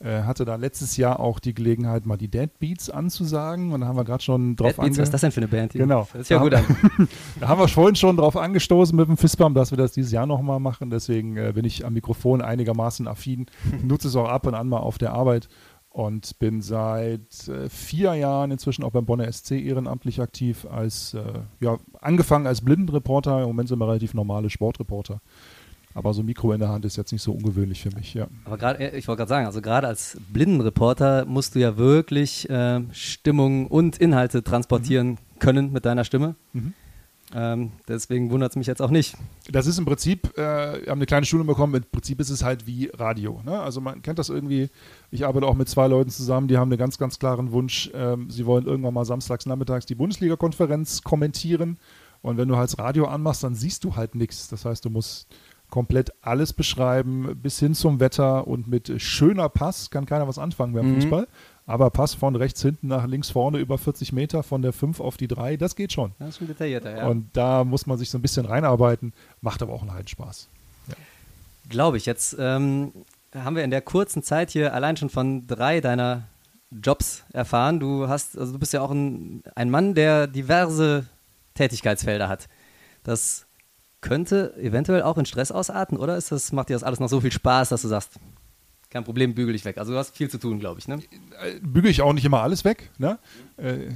Äh, 0.00 0.22
hatte 0.22 0.44
da 0.44 0.54
letztes 0.54 0.96
Jahr 0.96 1.18
auch 1.18 1.40
die 1.40 1.54
Gelegenheit, 1.54 2.06
mal 2.06 2.16
die 2.16 2.28
Dead 2.28 2.56
Beats 2.60 2.88
anzusagen 2.88 3.72
und 3.72 3.80
da 3.80 3.88
haben 3.88 3.96
wir 3.96 4.04
gerade 4.04 4.22
schon 4.22 4.54
drauf 4.54 4.68
Dead 4.76 4.76
Beats, 4.84 4.98
was 4.98 5.04
ist 5.08 5.12
das 5.14 5.20
denn 5.22 5.32
für 5.32 5.40
eine 5.40 5.48
Band? 5.48 5.72
hier? 5.72 5.80
Genau. 5.80 6.06
Das 6.12 6.20
ist 6.22 6.30
ja 6.30 6.38
Da 6.38 6.44
gut 6.44 6.54
haben- 6.54 6.76
an. 6.98 7.08
Da 7.40 7.48
haben 7.48 7.60
wir 7.60 7.66
vorhin 7.66 7.96
schon 7.96 8.16
drauf 8.16 8.36
angestoßen 8.36 8.94
mit 8.96 9.08
dem 9.08 9.16
Fistbump, 9.16 9.56
dass 9.56 9.72
wir 9.72 9.76
das 9.78 9.90
dieses 9.90 10.12
Jahr 10.12 10.26
nochmal 10.26 10.60
machen. 10.60 10.90
Deswegen 10.90 11.36
äh, 11.36 11.50
bin 11.52 11.64
ich 11.64 11.84
am 11.84 11.94
Mikrofon 11.94 12.42
einigermaßen 12.42 13.08
affin, 13.08 13.46
nutze 13.82 14.06
es 14.06 14.14
auch 14.14 14.28
ab 14.28 14.46
und 14.46 14.54
an 14.54 14.68
mal 14.68 14.78
auf 14.78 14.98
der 14.98 15.14
Arbeit 15.14 15.48
und 15.90 16.38
bin 16.38 16.60
seit 16.62 17.48
äh, 17.48 17.68
vier 17.68 18.14
Jahren 18.14 18.50
inzwischen 18.50 18.84
auch 18.84 18.92
beim 18.92 19.06
Bonner 19.06 19.30
SC 19.30 19.52
ehrenamtlich 19.52 20.20
aktiv 20.20 20.66
als, 20.70 21.14
äh, 21.14 21.20
ja, 21.60 21.78
angefangen 22.00 22.46
als 22.46 22.60
Blindenreporter, 22.60 23.40
im 23.40 23.48
Moment 23.48 23.68
sind 23.68 23.78
wir 23.78 23.88
relativ 23.88 24.14
normale 24.14 24.50
Sportreporter. 24.50 25.20
Aber 25.94 26.14
so 26.14 26.22
ein 26.22 26.26
Mikro 26.26 26.52
in 26.52 26.60
der 26.60 26.68
Hand 26.68 26.84
ist 26.84 26.96
jetzt 26.96 27.10
nicht 27.12 27.22
so 27.22 27.32
ungewöhnlich 27.32 27.82
für 27.82 27.90
mich, 27.90 28.14
ja. 28.14 28.28
Aber 28.44 28.58
gerade, 28.58 28.78
äh, 28.78 28.96
ich 28.96 29.08
wollte 29.08 29.18
gerade 29.18 29.28
sagen, 29.30 29.46
also 29.46 29.60
gerade 29.60 29.86
als 29.88 30.18
Blindenreporter 30.32 31.24
musst 31.24 31.54
du 31.54 31.58
ja 31.58 31.76
wirklich 31.76 32.48
äh, 32.50 32.82
Stimmung 32.92 33.66
und 33.66 33.98
Inhalte 33.98 34.44
transportieren 34.44 35.18
können 35.38 35.72
mit 35.72 35.84
deiner 35.86 36.04
Stimme. 36.04 36.36
Mhm. 36.52 36.74
Ähm, 37.34 37.72
deswegen 37.86 38.30
wundert 38.30 38.52
es 38.52 38.56
mich 38.56 38.66
jetzt 38.66 38.80
auch 38.80 38.90
nicht. 38.90 39.14
Das 39.50 39.66
ist 39.66 39.78
im 39.78 39.84
Prinzip, 39.84 40.32
äh, 40.38 40.40
wir 40.40 40.90
haben 40.90 40.98
eine 40.98 41.06
kleine 41.06 41.26
Schulung 41.26 41.46
bekommen, 41.46 41.74
im 41.74 41.82
Prinzip 41.84 42.20
ist 42.20 42.30
es 42.30 42.42
halt 42.42 42.66
wie 42.66 42.90
Radio. 42.94 43.42
Ne? 43.44 43.60
Also 43.60 43.82
man 43.82 44.00
kennt 44.00 44.18
das 44.18 44.30
irgendwie, 44.30 44.70
ich 45.10 45.26
arbeite 45.26 45.46
auch 45.46 45.54
mit 45.54 45.68
zwei 45.68 45.88
Leuten 45.88 46.08
zusammen, 46.10 46.48
die 46.48 46.56
haben 46.56 46.70
einen 46.70 46.78
ganz, 46.78 46.96
ganz 46.96 47.18
klaren 47.18 47.52
Wunsch, 47.52 47.90
ähm, 47.92 48.30
sie 48.30 48.46
wollen 48.46 48.64
irgendwann 48.64 48.94
mal 48.94 49.04
samstags 49.04 49.44
nachmittags 49.44 49.84
die 49.84 49.94
Bundesliga-Konferenz 49.94 51.02
kommentieren 51.02 51.78
und 52.22 52.38
wenn 52.38 52.48
du 52.48 52.56
halt 52.56 52.70
das 52.72 52.78
Radio 52.78 53.06
anmachst, 53.06 53.44
dann 53.44 53.54
siehst 53.54 53.84
du 53.84 53.94
halt 53.94 54.14
nichts. 54.14 54.48
Das 54.48 54.64
heißt, 54.64 54.84
du 54.86 54.90
musst 54.90 55.28
komplett 55.70 56.10
alles 56.22 56.54
beschreiben, 56.54 57.38
bis 57.42 57.58
hin 57.58 57.74
zum 57.74 58.00
Wetter 58.00 58.46
und 58.46 58.68
mit 58.68 58.90
schöner 59.02 59.50
Pass 59.50 59.90
kann 59.90 60.06
keiner 60.06 60.26
was 60.26 60.38
anfangen 60.38 60.72
beim 60.72 60.90
Mhm. 60.92 60.94
Fußball, 61.02 61.28
aber 61.68 61.90
Pass 61.90 62.14
von 62.14 62.34
rechts 62.34 62.62
hinten 62.62 62.88
nach 62.88 63.06
links 63.06 63.28
vorne 63.28 63.58
über 63.58 63.76
40 63.76 64.14
Meter, 64.14 64.42
von 64.42 64.62
der 64.62 64.72
5 64.72 65.00
auf 65.00 65.18
die 65.18 65.28
3, 65.28 65.58
das 65.58 65.76
geht 65.76 65.92
schon. 65.92 66.12
Das 66.18 66.30
ist 66.30 66.38
schon 66.38 66.46
detaillierter, 66.46 66.96
ja. 66.96 67.06
Und 67.06 67.28
da 67.34 67.62
muss 67.62 67.86
man 67.86 67.98
sich 67.98 68.08
so 68.08 68.16
ein 68.16 68.22
bisschen 68.22 68.46
reinarbeiten, 68.46 69.12
macht 69.42 69.60
aber 69.60 69.74
auch 69.74 69.82
einen 69.82 69.92
Heidenspaß. 69.92 70.48
Glaube 71.68 71.98
ich. 71.98 72.06
Jetzt 72.06 72.34
ähm, 72.38 72.92
haben 73.34 73.54
wir 73.54 73.64
in 73.64 73.70
der 73.70 73.82
kurzen 73.82 74.22
Zeit 74.22 74.50
hier 74.50 74.72
allein 74.72 74.96
schon 74.96 75.10
von 75.10 75.46
drei 75.46 75.82
deiner 75.82 76.22
Jobs 76.70 77.24
erfahren. 77.34 77.80
Du 77.80 78.08
hast, 78.08 78.38
also 78.38 78.54
du 78.54 78.58
bist 78.58 78.72
ja 78.72 78.80
auch 78.80 78.90
ein, 78.90 79.42
ein 79.54 79.68
Mann, 79.68 79.94
der 79.94 80.26
diverse 80.26 81.04
Tätigkeitsfelder 81.52 82.30
hat. 82.30 82.48
Das 83.04 83.44
könnte 84.00 84.56
eventuell 84.56 85.02
auch 85.02 85.18
in 85.18 85.26
Stress 85.26 85.52
ausarten, 85.52 85.98
oder 85.98 86.16
ist 86.16 86.32
das, 86.32 86.50
macht 86.52 86.70
dir 86.70 86.74
das 86.74 86.82
alles 86.82 86.98
noch 86.98 87.08
so 87.08 87.20
viel 87.20 87.32
Spaß, 87.32 87.68
dass 87.68 87.82
du 87.82 87.88
sagst, 87.88 88.18
Kein 88.90 89.04
Problem, 89.04 89.34
bügel 89.34 89.54
ich 89.54 89.66
weg. 89.66 89.76
Also 89.76 89.92
du 89.92 89.98
hast 89.98 90.16
viel 90.16 90.30
zu 90.30 90.38
tun, 90.38 90.60
glaube 90.60 90.80
ich, 90.80 90.88
ne? 90.88 90.96
Äh, 91.42 91.60
Bügel 91.60 91.90
ich 91.90 92.00
auch 92.00 92.14
nicht 92.14 92.24
immer 92.24 92.40
alles 92.40 92.64
weg. 92.64 92.90
Ne? 92.96 93.18
Äh, 93.58 93.90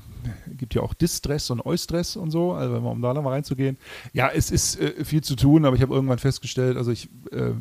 gibt 0.49 0.75
ja 0.75 0.83
auch 0.83 0.93
Distress 0.93 1.49
und 1.51 1.65
Eustress 1.65 2.15
und 2.17 2.31
so, 2.31 2.53
also 2.53 2.77
um 2.77 3.01
da 3.01 3.15
nochmal 3.15 3.33
reinzugehen. 3.33 3.79
Ja, 4.13 4.29
es 4.29 4.51
ist 4.51 4.79
äh, 4.79 5.03
viel 5.05 5.23
zu 5.23 5.35
tun, 5.35 5.65
aber 5.65 5.77
ich 5.77 5.83
habe 5.83 5.95
irgendwann 5.95 6.19
festgestellt, 6.19 6.77
also 6.77 6.91
ich, 6.91 7.09
äh, 7.31 7.53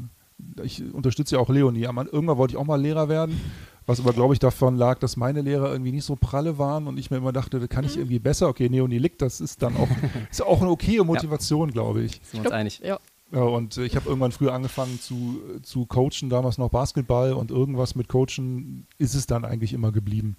ich 0.62 0.84
unterstütze 0.94 1.36
ja 1.36 1.42
auch 1.42 1.48
Leonie. 1.48 1.88
Aber 1.88 2.06
irgendwann 2.12 2.38
wollte 2.38 2.54
ich 2.54 2.58
auch 2.58 2.66
mal 2.66 2.82
Lehrer 2.82 3.08
werden, 3.08 3.40
was 3.86 4.02
aber, 4.02 4.12
glaube 4.12 4.34
ich, 4.34 4.40
davon 4.40 4.76
lag, 4.76 5.00
dass 5.00 5.16
meine 5.16 5.40
Lehrer 5.40 5.72
irgendwie 5.72 5.94
nicht 5.94 6.06
so 6.06 6.18
pralle 6.18 6.58
waren 6.58 6.86
und 6.88 6.98
ich 6.98 7.12
mir 7.12 7.18
immer 7.18 7.32
dachte, 7.32 7.62
da 7.62 7.68
kann 7.68 7.86
ich 7.86 7.96
irgendwie 7.96 8.20
besser. 8.20 8.50
Okay, 8.50 8.68
Leonie 8.68 8.98
liegt, 8.98 9.22
das 9.22 9.40
ist 9.40 9.62
dann 9.62 9.78
auch, 9.78 9.88
ist 10.30 10.42
auch 10.42 10.60
eine 10.60 10.70
okaye 10.70 11.06
Motivation, 11.06 11.72
glaube 11.72 12.02
ich. 12.04 12.20
Sind 12.24 12.44
wir 12.44 12.50
uns 12.50 12.52
einig. 12.52 12.82
Ja. 12.84 13.00
Ja, 13.32 13.42
und 13.42 13.78
äh, 13.78 13.86
ich 13.86 13.96
habe 13.96 14.08
irgendwann 14.08 14.32
früher 14.32 14.54
angefangen 14.54 15.00
zu, 15.00 15.42
zu 15.64 15.86
coachen, 15.86 16.30
damals 16.30 16.58
noch 16.58 16.70
Basketball 16.70 17.34
und 17.34 17.52
irgendwas 17.52 17.96
mit 17.96 18.10
Coachen 18.10 18.88
ist 18.98 19.16
es 19.16 19.26
dann 19.26 19.46
eigentlich 19.46 19.74
immer 19.74 19.92
geblieben. 19.92 20.38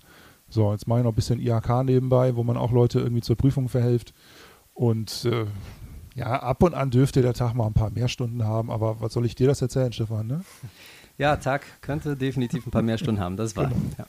So, 0.48 0.70
jetzt 0.72 0.86
mache 0.86 0.98
ich 0.98 1.04
noch 1.04 1.12
ein 1.12 1.16
bisschen 1.16 1.40
IHK 1.40 1.84
nebenbei, 1.84 2.36
wo 2.36 2.44
man 2.44 2.58
auch 2.58 2.72
Leute 2.72 3.00
irgendwie 3.00 3.22
zur 3.22 3.36
Prüfung 3.36 3.70
verhilft. 3.70 4.12
Und 4.74 5.24
äh, 5.24 5.46
ja, 6.14 6.42
ab 6.42 6.62
und 6.62 6.74
an 6.74 6.90
dürfte 6.90 7.22
der 7.22 7.32
Tag 7.32 7.54
mal 7.54 7.66
ein 7.66 7.72
paar 7.72 7.90
mehr 7.90 8.08
Stunden 8.08 8.44
haben, 8.44 8.70
aber 8.70 9.00
was 9.00 9.14
soll 9.14 9.24
ich 9.24 9.34
dir 9.34 9.46
das 9.46 9.62
erzählen, 9.62 9.92
Stefan? 9.92 10.26
Ne? 10.26 10.44
Ja, 11.16 11.36
Tag 11.36 11.62
könnte 11.80 12.16
definitiv 12.16 12.66
ein 12.66 12.70
paar 12.70 12.82
mehr 12.82 12.98
Stunden 12.98 13.20
haben, 13.20 13.36
das 13.36 13.52
ist 13.52 13.56
wahr. 13.56 13.68
Genau. 13.68 13.80
Ja. 13.98 14.06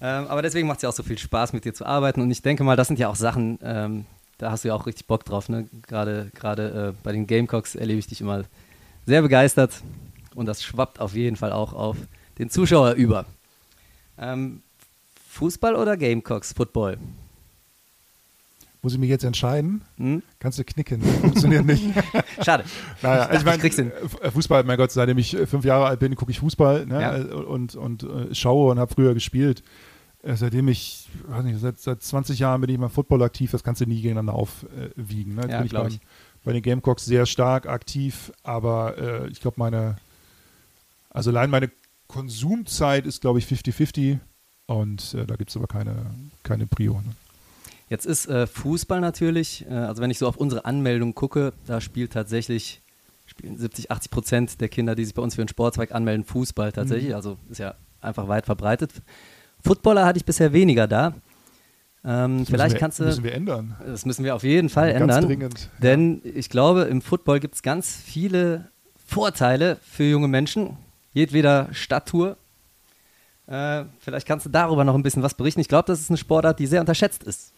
Ähm, 0.00 0.26
aber 0.26 0.42
deswegen 0.42 0.66
macht 0.66 0.78
es 0.78 0.82
ja 0.82 0.88
auch 0.88 0.94
so 0.94 1.02
viel 1.02 1.18
Spaß, 1.18 1.52
mit 1.52 1.64
dir 1.64 1.72
zu 1.72 1.86
arbeiten. 1.86 2.20
Und 2.20 2.30
ich 2.30 2.42
denke 2.42 2.64
mal, 2.64 2.76
das 2.76 2.88
sind 2.88 2.98
ja 2.98 3.08
auch 3.08 3.14
Sachen, 3.14 3.58
ähm, 3.62 4.06
da 4.44 4.50
hast 4.50 4.62
du 4.62 4.68
ja 4.68 4.74
auch 4.74 4.84
richtig 4.84 5.06
Bock 5.06 5.24
drauf. 5.24 5.48
Ne? 5.48 5.66
Gerade 5.86 6.30
gerade 6.34 6.92
äh, 6.92 7.02
bei 7.02 7.12
den 7.12 7.26
Gamecocks 7.26 7.74
erlebe 7.74 7.98
ich 7.98 8.06
dich 8.06 8.20
immer 8.20 8.44
sehr 9.06 9.22
begeistert. 9.22 9.72
Und 10.34 10.44
das 10.44 10.62
schwappt 10.62 11.00
auf 11.00 11.14
jeden 11.14 11.36
Fall 11.36 11.50
auch 11.50 11.72
auf 11.72 11.96
den 12.38 12.50
Zuschauer 12.50 12.92
über. 12.92 13.24
Ähm, 14.18 14.62
Fußball 15.30 15.74
oder 15.74 15.96
Gamecocks? 15.96 16.52
Football? 16.52 16.98
Muss 18.82 18.92
ich 18.92 18.98
mich 18.98 19.08
jetzt 19.08 19.24
entscheiden? 19.24 19.80
Hm? 19.96 20.22
Kannst 20.40 20.58
du 20.58 20.64
knicken? 20.64 21.00
Funktioniert 21.00 21.64
nicht. 21.64 21.82
Schade. 22.44 22.64
Naja, 23.00 23.24
dachte, 23.24 23.36
ich 23.38 23.44
meine, 23.46 23.66
ich 23.66 23.78
äh, 23.78 24.30
Fußball, 24.30 24.64
mein 24.64 24.76
Gott, 24.76 24.90
seitdem 24.90 25.16
ich 25.16 25.34
fünf 25.46 25.64
Jahre 25.64 25.86
alt 25.86 26.00
bin, 26.00 26.16
gucke 26.16 26.30
ich 26.30 26.40
Fußball 26.40 26.84
ne? 26.84 27.00
Ja. 27.00 27.36
und, 27.46 27.76
und 27.76 28.02
äh, 28.02 28.34
schaue 28.34 28.72
und 28.72 28.78
habe 28.78 28.92
früher 28.92 29.14
gespielt. 29.14 29.62
Äh, 30.24 30.36
Seitdem 30.36 30.68
ich, 30.68 31.08
weiß 31.26 31.44
nicht, 31.44 31.60
seit, 31.60 31.78
seit 31.78 32.02
20 32.02 32.38
Jahren 32.38 32.60
bin 32.60 32.70
ich 32.70 32.78
mal 32.78 32.88
Football 32.88 33.22
aktiv, 33.22 33.50
das 33.50 33.62
kannst 33.62 33.80
du 33.80 33.86
nie 33.86 34.00
gegeneinander 34.00 34.34
aufwiegen. 34.34 35.34
Ne? 35.34 35.42
Jetzt 35.42 35.50
Ja, 35.50 35.58
bin 35.58 35.66
ich, 35.66 35.72
beim, 35.72 35.98
bei 36.44 36.52
den 36.52 36.62
Gamecocks 36.62 37.04
sehr 37.04 37.26
stark 37.26 37.66
aktiv, 37.66 38.32
aber 38.42 38.98
äh, 38.98 39.28
ich 39.28 39.40
glaube, 39.40 39.56
meine, 39.58 39.96
also 41.10 41.30
allein 41.30 41.50
meine 41.50 41.70
Konsumzeit 42.08 43.06
ist, 43.06 43.20
glaube 43.20 43.38
ich, 43.38 43.46
50-50 43.46 44.18
und 44.66 45.14
äh, 45.14 45.26
da 45.26 45.36
gibt 45.36 45.50
es 45.50 45.56
aber 45.56 45.66
keine, 45.66 46.06
keine 46.42 46.66
Prio. 46.66 46.94
Ne? 46.94 47.14
Jetzt 47.88 48.06
ist 48.06 48.26
äh, 48.26 48.46
Fußball 48.46 49.00
natürlich, 49.00 49.66
äh, 49.68 49.74
also 49.74 50.00
wenn 50.02 50.10
ich 50.10 50.18
so 50.18 50.26
auf 50.26 50.36
unsere 50.36 50.64
Anmeldung 50.64 51.14
gucke, 51.14 51.52
da 51.66 51.80
spielt 51.80 52.12
tatsächlich 52.12 52.80
spielen 53.26 53.56
70, 53.56 53.90
80 53.90 54.10
Prozent 54.10 54.60
der 54.60 54.68
Kinder, 54.68 54.94
die 54.94 55.04
sich 55.04 55.14
bei 55.14 55.22
uns 55.22 55.34
für 55.34 55.42
einen 55.42 55.48
Sportzweig 55.48 55.92
anmelden, 55.92 56.24
Fußball 56.24 56.72
tatsächlich. 56.72 57.10
Mhm. 57.10 57.16
Also 57.16 57.38
ist 57.50 57.58
ja 57.58 57.74
einfach 58.00 58.28
weit 58.28 58.46
verbreitet. 58.46 58.92
Footballer 59.64 60.04
hatte 60.06 60.18
ich 60.18 60.24
bisher 60.24 60.52
weniger 60.52 60.86
da. 60.86 61.14
Ähm, 62.04 62.40
Das 62.40 62.48
vielleicht 62.48 62.50
müssen 62.50 62.72
wir, 62.74 62.78
kannst 62.80 63.00
du, 63.00 63.04
müssen 63.04 63.24
wir 63.24 63.34
ändern. 63.34 63.76
das 63.86 64.04
müssen 64.04 64.24
wir 64.24 64.34
auf 64.34 64.42
jeden 64.42 64.68
Fall 64.68 64.92
Ganz 64.92 65.00
ändern. 65.02 65.24
dringend. 65.24 65.70
Denn 65.82 66.20
ich 66.22 66.50
glaube, 66.50 66.82
im 66.82 67.00
Football 67.00 67.40
gibt 67.40 67.54
es 67.54 67.62
ganz 67.62 67.96
viele 67.96 68.70
Vorteile 69.06 69.78
für 69.82 70.04
junge 70.04 70.28
Menschen, 70.28 70.76
jedweder 71.12 71.68
Stadttour. 71.72 72.36
Äh, 73.46 73.84
vielleicht 74.00 74.26
kannst 74.26 74.44
du 74.46 74.50
darüber 74.50 74.84
noch 74.84 74.94
ein 74.94 75.02
bisschen 75.02 75.22
was 75.22 75.34
berichten. 75.34 75.60
Ich 75.60 75.68
glaube, 75.68 75.86
das 75.86 76.00
ist 76.00 76.10
eine 76.10 76.16
Sportart, 76.18 76.58
die 76.58 76.66
sehr 76.66 76.80
unterschätzt 76.80 77.22
ist. 77.24 77.52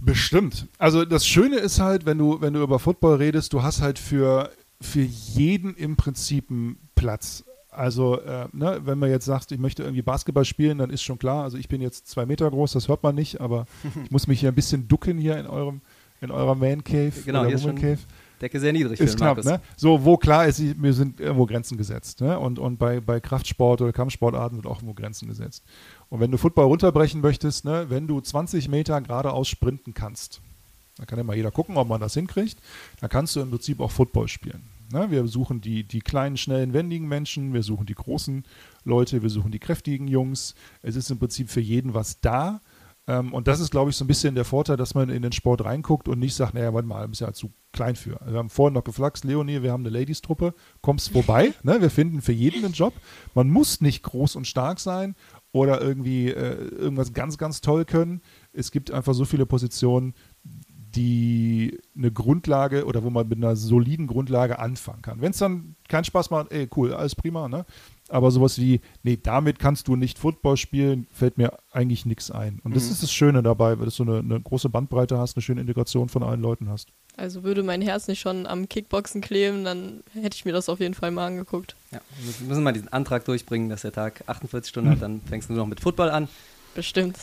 Bestimmt. 0.00 0.66
Also 0.78 1.04
das 1.04 1.26
Schöne 1.26 1.56
ist 1.56 1.80
halt, 1.80 2.04
wenn 2.04 2.18
du, 2.18 2.40
wenn 2.40 2.52
du 2.52 2.62
über 2.62 2.78
Football 2.78 3.16
redest, 3.16 3.52
du 3.52 3.62
hast 3.62 3.80
halt 3.80 3.98
für, 3.98 4.50
für 4.80 5.00
jeden 5.02 5.74
im 5.76 5.96
Prinzip 5.96 6.50
einen 6.50 6.76
Platz. 6.94 7.44
Also, 7.76 8.20
äh, 8.20 8.46
ne, 8.52 8.80
wenn 8.84 8.98
man 8.98 9.10
jetzt 9.10 9.24
sagt, 9.24 9.52
ich 9.52 9.58
möchte 9.58 9.82
irgendwie 9.82 10.02
Basketball 10.02 10.44
spielen, 10.44 10.78
dann 10.78 10.90
ist 10.90 11.02
schon 11.02 11.18
klar, 11.18 11.44
also 11.44 11.56
ich 11.56 11.68
bin 11.68 11.80
jetzt 11.80 12.08
zwei 12.08 12.26
Meter 12.26 12.50
groß, 12.50 12.72
das 12.72 12.88
hört 12.88 13.02
man 13.02 13.14
nicht, 13.14 13.40
aber 13.40 13.66
ich 14.04 14.10
muss 14.10 14.26
mich 14.26 14.40
hier 14.40 14.50
ein 14.50 14.54
bisschen 14.54 14.88
ducken 14.88 15.18
hier 15.18 15.36
in 15.38 15.46
eurem, 15.46 15.80
in 16.20 16.30
eurer 16.30 16.54
Man 16.54 16.84
Cave 16.84 17.12
Genau, 17.24 17.40
oder 17.40 17.48
hier 17.48 17.56
ist 17.56 17.64
Woman 17.64 17.80
Cave. 17.80 17.98
Decke 18.40 18.60
sehr 18.60 18.72
niedrig 18.72 19.00
Ist 19.00 19.16
knapp, 19.16 19.36
Markus. 19.36 19.44
ne? 19.44 19.60
So, 19.76 20.04
wo 20.04 20.16
klar 20.16 20.46
ist, 20.46 20.60
mir 20.76 20.92
sind 20.92 21.20
irgendwo 21.20 21.46
Grenzen 21.46 21.78
gesetzt. 21.78 22.20
Ne? 22.20 22.38
Und, 22.38 22.58
und 22.58 22.78
bei, 22.78 23.00
bei 23.00 23.20
Kraftsport 23.20 23.80
oder 23.80 23.92
Kampfsportarten 23.92 24.58
wird 24.58 24.66
auch 24.66 24.78
irgendwo 24.78 24.94
Grenzen 24.94 25.28
gesetzt. 25.28 25.62
Und 26.10 26.20
wenn 26.20 26.30
du 26.30 26.36
Football 26.36 26.66
runterbrechen 26.66 27.20
möchtest, 27.20 27.64
ne, 27.64 27.86
wenn 27.88 28.06
du 28.06 28.20
20 28.20 28.68
Meter 28.68 29.00
geradeaus 29.00 29.48
sprinten 29.48 29.94
kannst, 29.94 30.40
da 30.96 31.06
kann 31.06 31.18
ja 31.18 31.24
mal 31.24 31.36
jeder 31.36 31.50
gucken, 31.50 31.76
ob 31.76 31.88
man 31.88 32.00
das 32.00 32.14
hinkriegt, 32.14 32.58
dann 33.00 33.08
kannst 33.08 33.34
du 33.34 33.40
im 33.40 33.50
Prinzip 33.50 33.80
auch 33.80 33.90
Football 33.90 34.28
spielen. 34.28 34.62
Ne? 34.94 35.10
Wir 35.10 35.26
suchen 35.26 35.60
die, 35.60 35.82
die 35.86 36.00
kleinen, 36.00 36.36
schnellen, 36.36 36.72
wendigen 36.72 37.08
Menschen, 37.08 37.52
wir 37.52 37.62
suchen 37.62 37.84
die 37.84 37.94
großen 37.94 38.44
Leute, 38.84 39.22
wir 39.22 39.28
suchen 39.28 39.50
die 39.50 39.58
kräftigen 39.58 40.06
Jungs. 40.06 40.54
Es 40.82 40.94
ist 40.94 41.10
im 41.10 41.18
Prinzip 41.18 41.50
für 41.50 41.60
jeden 41.60 41.94
was 41.94 42.20
da. 42.20 42.60
Ähm, 43.06 43.34
und 43.34 43.48
das 43.48 43.60
ist, 43.60 43.70
glaube 43.70 43.90
ich, 43.90 43.96
so 43.96 44.04
ein 44.04 44.08
bisschen 44.08 44.34
der 44.34 44.44
Vorteil, 44.44 44.76
dass 44.76 44.94
man 44.94 45.10
in 45.10 45.22
den 45.22 45.32
Sport 45.32 45.64
reinguckt 45.64 46.08
und 46.08 46.18
nicht 46.18 46.34
sagt, 46.34 46.54
naja, 46.54 46.72
warte 46.72 46.88
mal, 46.88 47.06
bist 47.08 47.20
ja 47.20 47.32
zu 47.32 47.52
klein 47.72 47.96
für. 47.96 48.18
Wir 48.24 48.38
haben 48.38 48.50
vorhin 48.50 48.74
noch 48.74 48.84
geflaxt, 48.84 49.24
Leonie, 49.24 49.62
wir 49.62 49.72
haben 49.72 49.84
eine 49.84 49.90
Ladies-Truppe, 49.90 50.54
kommst 50.80 51.10
vorbei, 51.10 51.52
ne? 51.64 51.80
wir 51.80 51.90
finden 51.90 52.22
für 52.22 52.32
jeden 52.32 52.64
einen 52.64 52.72
Job. 52.72 52.94
Man 53.34 53.50
muss 53.50 53.80
nicht 53.80 54.02
groß 54.04 54.36
und 54.36 54.46
stark 54.46 54.80
sein 54.80 55.16
oder 55.52 55.80
irgendwie 55.80 56.28
äh, 56.30 56.54
irgendwas 56.68 57.12
ganz, 57.12 57.36
ganz 57.36 57.60
toll 57.60 57.84
können. 57.84 58.22
Es 58.52 58.70
gibt 58.70 58.90
einfach 58.90 59.14
so 59.14 59.24
viele 59.24 59.44
Positionen, 59.44 60.14
die 60.94 61.78
eine 61.96 62.10
Grundlage 62.12 62.84
oder 62.86 63.02
wo 63.02 63.10
man 63.10 63.28
mit 63.28 63.38
einer 63.38 63.56
soliden 63.56 64.06
Grundlage 64.06 64.58
anfangen 64.58 65.02
kann. 65.02 65.20
Wenn 65.20 65.30
es 65.32 65.38
dann 65.38 65.74
keinen 65.88 66.04
Spaß 66.04 66.30
macht, 66.30 66.52
ey, 66.52 66.68
cool, 66.76 66.92
alles 66.94 67.14
prima, 67.14 67.48
ne? 67.48 67.64
Aber 68.10 68.30
sowas 68.30 68.58
wie, 68.58 68.80
nee, 69.02 69.18
damit 69.20 69.58
kannst 69.58 69.88
du 69.88 69.96
nicht 69.96 70.18
Football 70.18 70.58
spielen, 70.58 71.06
fällt 71.10 71.38
mir 71.38 71.56
eigentlich 71.72 72.04
nichts 72.04 72.30
ein. 72.30 72.60
Und 72.62 72.76
das 72.76 72.90
ist 72.90 73.02
das 73.02 73.10
Schöne 73.10 73.42
dabei, 73.42 73.78
weil 73.78 73.86
du 73.86 73.90
so 73.90 74.02
eine, 74.02 74.18
eine 74.18 74.38
große 74.40 74.68
Bandbreite 74.68 75.16
hast, 75.18 75.36
eine 75.36 75.42
schöne 75.42 75.62
Integration 75.62 76.10
von 76.10 76.22
allen 76.22 76.42
Leuten 76.42 76.68
hast. 76.68 76.88
Also 77.16 77.44
würde 77.44 77.62
mein 77.62 77.80
Herz 77.80 78.06
nicht 78.06 78.20
schon 78.20 78.46
am 78.46 78.68
Kickboxen 78.68 79.22
kleben, 79.22 79.64
dann 79.64 80.02
hätte 80.12 80.36
ich 80.36 80.44
mir 80.44 80.52
das 80.52 80.68
auf 80.68 80.80
jeden 80.80 80.94
Fall 80.94 81.12
mal 81.12 81.26
angeguckt. 81.26 81.76
Ja, 81.92 82.00
wir 82.18 82.26
müssen- 82.26 82.48
müssen 82.48 82.62
mal 82.62 82.72
diesen 82.72 82.92
Antrag 82.92 83.24
durchbringen, 83.24 83.70
dass 83.70 83.82
der 83.82 83.92
Tag 83.92 84.22
48 84.26 84.68
Stunden 84.68 84.90
hat, 84.90 85.00
dann 85.02 85.22
fängst 85.22 85.48
du 85.48 85.54
nur 85.54 85.62
noch 85.62 85.68
mit 85.68 85.80
Football 85.80 86.10
an 86.10 86.28
Bestimmt. 86.74 87.16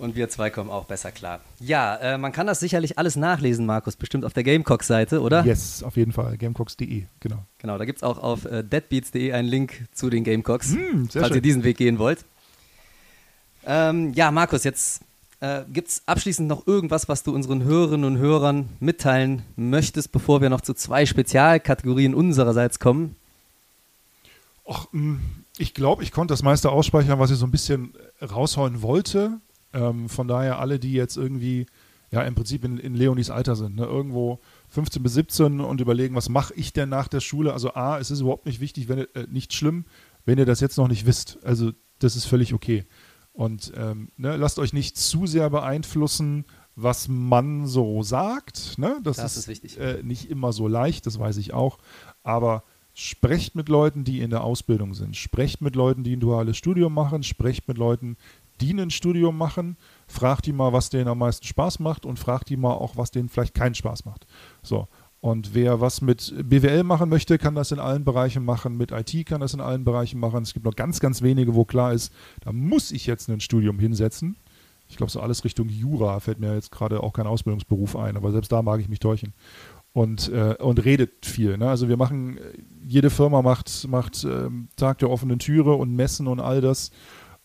Und 0.00 0.16
wir 0.16 0.28
zwei 0.30 0.50
kommen 0.50 0.70
auch 0.70 0.86
besser 0.86 1.12
klar. 1.12 1.40
Ja, 1.60 1.96
äh, 1.96 2.18
man 2.18 2.32
kann 2.32 2.46
das 2.46 2.58
sicherlich 2.60 2.98
alles 2.98 3.16
nachlesen, 3.16 3.66
Markus, 3.66 3.96
bestimmt 3.96 4.24
auf 4.24 4.32
der 4.32 4.42
Gamecock-Seite, 4.44 5.20
oder? 5.20 5.44
Yes, 5.44 5.82
auf 5.82 5.96
jeden 5.96 6.12
Fall. 6.12 6.36
Gamecocks.de, 6.38 7.04
genau. 7.20 7.44
Genau, 7.58 7.78
da 7.78 7.84
gibt 7.84 7.98
es 7.98 8.02
auch 8.02 8.18
auf 8.18 8.44
äh, 8.46 8.64
deadbeats.de 8.64 9.32
einen 9.32 9.48
Link 9.48 9.86
zu 9.92 10.10
den 10.10 10.24
Gamecocks, 10.24 10.72
Hm, 10.74 11.08
sehr 11.10 11.20
falls 11.22 11.30
ihr 11.30 11.34
schön. 11.36 11.42
diesen 11.42 11.64
Weg 11.64 11.76
gehen 11.76 11.98
wollt. 11.98 12.24
Ähm, 13.66 14.12
ja, 14.14 14.30
Markus, 14.30 14.64
jetzt 14.64 15.02
äh, 15.40 15.62
gibt 15.72 15.88
es 15.88 16.02
abschließend 16.06 16.48
noch 16.48 16.66
irgendwas, 16.66 17.08
was 17.08 17.22
du 17.22 17.34
unseren 17.34 17.62
Hörerinnen 17.62 18.04
und 18.04 18.18
Hörern 18.18 18.68
mitteilen 18.80 19.42
möchtest, 19.56 20.12
bevor 20.12 20.40
wir 20.40 20.48
noch 20.50 20.62
zu 20.62 20.74
zwei 20.74 21.04
Spezialkategorien 21.06 22.14
unsererseits 22.14 22.78
kommen? 22.78 23.16
Och, 24.64 24.88
mh, 24.92 25.18
ich 25.58 25.74
glaube, 25.74 26.02
ich 26.02 26.12
konnte 26.12 26.32
das 26.32 26.42
meiste 26.42 26.70
ausspeichern, 26.70 27.18
was 27.18 27.30
ich 27.30 27.36
so 27.38 27.46
ein 27.46 27.50
bisschen 27.50 27.92
raushauen 28.22 28.82
wollte. 28.82 29.40
Ähm, 29.72 30.08
von 30.08 30.28
daher 30.28 30.58
alle, 30.58 30.78
die 30.78 30.92
jetzt 30.92 31.16
irgendwie, 31.16 31.66
ja, 32.10 32.22
im 32.22 32.34
Prinzip 32.34 32.64
in, 32.64 32.78
in 32.78 32.94
Leonis 32.94 33.30
Alter 33.30 33.56
sind, 33.56 33.76
ne? 33.76 33.84
irgendwo 33.84 34.40
15 34.70 35.02
bis 35.02 35.14
17 35.14 35.60
und 35.60 35.80
überlegen, 35.80 36.14
was 36.14 36.28
mache 36.28 36.54
ich 36.54 36.72
denn 36.72 36.88
nach 36.88 37.08
der 37.08 37.20
Schule? 37.20 37.52
Also 37.52 37.74
A, 37.74 37.98
es 37.98 38.10
ist 38.10 38.20
überhaupt 38.20 38.46
nicht 38.46 38.60
wichtig, 38.60 38.88
wenn 38.88 39.00
äh, 39.14 39.26
nicht 39.28 39.52
schlimm, 39.52 39.84
wenn 40.24 40.38
ihr 40.38 40.46
das 40.46 40.60
jetzt 40.60 40.76
noch 40.76 40.88
nicht 40.88 41.06
wisst. 41.06 41.38
Also 41.44 41.72
das 41.98 42.16
ist 42.16 42.24
völlig 42.24 42.54
okay. 42.54 42.84
Und 43.32 43.72
ähm, 43.76 44.10
ne, 44.16 44.36
lasst 44.36 44.58
euch 44.58 44.72
nicht 44.72 44.96
zu 44.96 45.26
sehr 45.26 45.50
beeinflussen, 45.50 46.44
was 46.74 47.08
man 47.08 47.66
so 47.66 48.02
sagt. 48.02 48.78
Ne? 48.78 48.98
Das, 49.02 49.16
Das 49.16 49.36
ist 49.36 49.48
wichtig. 49.48 49.78
Äh, 49.78 50.02
nicht 50.02 50.30
immer 50.30 50.52
so 50.52 50.68
leicht, 50.68 51.06
das 51.06 51.18
weiß 51.18 51.36
ich 51.36 51.52
auch. 51.52 51.78
Aber 52.22 52.64
sprecht 52.92 53.54
mit 53.54 53.68
Leuten, 53.68 54.04
die 54.04 54.20
in 54.20 54.30
der 54.30 54.42
Ausbildung 54.42 54.94
sind. 54.94 55.16
Sprecht 55.16 55.60
mit 55.60 55.76
Leuten, 55.76 56.04
die 56.04 56.16
ein 56.16 56.20
duales 56.20 56.56
Studium 56.56 56.92
machen. 56.92 57.22
Sprecht 57.22 57.68
mit 57.68 57.78
Leuten, 57.78 58.16
die 58.60 58.72
ein 58.72 58.90
Studium 58.90 59.36
machen. 59.36 59.76
Fragt 60.06 60.46
die 60.46 60.52
mal, 60.52 60.72
was 60.72 60.90
denen 60.90 61.08
am 61.08 61.18
meisten 61.18 61.46
Spaß 61.46 61.78
macht 61.80 62.06
und 62.06 62.18
fragt 62.18 62.48
die 62.48 62.56
mal 62.56 62.72
auch, 62.72 62.96
was 62.96 63.10
denen 63.10 63.28
vielleicht 63.28 63.54
keinen 63.54 63.74
Spaß 63.74 64.04
macht. 64.04 64.26
So. 64.62 64.88
Und 65.20 65.54
wer 65.54 65.82
was 65.82 66.00
mit 66.00 66.34
BWL 66.48 66.82
machen 66.82 67.10
möchte, 67.10 67.36
kann 67.36 67.54
das 67.54 67.72
in 67.72 67.78
allen 67.78 68.04
Bereichen 68.04 68.42
machen. 68.42 68.76
Mit 68.78 68.90
IT 68.90 69.26
kann 69.26 69.42
das 69.42 69.52
in 69.52 69.60
allen 69.60 69.84
Bereichen 69.84 70.18
machen. 70.18 70.42
Es 70.42 70.54
gibt 70.54 70.64
noch 70.64 70.76
ganz, 70.76 70.98
ganz 70.98 71.20
wenige, 71.20 71.54
wo 71.54 71.66
klar 71.66 71.92
ist, 71.92 72.12
da 72.40 72.52
muss 72.52 72.90
ich 72.90 73.06
jetzt 73.06 73.28
ein 73.28 73.40
Studium 73.40 73.78
hinsetzen. 73.78 74.36
Ich 74.88 74.96
glaube, 74.96 75.12
so 75.12 75.20
alles 75.20 75.44
Richtung 75.44 75.68
Jura 75.68 76.18
fällt 76.20 76.40
mir 76.40 76.54
jetzt 76.54 76.72
gerade 76.72 77.02
auch 77.02 77.12
kein 77.12 77.26
Ausbildungsberuf 77.26 77.96
ein, 77.96 78.16
aber 78.16 78.32
selbst 78.32 78.50
da 78.50 78.62
mag 78.62 78.80
ich 78.80 78.88
mich 78.88 78.98
täuschen. 78.98 79.34
und, 79.92 80.28
äh, 80.28 80.54
und 80.60 80.84
redet 80.84 81.26
viel. 81.26 81.58
Ne? 81.58 81.68
Also 81.68 81.88
wir 81.88 81.96
machen, 81.96 82.38
jede 82.86 83.10
Firma 83.10 83.42
macht, 83.42 83.88
macht 83.88 84.24
ähm, 84.24 84.68
Tag 84.76 84.98
der 84.98 85.10
offenen 85.10 85.38
Türe 85.38 85.74
und 85.74 85.94
Messen 85.94 86.28
und 86.28 86.40
all 86.40 86.60
das. 86.60 86.90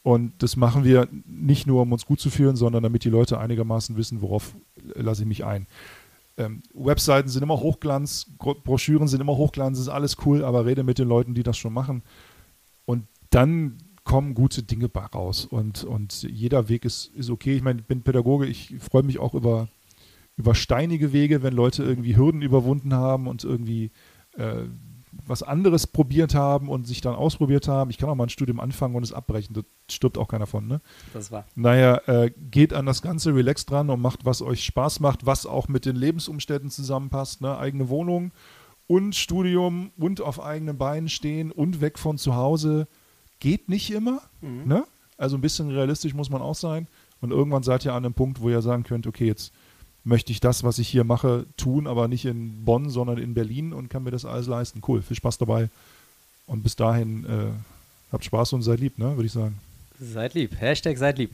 Und 0.06 0.34
das 0.44 0.56
machen 0.56 0.84
wir 0.84 1.08
nicht 1.26 1.66
nur, 1.66 1.82
um 1.82 1.92
uns 1.92 2.06
gut 2.06 2.20
zu 2.20 2.30
fühlen, 2.30 2.56
sondern 2.56 2.84
damit 2.84 3.06
die 3.06 3.10
Leute 3.10 3.40
einigermaßen 3.40 3.98
wissen, 3.98 4.22
worauf 4.22 4.56
lasse 4.94 5.24
ich 5.24 5.28
mich 5.28 5.44
ein. 5.44 5.66
Ähm, 6.38 6.62
Webseiten 6.76 7.28
sind 7.28 7.42
immer 7.42 7.60
Hochglanz, 7.60 8.28
Broschüren 8.38 9.08
sind 9.08 9.20
immer 9.20 9.36
Hochglanz, 9.36 9.80
ist 9.80 9.88
alles 9.88 10.18
cool, 10.24 10.46
aber 10.46 10.68
rede 10.68 10.84
mit 10.84 11.00
den 11.00 11.08
Leuten, 11.08 11.34
die 11.34 11.42
das 11.42 11.58
schon 11.58 11.74
machen. 11.74 12.04
Und 12.86 13.08
dann 13.32 13.80
kommen 14.04 14.36
gute 14.36 14.62
Dinge 14.62 14.92
raus. 14.94 15.44
Und, 15.44 15.84
und 15.84 16.22
jeder 16.22 16.70
Weg 16.70 16.86
ist, 16.86 17.08
ist 17.16 17.32
okay. 17.32 17.56
Ich 17.56 17.64
meine, 17.64 17.80
ich 17.80 17.88
bin 17.88 18.04
Pädagoge, 18.04 18.46
ich 18.46 18.76
freue 18.80 19.02
mich 19.02 19.18
auch 19.18 19.34
über, 19.34 19.70
über 20.38 20.54
steinige 20.54 21.14
Wege, 21.14 21.42
wenn 21.42 21.56
Leute 21.56 21.82
irgendwie 21.82 22.16
Hürden 22.16 22.44
überwunden 22.44 22.94
haben 22.94 23.26
und 23.26 23.44
irgendwie 23.44 23.90
äh, 24.38 24.66
was 25.28 25.44
anderes 25.44 25.88
probiert 25.88 26.36
haben 26.36 26.70
und 26.70 26.88
sich 26.88 27.02
dann 27.02 27.16
ausprobiert 27.16 27.68
haben. 27.68 27.90
Ich 27.90 27.98
kann 27.98 28.10
auch 28.10 28.16
mal 28.16 28.26
ein 28.26 28.30
Studium 28.30 28.60
anfangen 28.60 28.96
und 28.96 29.04
es 29.04 29.14
abbrechen. 29.14 29.54
Das 29.54 29.66
stirbt 29.90 30.18
auch 30.18 30.28
keiner 30.28 30.46
von, 30.46 30.68
ne? 30.68 30.82
Das 31.14 31.32
war. 31.32 31.46
Naja, 31.56 31.98
äh, 32.08 32.32
geht 32.52 32.74
an 32.74 32.86
das 32.86 33.02
Ganze 33.02 33.34
relaxed 33.34 33.70
dran 33.70 33.90
und 33.90 34.02
macht, 34.02 34.26
was 34.26 34.42
euch 34.42 34.64
Spaß 34.64 35.00
macht, 35.00 35.26
was 35.26 35.46
auch 35.46 35.68
mit 35.68 35.86
den 35.86 35.96
Lebensumständen 35.96 36.70
zusammenpasst. 36.70 37.42
Ne? 37.42 37.58
Eigene 37.58 37.90
Wohnung 37.90 38.32
und 38.88 39.16
Studium 39.16 39.92
und 39.98 40.22
auf 40.22 40.42
eigenen 40.42 40.78
Beinen 40.78 41.10
stehen 41.10 41.52
und 41.52 41.82
weg 41.82 41.98
von 41.98 42.18
zu 42.18 42.36
Hause. 42.36 42.88
Geht 43.40 43.70
nicht 43.70 43.92
immer, 43.92 44.22
mhm. 44.42 44.64
ne? 44.66 44.86
Also 45.18 45.38
ein 45.38 45.42
bisschen 45.42 45.70
realistisch 45.70 46.14
muss 46.14 46.30
man 46.30 46.42
auch 46.42 46.56
sein. 46.56 46.88
Und 47.22 47.32
irgendwann 47.32 47.64
seid 47.64 47.86
ihr 47.86 47.94
an 47.94 48.06
einem 48.06 48.14
Punkt, 48.14 48.42
wo 48.42 48.50
ihr 48.50 48.62
sagen 48.62 48.84
könnt, 48.84 49.08
okay, 49.08 49.28
jetzt 49.28 49.54
möchte 50.06 50.32
ich 50.32 50.40
das, 50.40 50.64
was 50.64 50.80
ich 50.80 50.88
hier 50.88 51.04
mache, 51.04 51.46
tun, 51.58 51.88
aber 51.88 52.08
nicht 52.08 52.26
in 52.26 52.64
Bonn, 52.64 52.90
sondern 52.90 53.18
in 53.18 53.34
Berlin 53.34 53.74
und 53.74 53.90
kann 53.90 54.04
mir 54.04 54.12
das 54.12 54.24
alles 54.24 54.48
leisten. 54.48 54.82
Cool, 54.88 55.02
viel 55.02 55.18
Spaß 55.18 55.40
dabei. 55.40 55.70
Und 56.48 56.64
bis 56.64 56.76
dahin 56.76 57.26
äh, 57.26 57.52
habt 58.12 58.24
Spaß 58.24 58.54
und 58.54 58.62
seid 58.62 58.80
lieb, 58.80 59.00
ne, 59.00 59.16
würde 59.16 59.26
ich 59.26 59.32
sagen. 59.32 59.60
Seid 60.00 60.36
lieb. 60.36 60.60
Hashtag 60.60 60.98
seid 60.98 61.18
lieb. 61.18 61.32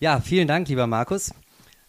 Ja, 0.00 0.20
vielen 0.20 0.48
Dank, 0.48 0.68
lieber 0.68 0.86
Markus. 0.86 1.32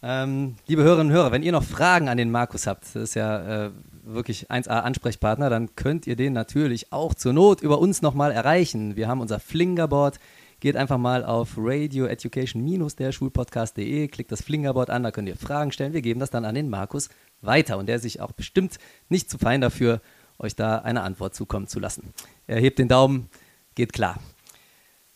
Ähm, 0.03 0.55
liebe 0.67 0.83
Hörerinnen 0.83 1.11
und 1.11 1.13
Hörer, 1.13 1.31
wenn 1.31 1.43
ihr 1.43 1.51
noch 1.51 1.63
Fragen 1.63 2.07
an 2.07 2.17
den 2.17 2.31
Markus 2.31 2.67
habt, 2.67 2.83
das 2.83 2.95
ist 2.95 3.15
ja 3.15 3.65
äh, 3.65 3.71
wirklich 4.03 4.49
1A 4.49 4.81
Ansprechpartner, 4.81 5.49
dann 5.49 5.75
könnt 5.75 6.07
ihr 6.07 6.15
den 6.15 6.33
natürlich 6.33 6.91
auch 6.91 7.13
zur 7.13 7.33
Not 7.33 7.61
über 7.61 7.79
uns 7.79 8.01
nochmal 8.01 8.31
erreichen. 8.31 8.95
Wir 8.95 9.07
haben 9.07 9.21
unser 9.21 9.39
Flingerboard 9.39 10.19
Geht 10.61 10.77
einfach 10.77 10.99
mal 10.99 11.25
auf 11.25 11.55
radioeducation 11.57 12.89
der 12.99 13.11
Schulpodcast.de, 13.11 14.07
klickt 14.09 14.31
das 14.31 14.43
Flingerboard 14.43 14.91
an, 14.91 15.01
da 15.01 15.09
könnt 15.09 15.27
ihr 15.27 15.35
Fragen 15.35 15.71
stellen. 15.71 15.91
Wir 15.93 16.03
geben 16.03 16.19
das 16.19 16.29
dann 16.29 16.45
an 16.45 16.53
den 16.53 16.69
Markus 16.69 17.09
weiter 17.41 17.79
und 17.79 17.87
der 17.87 17.97
sich 17.97 18.21
auch 18.21 18.31
bestimmt 18.31 18.77
nicht 19.09 19.27
zu 19.27 19.39
fein 19.39 19.59
dafür, 19.59 20.01
euch 20.37 20.55
da 20.55 20.77
eine 20.77 21.01
Antwort 21.01 21.33
zukommen 21.33 21.65
zu 21.65 21.79
lassen. 21.79 22.13
Er 22.45 22.59
hebt 22.59 22.77
den 22.77 22.87
Daumen, 22.87 23.27
geht 23.73 23.91
klar. 23.91 24.19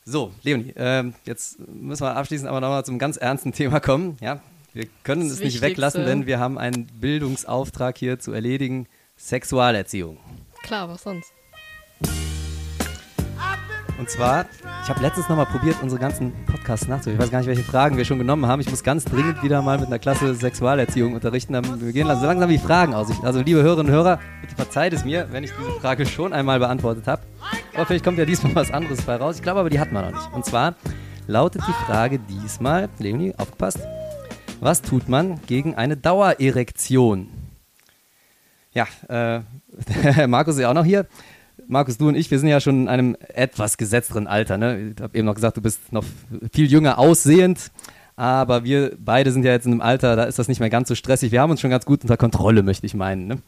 So, 0.04 0.34
Leonie, 0.42 0.72
äh, 0.72 1.12
jetzt 1.26 1.60
müssen 1.60 2.02
wir 2.02 2.16
abschließend 2.16 2.50
aber 2.50 2.60
nochmal 2.60 2.84
zum 2.84 2.98
ganz 2.98 3.16
ernsten 3.16 3.54
Thema 3.54 3.80
kommen. 3.80 4.18
Ja, 4.22 4.42
wir 4.74 4.88
können 5.04 5.28
es 5.28 5.40
nicht 5.42 5.62
weglassen, 5.62 6.06
denn 6.06 6.26
wir 6.26 6.40
haben 6.40 6.58
einen 6.58 6.88
Bildungsauftrag 6.88 8.00
hier 8.00 8.18
zu 8.18 8.32
erledigen: 8.32 8.88
Sexualerziehung. 9.16 10.18
Klar, 10.64 10.90
was 10.90 11.04
sonst? 11.04 11.32
Und 13.98 14.10
zwar, 14.10 14.46
ich 14.84 14.90
habe 14.90 15.02
letztens 15.02 15.30
nochmal 15.30 15.46
probiert, 15.46 15.78
unsere 15.82 16.02
ganzen 16.02 16.34
Podcasts 16.46 16.88
nachzuhören. 16.88 17.18
Ich 17.18 17.24
weiß 17.24 17.32
gar 17.32 17.40
nicht, 17.40 17.48
welche 17.48 17.64
Fragen 17.64 17.96
wir 17.96 18.04
schon 18.04 18.18
genommen 18.18 18.46
haben. 18.46 18.60
Ich 18.60 18.70
muss 18.70 18.84
ganz 18.84 19.06
dringend 19.06 19.42
wieder 19.42 19.62
mal 19.62 19.78
mit 19.78 19.88
einer 19.88 20.00
Klasse 20.00 20.36
Sexualerziehung 20.36 21.14
unterrichten. 21.14 21.54
Wir 21.82 21.94
gehen 21.94 22.10
also 22.10 22.26
langsam 22.26 22.50
die 22.50 22.58
Fragen 22.58 22.94
aus. 22.94 23.08
Also, 23.24 23.42
liebe 23.42 23.64
Hörerinnen 23.64 23.88
und 23.88 23.98
Hörer, 23.98 24.20
bitte 24.42 24.56
verzeiht 24.56 24.94
es 24.94 25.06
mir, 25.06 25.28
wenn 25.32 25.44
ich 25.44 25.52
diese 25.58 25.80
Frage 25.80 26.06
schon 26.06 26.34
einmal 26.34 26.60
beantwortet 26.60 27.08
habe. 27.08 27.22
Aber 27.74 27.86
vielleicht 27.86 28.04
kommt 28.04 28.18
ja 28.18 28.26
diesmal 28.26 28.54
was 28.56 28.72
anderes 28.72 29.02
bei 29.04 29.16
raus. 29.16 29.38
Ich 29.38 29.42
glaube 29.42 29.62
aber, 29.62 29.70
die 29.70 29.80
hat 29.80 29.92
man 29.92 30.06
noch 30.06 30.20
nicht. 30.20 30.34
Und 30.34 30.46
zwar 30.46 30.76
lautet 31.28 31.62
die 31.68 31.86
Frage 31.86 32.20
diesmal, 32.20 32.90
Leonie, 33.00 33.34
aufgepasst, 33.38 33.80
was 34.60 34.82
tut 34.82 35.08
man 35.08 35.40
gegen 35.48 35.76
eine 35.76 35.96
Dauererektion? 35.96 37.30
Ja, 38.74 38.88
äh, 39.08 39.42
Markus 40.28 40.56
ist 40.56 40.62
ja 40.62 40.70
auch 40.70 40.74
noch 40.74 40.86
hier. 40.86 41.08
Markus, 41.68 41.98
du 41.98 42.08
und 42.08 42.16
ich, 42.16 42.30
wir 42.32 42.40
sind 42.40 42.50
ja 42.50 42.60
schon 42.60 42.82
in 42.84 42.88
einem 42.88 43.18
etwas 43.34 43.78
gesetzteren 43.78 44.28
Alter. 44.28 44.58
Ne? 44.58 44.94
Ich 44.96 45.02
habe 45.02 45.18
eben 45.18 45.26
noch 45.26 45.36
gesagt, 45.36 45.58
du 45.58 45.62
bist 45.62 45.92
noch 45.92 46.04
viel 46.52 46.68
jünger 46.72 47.00
aussehend. 47.00 47.72
Aber 48.18 48.64
wir 48.64 48.96
beide 48.98 49.32
sind 49.32 49.44
ja 49.44 49.52
jetzt 49.52 49.66
in 49.66 49.74
einem 49.74 49.82
Alter, 49.82 50.16
da 50.16 50.24
ist 50.24 50.40
das 50.40 50.48
nicht 50.48 50.60
mehr 50.60 50.70
ganz 50.70 50.88
so 50.88 50.96
stressig. 50.96 51.32
Wir 51.32 51.42
haben 51.42 51.52
uns 51.52 51.60
schon 51.60 51.70
ganz 51.70 51.86
gut 51.86 52.02
unter 52.04 52.16
Kontrolle, 52.16 52.64
möchte 52.64 52.86
ich 52.86 52.94
meinen. 52.94 53.28
Ne? 53.28 53.40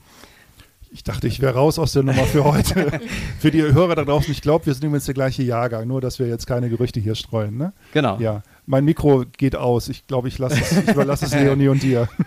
Ich 0.91 1.03
dachte, 1.03 1.27
ich 1.27 1.39
wäre 1.39 1.53
raus 1.53 1.79
aus 1.79 1.93
der 1.93 2.03
Nummer 2.03 2.23
für 2.23 2.43
heute. 2.43 2.99
für 3.39 3.51
die 3.51 3.61
Hörer 3.61 3.95
da 3.95 4.03
draußen, 4.03 4.31
ich 4.31 4.41
glaube, 4.41 4.65
wir 4.65 4.73
sind 4.73 4.83
übrigens 4.83 5.05
der 5.05 5.13
gleiche 5.13 5.43
Jahrgang, 5.43 5.87
nur 5.87 6.01
dass 6.01 6.19
wir 6.19 6.27
jetzt 6.27 6.47
keine 6.47 6.69
Gerüchte 6.69 6.99
hier 6.99 7.15
streuen. 7.15 7.57
Ne? 7.57 7.71
Genau. 7.93 8.17
Ja, 8.19 8.43
mein 8.65 8.83
Mikro 8.83 9.23
geht 9.37 9.55
aus. 9.55 9.87
Ich 9.87 10.05
glaube, 10.07 10.27
ich, 10.27 10.39
ich 10.39 10.87
überlasse 10.89 11.25
es 11.25 11.33
Leonie 11.33 11.69
und 11.69 11.83
dir. 11.83 12.09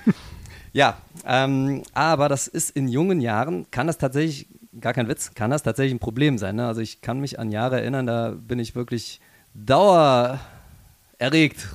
Ja, 0.73 0.99
ähm, 1.27 1.83
aber 1.95 2.29
das 2.29 2.47
ist 2.47 2.71
in 2.71 2.87
jungen 2.87 3.21
Jahren, 3.21 3.67
kann 3.73 3.89
das 3.89 3.99
tatsächlich 3.99 4.47
gar 4.79 4.93
kein 4.93 5.09
Witz, 5.09 5.35
kann 5.35 5.51
das 5.51 5.63
tatsächlich 5.63 5.95
ein 5.95 6.01
Problem 6.01 6.39
sein. 6.39 6.57
Ne? 6.57 6.67
Also 6.67 6.81
ich 6.81 7.01
kann 7.01 7.21
mich 7.21 7.39
an 7.39 7.51
Jahre 7.51 7.81
erinnern, 7.81 8.07
da 8.07 8.31
bin 8.31 8.59
ich 8.59 8.75
wirklich 8.75 9.21
dauererregt 9.55 10.41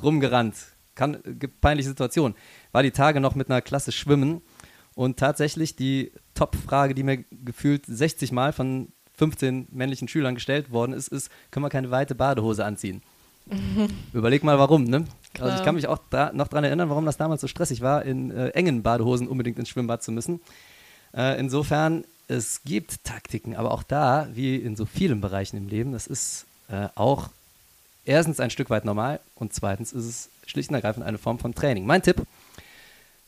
rumgerannt. 0.03 0.55
Kann, 0.95 1.17
gibt 1.25 1.59
peinliche 1.59 1.89
Situationen. 1.89 2.37
War 2.71 2.83
die 2.83 2.91
Tage 2.91 3.19
noch 3.19 3.35
mit 3.35 3.49
einer 3.49 3.61
Klasse 3.61 3.91
schwimmen 3.91 4.41
und 4.93 5.17
tatsächlich 5.17 5.75
die 5.75 6.13
Top-Frage, 6.35 6.95
die 6.95 7.03
mir 7.03 7.25
gefühlt 7.31 7.85
60 7.85 8.31
Mal 8.31 8.53
von 8.53 8.93
15 9.17 9.67
männlichen 9.71 10.07
Schülern 10.07 10.35
gestellt 10.35 10.71
worden 10.71 10.93
ist, 10.93 11.09
ist, 11.09 11.29
können 11.51 11.65
wir 11.65 11.69
keine 11.69 11.91
weite 11.91 12.15
Badehose 12.15 12.63
anziehen? 12.63 13.01
Überleg 14.13 14.43
mal 14.43 14.57
warum, 14.57 14.85
ne? 14.85 15.05
Also 15.39 15.55
ich 15.57 15.63
kann 15.63 15.75
mich 15.75 15.87
auch 15.87 15.99
da 16.09 16.31
noch 16.33 16.47
daran 16.47 16.63
erinnern, 16.63 16.89
warum 16.89 17.05
das 17.05 17.17
damals 17.17 17.41
so 17.41 17.47
stressig 17.47 17.81
war, 17.81 18.03
in 18.03 18.31
äh, 18.31 18.49
engen 18.49 18.83
Badehosen 18.83 19.27
unbedingt 19.27 19.59
ins 19.59 19.69
Schwimmbad 19.69 20.01
zu 20.01 20.11
müssen. 20.11 20.39
Äh, 21.13 21.39
insofern 21.39 22.05
es 22.27 22.61
gibt 22.63 23.03
Taktiken, 23.03 23.55
aber 23.55 23.71
auch 23.71 23.83
da, 23.83 24.27
wie 24.33 24.55
in 24.55 24.75
so 24.75 24.85
vielen 24.85 25.21
Bereichen 25.21 25.57
im 25.57 25.67
Leben, 25.67 25.91
das 25.91 26.07
ist 26.07 26.45
äh, 26.69 26.87
auch 26.95 27.29
erstens 28.05 28.39
ein 28.39 28.49
Stück 28.49 28.69
weit 28.69 28.85
normal 28.85 29.19
und 29.35 29.53
zweitens 29.53 29.93
ist 29.93 30.05
es 30.05 30.29
schlicht 30.45 30.69
und 30.69 30.75
ergreifend 30.75 31.05
eine 31.05 31.17
Form 31.17 31.39
von 31.39 31.53
Training. 31.53 31.85
Mein 31.85 32.01
Tipp, 32.01 32.25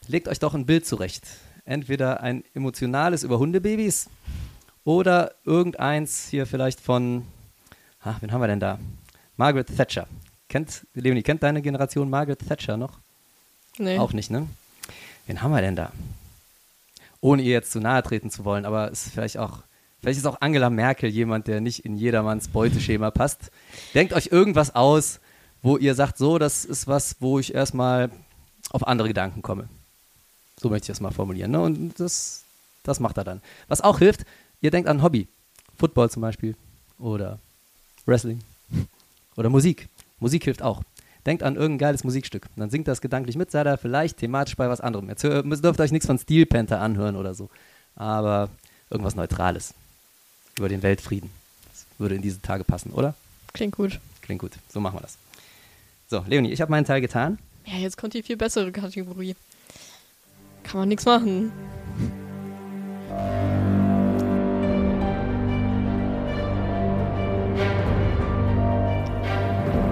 legt 0.08 0.28
euch 0.28 0.40
doch 0.40 0.54
ein 0.54 0.66
Bild 0.66 0.86
zurecht. 0.86 1.24
Entweder 1.66 2.22
ein 2.22 2.44
emotionales 2.54 3.24
über 3.24 3.40
Hundebabys 3.40 4.08
oder 4.84 5.34
irgendeins 5.44 6.30
hier 6.30 6.46
vielleicht 6.46 6.80
von, 6.80 7.26
ach, 8.02 8.22
wen 8.22 8.32
haben 8.32 8.42
wir 8.42 8.48
denn 8.48 8.60
da? 8.60 8.80
Margaret 9.36 9.76
Thatcher. 9.76 10.08
Kennt, 10.48 10.88
Leonie, 10.94 11.24
kennt 11.24 11.44
deine 11.44 11.62
Generation 11.62 12.10
Margaret 12.10 12.40
Thatcher 12.48 12.78
noch? 12.78 13.00
Nee. 13.78 14.00
Auch 14.00 14.14
nicht, 14.14 14.32
ne? 14.32 14.48
Wen 15.26 15.42
haben 15.42 15.52
wir 15.52 15.62
denn 15.62 15.76
da? 15.76 15.92
Ohne 17.22 17.42
ihr 17.42 17.52
jetzt 17.52 17.72
zu 17.72 17.80
nahe 17.80 18.04
treten 18.04 18.30
zu 18.30 18.46
wollen, 18.46 18.66
aber 18.66 18.92
ist 18.92 19.10
vielleicht 19.10 19.38
auch, 19.38 19.64
vielleicht 20.00 20.20
ist 20.20 20.26
auch 20.26 20.42
Angela 20.42 20.70
Merkel 20.70 21.10
jemand, 21.10 21.48
der 21.48 21.62
nicht 21.62 21.86
in 21.86 21.98
jedermanns 21.98 22.48
Beuteschema 22.48 23.12
passt. 23.12 23.52
Denkt 23.94 24.14
euch 24.14 24.28
irgendwas 24.28 24.76
aus, 24.76 25.20
wo 25.62 25.78
ihr 25.78 25.96
sagt, 25.96 26.18
so, 26.18 26.38
das 26.38 26.66
ist 26.66 26.88
was, 26.88 27.18
wo 27.20 27.40
ich 27.40 27.54
erstmal 27.54 28.10
auf 28.72 28.86
andere 28.88 29.08
Gedanken 29.08 29.42
komme. 29.42 29.68
So 30.60 30.70
möchte 30.70 30.86
ich 30.86 30.96
das 30.96 31.02
mal 31.02 31.12
formulieren. 31.12 31.52
Ne? 31.52 31.62
Und 31.62 32.00
das, 32.00 32.44
das 32.84 33.00
macht 33.00 33.18
er 33.18 33.24
dann. 33.24 33.42
Was 33.68 33.82
auch 33.82 34.00
hilft, 34.00 34.26
ihr 34.62 34.72
denkt 34.72 34.90
an 34.90 35.02
Hobby. 35.02 35.28
Football 35.78 36.10
zum 36.10 36.22
Beispiel. 36.22 36.56
Oder 37.00 37.40
Wrestling. 38.06 38.40
Oder 39.36 39.50
Musik. 39.50 39.88
Musik 40.20 40.44
hilft 40.44 40.64
auch 40.64 40.82
denkt 41.28 41.44
an 41.44 41.56
irgendein 41.56 41.90
geiles 41.90 42.04
Musikstück. 42.04 42.48
Und 42.56 42.62
dann 42.62 42.70
singt 42.70 42.88
das 42.88 43.02
gedanklich 43.02 43.36
mit, 43.36 43.52
seid 43.52 43.68
ihr 43.68 43.78
vielleicht 43.78 44.18
thematisch 44.18 44.56
bei 44.56 44.70
was 44.70 44.82
anderem. 44.82 45.10
Jetzt 45.10 45.24
dürft 45.24 45.80
ihr 45.80 45.84
euch 45.84 45.92
nichts 45.92 46.08
von 46.08 46.18
Steel 46.18 46.46
Panther 46.46 46.82
anhören 46.82 47.16
oder 47.16 47.36
so. 47.36 47.50
Aber 47.96 48.50
irgendwas 48.90 49.16
Neutrales. 49.16 49.74
Über 50.58 50.70
den 50.70 50.82
Weltfrieden. 50.82 51.30
Das 51.70 51.86
würde 52.00 52.16
in 52.16 52.22
diese 52.22 52.42
Tage 52.42 52.64
passen, 52.64 52.92
oder? 52.92 53.14
Klingt 53.54 53.76
gut. 53.76 54.00
Klingt 54.22 54.42
gut. 54.42 54.54
So 54.70 54.80
machen 54.80 54.96
wir 54.96 55.02
das. 55.02 55.18
So, 56.10 56.24
Leonie, 56.28 56.52
ich 56.52 56.62
habe 56.62 56.72
meinen 56.72 56.86
Teil 56.86 57.02
getan. 57.02 57.38
Ja, 57.66 57.76
jetzt 57.76 57.98
kommt 57.98 58.14
die 58.14 58.24
viel 58.24 58.38
bessere 58.38 58.72
Kategorie. 58.72 59.36
Kann 60.64 60.80
man 60.80 60.90
nichts 60.90 61.06
machen. 61.06 61.52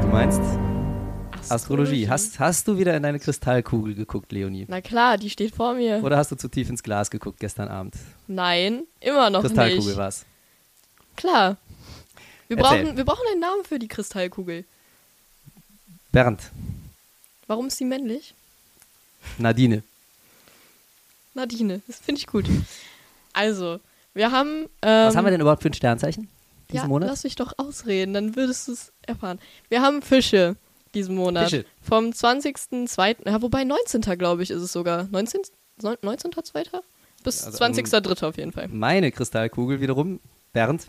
Du 0.01 0.07
meinst, 0.07 0.41
Astrologie. 1.49 2.09
Hast, 2.09 2.39
hast 2.39 2.67
du 2.67 2.77
wieder 2.77 2.95
in 2.95 3.03
deine 3.03 3.19
Kristallkugel 3.19 3.95
geguckt, 3.95 4.31
Leonie? 4.31 4.65
Na 4.67 4.81
klar, 4.81 5.17
die 5.17 5.29
steht 5.29 5.55
vor 5.55 5.73
mir. 5.73 6.03
Oder 6.03 6.17
hast 6.17 6.31
du 6.31 6.35
zu 6.35 6.47
tief 6.47 6.69
ins 6.69 6.83
Glas 6.83 7.09
geguckt 7.09 7.39
gestern 7.39 7.67
Abend? 7.67 7.95
Nein, 8.27 8.83
immer 8.99 9.29
noch 9.29 9.41
Kristallkugel 9.41 9.75
nicht. 9.77 9.85
Kristallkugel 9.85 9.97
war's. 9.97 10.25
Klar. 11.15 11.57
Wir 12.47 12.57
brauchen, 12.57 12.97
wir 12.97 13.05
brauchen 13.05 13.25
einen 13.31 13.41
Namen 13.41 13.63
für 13.63 13.79
die 13.79 13.87
Kristallkugel. 13.87 14.65
Bernd. 16.11 16.51
Warum 17.47 17.67
ist 17.67 17.77
sie 17.77 17.85
männlich? 17.85 18.33
Nadine. 19.37 19.83
Nadine, 21.33 21.81
das 21.87 21.99
finde 21.99 22.19
ich 22.19 22.27
gut. 22.27 22.45
Also, 23.33 23.79
wir 24.13 24.31
haben. 24.31 24.69
Ähm, 24.81 25.07
Was 25.07 25.15
haben 25.15 25.25
wir 25.25 25.31
denn 25.31 25.41
überhaupt 25.41 25.61
für 25.61 25.69
ein 25.69 25.73
Sternzeichen 25.73 26.29
diesen 26.69 26.83
ja, 26.83 26.87
Monat? 26.87 27.09
lass 27.09 27.23
mich 27.23 27.35
doch 27.35 27.53
ausreden, 27.57 28.13
dann 28.13 28.35
würdest 28.35 28.67
du 28.67 28.71
es 28.71 28.91
erfahren. 29.01 29.39
Wir 29.69 29.81
haben 29.81 30.01
Fische 30.01 30.55
diesen 30.95 31.15
Monat. 31.15 31.49
Fische. 31.49 31.65
Vom 31.81 32.05
20.02., 32.09 33.29
ja, 33.29 33.41
wobei 33.41 33.63
19. 33.63 34.01
glaube 34.17 34.43
ich 34.43 34.51
ist 34.51 34.61
es 34.61 34.71
sogar. 34.71 35.07
19. 35.11 35.41
19.02. 35.81 36.67
Bis 37.23 37.43
Also, 37.43 37.63
20.03. 37.63 38.25
auf 38.27 38.37
jeden 38.37 38.51
Fall. 38.51 38.67
Meine 38.69 39.11
Kristallkugel 39.11 39.81
wiederum, 39.81 40.19
Bernd, 40.53 40.87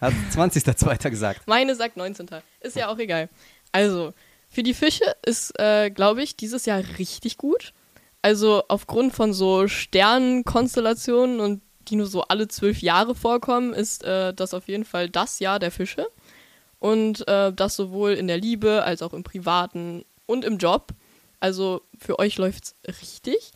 hat 0.00 0.12
20.02. 0.32 1.10
gesagt. 1.10 1.46
Meine 1.46 1.74
sagt 1.74 1.96
19. 1.96 2.28
Ist 2.60 2.76
ja 2.76 2.88
auch 2.88 2.98
egal. 2.98 3.28
Also, 3.72 4.12
für 4.48 4.62
die 4.62 4.74
Fische 4.74 5.04
ist, 5.24 5.58
äh, 5.58 5.90
glaube 5.90 6.22
ich, 6.22 6.36
dieses 6.36 6.66
Jahr 6.66 6.82
richtig 6.98 7.36
gut. 7.38 7.72
Also 8.22 8.64
aufgrund 8.68 9.14
von 9.14 9.32
so 9.32 9.68
Sternenkonstellationen 9.68 11.40
und 11.40 11.62
die 11.88 11.96
nur 11.96 12.06
so 12.06 12.22
alle 12.22 12.48
zwölf 12.48 12.80
Jahre 12.82 13.14
vorkommen, 13.14 13.72
ist 13.72 14.02
äh, 14.02 14.34
das 14.34 14.54
auf 14.54 14.66
jeden 14.68 14.84
Fall 14.84 15.08
das 15.08 15.38
Jahr 15.38 15.58
der 15.60 15.70
Fische. 15.70 16.06
Und 16.78 17.26
äh, 17.28 17.52
das 17.52 17.76
sowohl 17.76 18.12
in 18.12 18.26
der 18.26 18.38
Liebe 18.38 18.84
als 18.84 19.02
auch 19.02 19.12
im 19.12 19.22
Privaten 19.22 20.04
und 20.26 20.44
im 20.44 20.58
Job. 20.58 20.92
Also 21.40 21.82
für 21.98 22.18
euch 22.18 22.36
läuft's 22.38 22.74
richtig. 23.00 23.52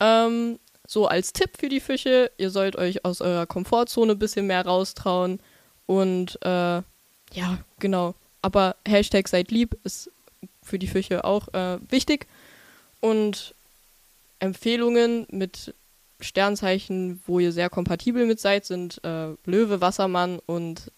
Ähm, 0.00 0.58
so 0.86 1.06
als 1.06 1.32
Tipp 1.32 1.50
für 1.58 1.68
die 1.68 1.80
Fische, 1.80 2.30
ihr 2.36 2.50
sollt 2.50 2.76
euch 2.76 3.04
aus 3.04 3.20
eurer 3.20 3.46
Komfortzone 3.46 4.12
ein 4.12 4.18
bisschen 4.18 4.46
mehr 4.46 4.66
raustrauen. 4.66 5.40
Und 5.86 6.38
äh, 6.42 6.82
ja, 7.32 7.58
genau. 7.78 8.14
Aber 8.42 8.76
Hashtag 8.86 9.28
seid 9.28 9.50
lieb 9.50 9.76
ist 9.84 10.10
für 10.62 10.78
die 10.78 10.88
Fische 10.88 11.24
auch 11.24 11.48
äh, 11.54 11.78
wichtig. 11.88 12.26
Und 13.00 13.54
Empfehlungen 14.38 15.26
mit 15.30 15.74
Sternzeichen, 16.20 17.20
wo 17.26 17.38
ihr 17.38 17.52
sehr 17.52 17.70
kompatibel 17.70 18.26
mit 18.26 18.40
seid, 18.40 18.64
sind 18.64 19.02
äh, 19.04 19.34
Löwe, 19.44 19.80
Wassermann 19.80 20.40
und 20.46 20.90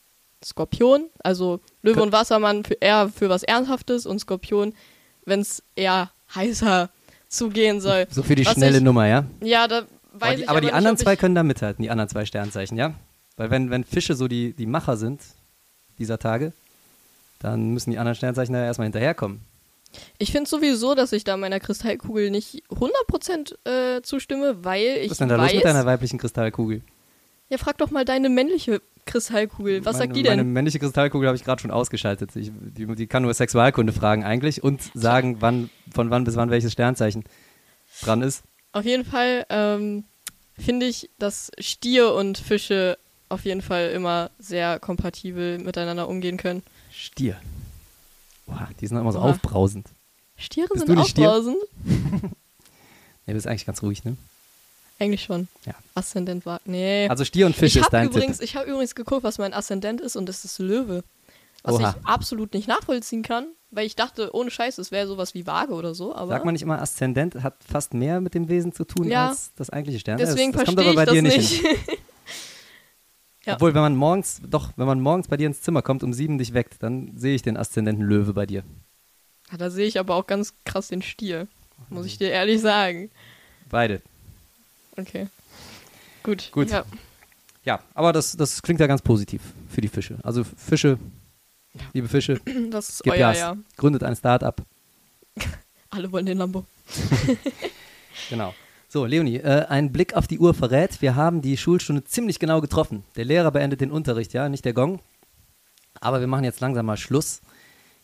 Skorpion. 0.45 1.09
Also 1.23 1.61
Löwe 1.83 2.03
und 2.03 2.13
Wassermann 2.13 2.65
für 2.65 2.75
eher 2.81 3.09
für 3.09 3.29
was 3.29 3.43
Ernsthaftes 3.43 4.07
und 4.07 4.19
Skorpion, 4.21 4.75
wenn 5.25 5.41
es 5.41 5.63
eher 5.77 6.11
heißer 6.35 6.91
zugehen 7.29 7.81
soll. 7.81 8.07
So 8.11 8.23
für 8.23 8.35
die 8.35 8.47
Was 8.47 8.55
schnelle 8.55 8.79
ich- 8.79 8.83
Nummer, 8.83 9.07
ja? 9.07 9.25
Ja, 9.43 9.67
da 9.69 9.79
Aber 9.79 9.87
weiß 10.13 10.37
die, 10.37 10.43
ich 10.43 10.49
aber 10.49 10.61
die 10.61 10.67
nicht, 10.67 10.75
anderen 10.75 10.97
zwei 10.97 11.17
können 11.17 11.35
da 11.35 11.43
mithalten, 11.43 11.83
die 11.83 11.91
anderen 11.91 12.09
zwei 12.09 12.25
Sternzeichen, 12.27 12.77
ja? 12.79 12.95
Weil 13.37 13.51
wenn, 13.51 13.71
wenn 13.71 13.85
Fische 13.85 14.15
so 14.15 14.29
die, 14.29 14.53
die 14.53 14.67
Macher 14.67 14.97
sind 14.97 15.21
dieser 15.99 16.19
Tage, 16.19 16.53
dann 17.41 17.71
müssen 17.71 17.91
die 17.91 17.99
anderen 17.99 18.15
Sternzeichen 18.17 18.53
da 18.53 18.65
erstmal 18.65 18.87
hinterherkommen. 18.87 19.41
Ich 20.19 20.33
finde 20.33 20.49
sowieso, 20.51 20.95
dass 20.95 21.13
ich 21.13 21.23
da 21.25 21.37
meiner 21.37 21.61
Kristallkugel 21.61 22.31
nicht 22.31 22.63
100% 22.71 23.55
äh, 23.69 24.03
zustimme, 24.03 24.65
weil 24.65 24.99
ich 24.99 25.05
Was 25.07 25.13
ist 25.13 25.21
denn 25.21 25.29
da 25.29 25.39
weiß... 25.39 25.53
los 25.53 25.55
mit 25.57 25.65
deiner 25.65 25.87
weiblichen 25.87 26.19
Kristallkugel? 26.19 26.83
ja, 27.51 27.59
frag 27.59 27.77
doch 27.79 27.91
mal 27.91 28.05
deine 28.05 28.29
männliche 28.29 28.81
Kristallkugel. 29.07 29.85
Was 29.85 29.95
meine, 29.95 30.05
sagt 30.07 30.17
die 30.17 30.23
Meine 30.23 30.43
denn? 30.43 30.53
männliche 30.53 30.79
Kristallkugel 30.79 31.29
habe 31.29 31.37
ich 31.37 31.45
gerade 31.45 31.61
schon 31.61 31.71
ausgeschaltet. 31.71 32.35
Ich, 32.37 32.51
die, 32.55 32.87
die 32.87 33.07
kann 33.07 33.23
nur 33.23 33.35
Sexualkunde 33.35 33.93
fragen 33.93 34.25
eigentlich 34.25 34.63
und 34.63 34.83
sagen, 34.95 35.37
wann, 35.41 35.71
von 35.93 36.11
wann 36.11 36.25
bis 36.25 36.37
wann 36.37 36.51
welches 36.51 36.73
Sternzeichen 36.73 37.25
dran 38.03 38.23
ist. 38.23 38.43
Auf 38.73 38.85
jeden 38.85 39.05
Fall 39.05 39.47
ähm, 39.51 40.05
finde 40.59 40.87
ich, 40.87 41.11
dass 41.19 41.51
Stier 41.59 42.13
und 42.15 42.39
Fische 42.39 42.99
auf 43.29 43.45
jeden 43.45 43.63
Fall 43.63 43.91
immer 43.91 44.31
sehr 44.39 44.79
kompatibel 44.79 45.59
miteinander 45.59 46.09
umgehen 46.09 46.37
können. 46.37 46.63
Stier. 46.93 47.37
Boah, 48.47 48.69
die 48.81 48.87
sind 48.87 48.99
immer 48.99 49.13
so 49.13 49.19
Oha. 49.19 49.31
aufbrausend. 49.31 49.89
Stiere 50.37 50.69
Bist 50.73 50.87
sind 50.87 51.07
Stier? 51.07 51.31
aufbrausend. 51.31 51.57
Nee, 53.27 53.33
du 53.33 53.37
bist 53.39 53.47
eigentlich 53.47 53.65
ganz 53.65 53.83
ruhig, 53.83 54.05
ne? 54.05 54.19
Eigentlich 54.99 55.23
schon. 55.25 55.49
Ja. 55.67 55.75
Aszendent 55.95 56.47
war. 56.47 56.61
Nee. 56.65 57.09
Also 57.09 57.25
Stier 57.25 57.47
und 57.47 57.55
Fische 57.57 57.79
ich 57.79 57.85
ist 57.85 57.85
habe 57.87 57.97
dein 57.97 58.07
übrigens, 58.09 58.39
Tipp. 58.39 58.45
ich 58.45 58.57
habe 58.57 58.71
übrigens 58.71 58.95
geguckt, 58.95 59.25
was 59.25 59.39
mein 59.39 59.53
Aszendent 59.53 60.01
ist 60.01 60.17
und 60.17 60.27
das 60.29 60.45
ist 60.45 60.59
Löwe. 60.59 61.03
Was 61.63 61.75
Oha. 61.77 61.97
ich 61.99 62.07
absolut 62.07 62.53
nicht 62.55 62.69
nachvollziehen 62.69 63.23
kann, 63.23 63.47
weil 63.71 63.87
ich 63.87 63.97
dachte, 63.97 64.35
ohne 64.35 64.51
Scheiß, 64.51 64.79
es 64.79 64.91
wäre 64.93 65.07
sowas 65.07 65.35
wie 65.35 65.47
Vage 65.47 65.73
oder 65.73 65.95
so. 65.95 66.15
Aber 66.15 66.29
Sagt 66.29 66.45
man 66.45 66.53
nicht 66.53 66.63
immer, 66.63 66.81
Aszendent 66.81 67.43
hat 67.43 67.57
fast 67.69 67.95
mehr 67.95 68.21
mit 68.21 68.35
dem 68.35 68.49
Wesen 68.49 68.73
zu 68.73 68.85
tun 68.85 69.09
Ja. 69.09 69.29
als 69.31 69.53
das 69.57 69.71
eigentliche 69.71 69.99
Stern. 70.01 70.19
deswegen 70.19 70.53
das, 70.53 70.61
das 70.61 70.67
kommt 70.67 70.79
aber 70.81 70.95
bei 70.95 71.05
das 71.07 71.15
dir 71.15 71.23
nicht. 71.23 71.63
nicht. 71.63 71.65
Ja. 73.47 73.57
Obwohl, 73.57 73.75
wenn 73.75 73.83
man 73.83 73.95
morgens, 73.95 74.41
doch, 74.49 74.71
wenn 74.77 74.87
man 74.87 75.01
morgens 75.03 75.29
bei 75.29 75.37
dir 75.37 75.47
ins 75.47 75.61
Zimmer 75.61 75.83
kommt, 75.83 76.03
um 76.03 76.15
sieben 76.15 76.39
dich 76.39 76.55
weckt, 76.55 76.83
dann 76.83 77.13
sehe 77.15 77.35
ich 77.35 77.43
den 77.43 77.59
Aszendenten 77.59 78.03
Löwe 78.03 78.33
bei 78.33 78.47
dir. 78.47 78.65
Ja, 79.53 79.59
da 79.59 79.69
sehe 79.69 79.87
ich 79.87 79.99
aber 79.99 80.15
auch 80.15 80.27
ganz 80.27 80.55
krass 80.65 80.89
den 80.89 81.03
Stier. 81.03 81.47
Muss 81.91 82.07
ich 82.07 82.17
dir 82.17 82.31
ehrlich 82.31 82.63
sagen. 82.63 83.11
Beide. 83.69 84.01
Okay. 84.97 85.29
Gut. 86.23 86.51
Gut. 86.53 86.71
Ja. 86.71 86.85
Ja, 87.65 87.81
aber 87.95 88.13
das, 88.13 88.37
das 88.37 88.61
klingt 88.61 88.79
ja 88.81 88.87
ganz 88.87 89.01
positiv 89.01 89.41
für 89.71 89.81
die 89.81 89.89
Fische. 89.89 90.19
Also 90.23 90.45
Fische, 90.45 90.99
liebe 91.95 92.09
Fische, 92.09 92.39
Das 92.71 92.91
ist 92.91 93.07
euer 93.07 93.17
Gas, 93.17 93.39
Jahr. 93.39 93.57
gründet 93.77 94.03
ein 94.03 94.15
Start-up. 94.15 94.63
Alle 95.91 96.13
wollen 96.13 96.27
den 96.27 96.39
Lambo. 96.39 96.65
Genau. 98.31 98.55
So, 98.89 99.07
Leonie, 99.07 99.39
äh, 99.39 99.67
ein 99.69 99.91
Blick 99.91 100.15
auf 100.15 100.29
die 100.29 100.39
Uhr 100.39 100.55
verrät, 100.55 101.03
wir 101.03 101.17
haben 101.17 101.43
die 101.43 101.57
Schulstunde 101.57 102.05
ziemlich 102.05 102.39
genau 102.39 102.61
getroffen. 102.61 103.03
Der 103.17 103.25
Lehrer 103.25 103.51
beendet 103.51 103.81
den 103.81 103.91
Unterricht, 103.91 104.33
ja, 104.35 104.49
nicht 104.49 104.65
der 104.65 104.73
Gong. 104.73 105.01
Aber 106.01 106.21
wir 106.21 106.29
machen 106.29 106.45
jetzt 106.45 106.61
langsam 106.61 106.87
mal 106.87 106.97
Schluss. 106.97 107.41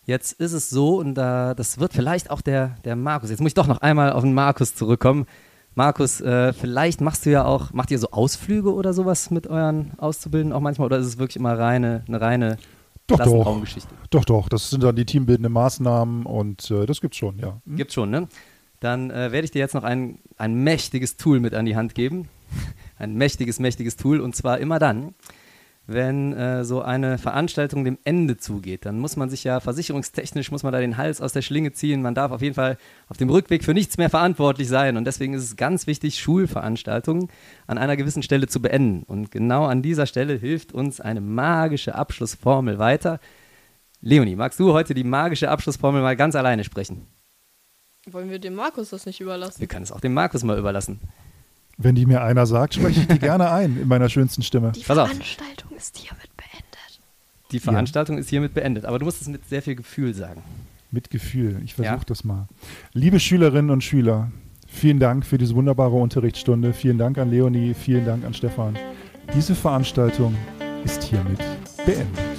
Jetzt 0.05 0.33
ist 0.33 0.53
es 0.53 0.69
so, 0.69 0.97
und 0.99 1.15
da, 1.15 1.55
das 1.55 1.79
wird 1.79 1.93
vielleicht 1.93 2.31
auch 2.31 2.41
der, 2.41 2.77
der 2.85 2.97
Markus. 2.97 3.31
Jetzt 3.31 3.39
muss 3.41 3.51
ich 3.51 3.55
doch 3.55 3.69
noch 3.69 3.83
einmal 3.83 4.13
auf 4.13 4.25
den 4.25 4.35
Markus 4.35 4.75
zurückkommen. 4.75 5.27
Markus, 5.75 6.21
äh, 6.21 6.53
vielleicht 6.53 7.01
machst 7.01 7.27
du 7.27 7.31
ja 7.31 7.45
auch, 7.45 7.73
macht 7.73 7.91
ihr 7.91 7.99
so 7.99 8.11
Ausflüge 8.11 8.75
oder 8.75 8.93
sowas 8.93 9.31
mit 9.31 9.47
euren 9.47 9.93
Auszubildenden 9.99 10.57
auch 10.57 10.61
manchmal? 10.61 10.87
Oder 10.87 10.99
ist 10.99 11.07
es 11.07 11.19
wirklich 11.19 11.37
immer 11.37 11.59
reine, 11.59 12.05
eine 12.09 12.21
reine 12.21 12.57
Doch, 13.07 13.19
doch. 13.19 13.63
Doch, 14.11 14.25
doch. 14.25 14.49
Das 14.49 14.71
sind 14.71 14.83
dann 14.83 14.97
die 14.97 15.05
teambildenden 15.05 15.53
Maßnahmen 15.53 16.27
und 16.27 16.71
äh, 16.71 16.87
das 16.87 17.01
gibt's 17.01 17.17
schon, 17.19 17.39
ja. 17.39 17.61
Hm? 17.67 17.77
Gibt's 17.77 17.95
schon, 17.95 18.11
ne? 18.11 18.29
Dann 18.81 19.11
äh, 19.11 19.31
werde 19.31 19.45
ich 19.45 19.51
dir 19.51 19.59
jetzt 19.59 19.75
noch 19.75 19.85
ein, 19.85 20.19
ein 20.37 20.55
mächtiges 20.55 21.17
Tool 21.17 21.39
mit 21.39 21.55
an 21.55 21.67
die 21.67 21.77
Hand 21.77 21.95
geben. 21.95 22.29
Ein 22.99 23.15
mächtiges, 23.15 23.61
mächtiges 23.61 23.97
Tool. 23.97 24.21
Und 24.21 24.37
zwar 24.37 24.59
immer 24.59 24.79
dann, 24.79 25.15
wenn 25.87 26.33
äh, 26.33 26.65
so 26.65 26.83
eine 26.83 27.19
Veranstaltung 27.19 27.85
dem 27.85 27.99
Ende 28.05 28.37
zugeht. 28.37 28.87
Dann 28.87 28.99
muss 28.99 29.17
man 29.17 29.29
sich 29.29 29.43
ja 29.43 29.61
versicherungstechnisch, 29.61 30.51
muss 30.51 30.63
man 30.63 30.73
da 30.73 30.79
den 30.79 30.97
Hals 30.97 31.21
aus 31.21 31.33
der 31.33 31.43
Schlinge 31.43 31.73
ziehen. 31.73 32.01
Man 32.01 32.15
darf 32.15 32.31
auf 32.31 32.43
jeden 32.43 32.55
Fall 32.55 32.79
auf 33.09 33.17
dem 33.17 33.29
Rückweg 33.29 33.65
für 33.65 33.75
nichts 33.75 33.99
mehr 33.99 34.11
verantwortlich 34.11 34.69
sein. 34.69 34.97
Und 34.97 35.05
deswegen 35.05 35.35
ist 35.35 35.43
es 35.43 35.57
ganz 35.57 35.87
wichtig, 35.87 36.21
Schulveranstaltungen 36.21 37.29
an 37.67 37.79
einer 37.79 37.97
gewissen 37.97 38.23
Stelle 38.23 38.47
zu 38.47 38.63
beenden. 38.63 39.03
Und 39.03 39.31
genau 39.31 39.65
an 39.65 39.83
dieser 39.83 40.07
Stelle 40.07 40.35
hilft 40.35 40.73
uns 40.73 41.01
eine 41.01 41.21
magische 41.21 41.95
Abschlussformel 41.95 42.79
weiter. 42.79 43.19
Leonie, 44.01 44.37
magst 44.37 44.61
du 44.61 44.73
heute 44.73 44.95
die 44.95 45.05
magische 45.05 45.51
Abschlussformel 45.51 46.03
mal 46.03 46.17
ganz 46.17 46.37
alleine 46.37 46.65
sprechen? 46.65 47.07
Wollen 48.07 48.31
wir 48.31 48.39
dem 48.39 48.55
Markus 48.55 48.91
das 48.91 49.07
nicht 49.07 49.21
überlassen? 49.21 49.61
Wir 49.61 49.67
können 49.67 49.83
es 49.83 49.93
auch 49.93 50.01
dem 50.01 50.15
Markus 50.15 50.43
mal 50.43 50.59
überlassen. 50.59 51.01
Wenn 51.83 51.95
die 51.95 52.05
mir 52.05 52.23
einer 52.23 52.45
sagt, 52.47 52.75
spreche 52.75 53.01
ich 53.01 53.07
die 53.09 53.19
gerne 53.31 53.51
ein 53.51 53.79
in 53.81 53.89
meiner 53.89 54.09
schönsten 54.11 54.43
Stimme. 54.43 54.73
Die 54.73 54.81
Pass 54.83 54.99
auf. 54.99 55.09
Veranstaltung 55.09 55.71
ist 55.77 55.97
hiermit 55.97 56.29
beendet. 56.37 57.01
Die 57.53 57.59
Veranstaltung 57.61 58.19
ist 58.19 58.29
hiermit 58.29 58.53
beendet, 58.55 58.85
aber 58.85 58.99
du 58.99 59.07
musst 59.07 59.23
es 59.23 59.29
mit 59.29 59.49
sehr 59.49 59.63
viel 59.63 59.75
Gefühl 59.77 60.15
sagen. 60.15 60.43
Mit 60.91 61.11
Gefühl. 61.11 61.61
Ich 61.65 61.75
versuche 61.75 61.95
Ja. 61.95 62.01
das 62.07 62.23
mal. 62.25 62.49
Liebe 62.93 63.19
Schülerinnen 63.19 63.71
und 63.71 63.83
Schüler, 63.83 64.31
vielen 64.69 64.99
Dank 64.99 65.25
für 65.25 65.39
diese 65.39 65.55
wunderbare 65.55 65.97
Unterrichtsstunde. 65.97 66.73
Vielen 66.75 66.99
Dank 66.99 67.17
an 67.17 67.31
Leonie, 67.31 67.75
vielen 67.75 68.05
Dank 68.05 68.25
an 68.25 68.35
Stefan. 68.35 68.77
Diese 69.35 69.55
Veranstaltung 69.55 70.35
ist 70.85 71.03
hiermit 71.05 71.39
beendet. 71.87 72.30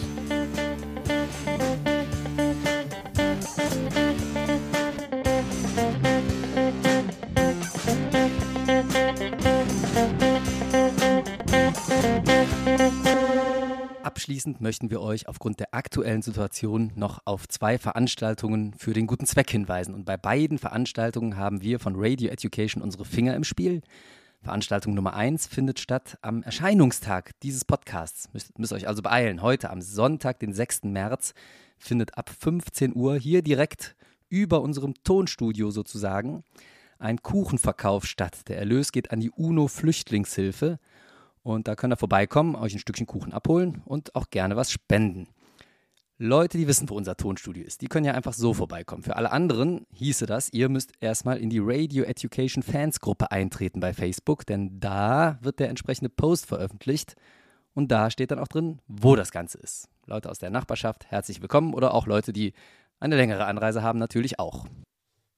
Abschließend 14.22 14.62
möchten 14.62 14.92
wir 14.92 15.02
euch 15.02 15.28
aufgrund 15.28 15.60
der 15.60 15.74
aktuellen 15.74 16.22
Situation 16.22 16.92
noch 16.94 17.22
auf 17.26 17.48
zwei 17.48 17.80
Veranstaltungen 17.80 18.76
für 18.76 18.94
den 18.94 19.08
guten 19.08 19.26
Zweck 19.26 19.50
hinweisen. 19.50 19.96
Und 19.96 20.06
bei 20.06 20.16
beiden 20.16 20.60
Veranstaltungen 20.60 21.38
haben 21.38 21.64
wir 21.64 21.80
von 21.80 21.96
Radio 21.98 22.30
Education 22.30 22.84
unsere 22.84 23.04
Finger 23.04 23.34
im 23.36 23.44
Spiel. 23.44 23.82
Veranstaltung 24.44 24.94
Nummer 24.94 25.16
eins 25.16 25.48
findet 25.48 25.80
statt 25.80 26.20
am 26.22 26.44
Erscheinungstag 26.44 27.32
dieses 27.42 27.66
Podcasts. 27.66 28.30
Müsst, 28.32 28.60
müsst 28.60 28.74
euch 28.74 28.88
also 28.88 29.02
beeilen. 29.02 29.42
Heute 29.42 29.72
am 29.72 29.82
Sonntag, 29.82 30.38
den 30.38 30.54
6. 30.54 30.84
März, 30.84 31.34
findet 31.80 32.16
ab 32.16 32.30
15 32.30 32.96
Uhr 32.96 33.18
hier 33.18 33.42
direkt 33.42 33.96
über 34.30 34.62
unserem 34.62 34.94
Tonstudio 35.04 35.72
sozusagen 35.72 36.44
ein 37.00 37.24
Kuchenverkauf 37.24 38.06
statt. 38.06 38.48
Der 38.50 38.60
Erlös 38.60 38.92
geht 38.92 39.10
an 39.10 39.20
die 39.20 39.32
UNO 39.32 39.68
Flüchtlingshilfe. 39.68 40.78
Und 41.44 41.68
da 41.68 41.76
könnt 41.76 41.94
ihr 41.94 41.98
vorbeikommen, 41.98 42.56
euch 42.56 42.74
ein 42.74 42.80
Stückchen 42.80 43.08
Kuchen 43.08 43.34
abholen 43.34 43.82
und 43.86 44.16
auch 44.16 44.30
gerne 44.30 44.56
was 44.56 44.72
spenden. 44.72 45.28
Leute, 46.24 46.60
die 46.60 46.68
wissen, 46.68 46.88
wo 46.88 46.94
unser 46.94 47.18
Tonstudio 47.18 47.64
ist, 47.64 47.82
die 47.82 47.88
können 47.88 48.06
ja 48.06 48.14
einfach 48.14 48.34
so 48.34 48.54
vorbeikommen. 48.54 49.02
Für 49.02 49.16
alle 49.16 49.32
anderen 49.32 49.88
hieße 49.92 50.28
das, 50.28 50.54
ihr 50.54 50.70
müsst 50.70 50.92
erstmal 51.00 51.38
in 51.38 51.50
die 51.50 51.58
Radio 51.60 52.04
Education 52.04 52.62
Fans 52.62 53.00
Gruppe 53.00 53.32
eintreten 53.32 53.80
bei 53.80 53.92
Facebook, 53.92 54.46
denn 54.46 54.80
da 54.80 55.40
wird 55.42 55.60
der 55.60 55.70
entsprechende 55.70 56.10
Post 56.10 56.46
veröffentlicht 56.46 57.16
und 57.74 57.92
da 57.92 58.12
steht 58.12 58.30
dann 58.30 58.38
auch 58.38 58.48
drin, 58.48 58.82
wo 58.88 59.16
das 59.16 59.32
Ganze 59.32 59.58
ist. 59.58 59.90
Leute 60.06 60.30
aus 60.30 60.38
der 60.38 60.52
Nachbarschaft, 60.52 61.08
herzlich 61.10 61.42
willkommen 61.42 61.74
oder 61.74 61.96
auch 61.96 62.06
Leute, 62.06 62.34
die 62.34 62.54
eine 63.00 63.16
längere 63.16 63.46
Anreise 63.46 63.82
haben, 63.82 63.98
natürlich 63.98 64.38
auch. 64.38 64.68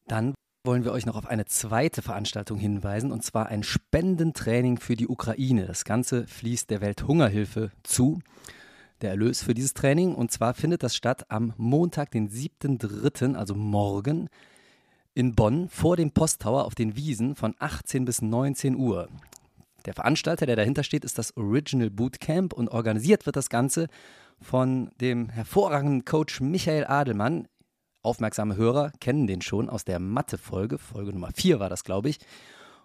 Dann 0.07 0.33
wollen 0.65 0.85
wir 0.85 0.93
euch 0.93 1.05
noch 1.05 1.17
auf 1.17 1.27
eine 1.27 1.43
zweite 1.43 2.01
Veranstaltung 2.01 2.57
hinweisen, 2.57 3.11
und 3.11 3.21
zwar 3.21 3.47
ein 3.47 3.63
Spendentraining 3.63 4.79
für 4.79 4.95
die 4.95 5.09
Ukraine. 5.09 5.65
Das 5.65 5.83
Ganze 5.83 6.25
fließt 6.25 6.69
der 6.69 6.79
Welthungerhilfe 6.79 7.71
zu 7.83 8.21
der 9.01 9.09
Erlös 9.09 9.43
für 9.43 9.53
dieses 9.53 9.73
Training. 9.73 10.15
Und 10.15 10.31
zwar 10.31 10.53
findet 10.53 10.81
das 10.81 10.95
statt 10.95 11.25
am 11.29 11.53
Montag, 11.57 12.11
den 12.11 12.29
7.3., 12.29 13.35
also 13.35 13.55
morgen, 13.55 14.29
in 15.13 15.35
Bonn 15.35 15.67
vor 15.67 15.97
dem 15.97 16.11
Posttower 16.11 16.63
auf 16.63 16.75
den 16.75 16.95
Wiesen 16.95 17.35
von 17.35 17.55
18 17.59 18.05
bis 18.05 18.21
19 18.21 18.75
Uhr. 18.75 19.09
Der 19.85 19.93
Veranstalter, 19.93 20.45
der 20.45 20.55
dahinter 20.55 20.83
steht, 20.83 21.03
ist 21.03 21.17
das 21.17 21.35
Original 21.35 21.89
Bootcamp 21.89 22.53
und 22.53 22.69
organisiert 22.69 23.25
wird 23.25 23.35
das 23.35 23.49
Ganze 23.49 23.89
von 24.39 24.91
dem 25.01 25.27
hervorragenden 25.27 26.05
Coach 26.05 26.39
Michael 26.39 26.85
Adelmann. 26.85 27.49
Aufmerksame 28.03 28.55
Hörer 28.55 28.91
kennen 28.99 29.27
den 29.27 29.41
schon 29.41 29.69
aus 29.69 29.85
der 29.85 29.99
Mathe-Folge, 29.99 30.77
Folge 30.77 31.13
Nummer 31.13 31.31
4 31.33 31.59
war 31.59 31.69
das, 31.69 31.83
glaube 31.83 32.09
ich. 32.09 32.19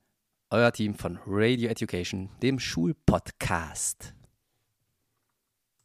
Euer 0.51 0.71
Team 0.71 0.93
von 0.93 1.17
Radio 1.25 1.69
Education, 1.69 2.29
dem 2.43 2.59
Schulpodcast. 2.59 4.14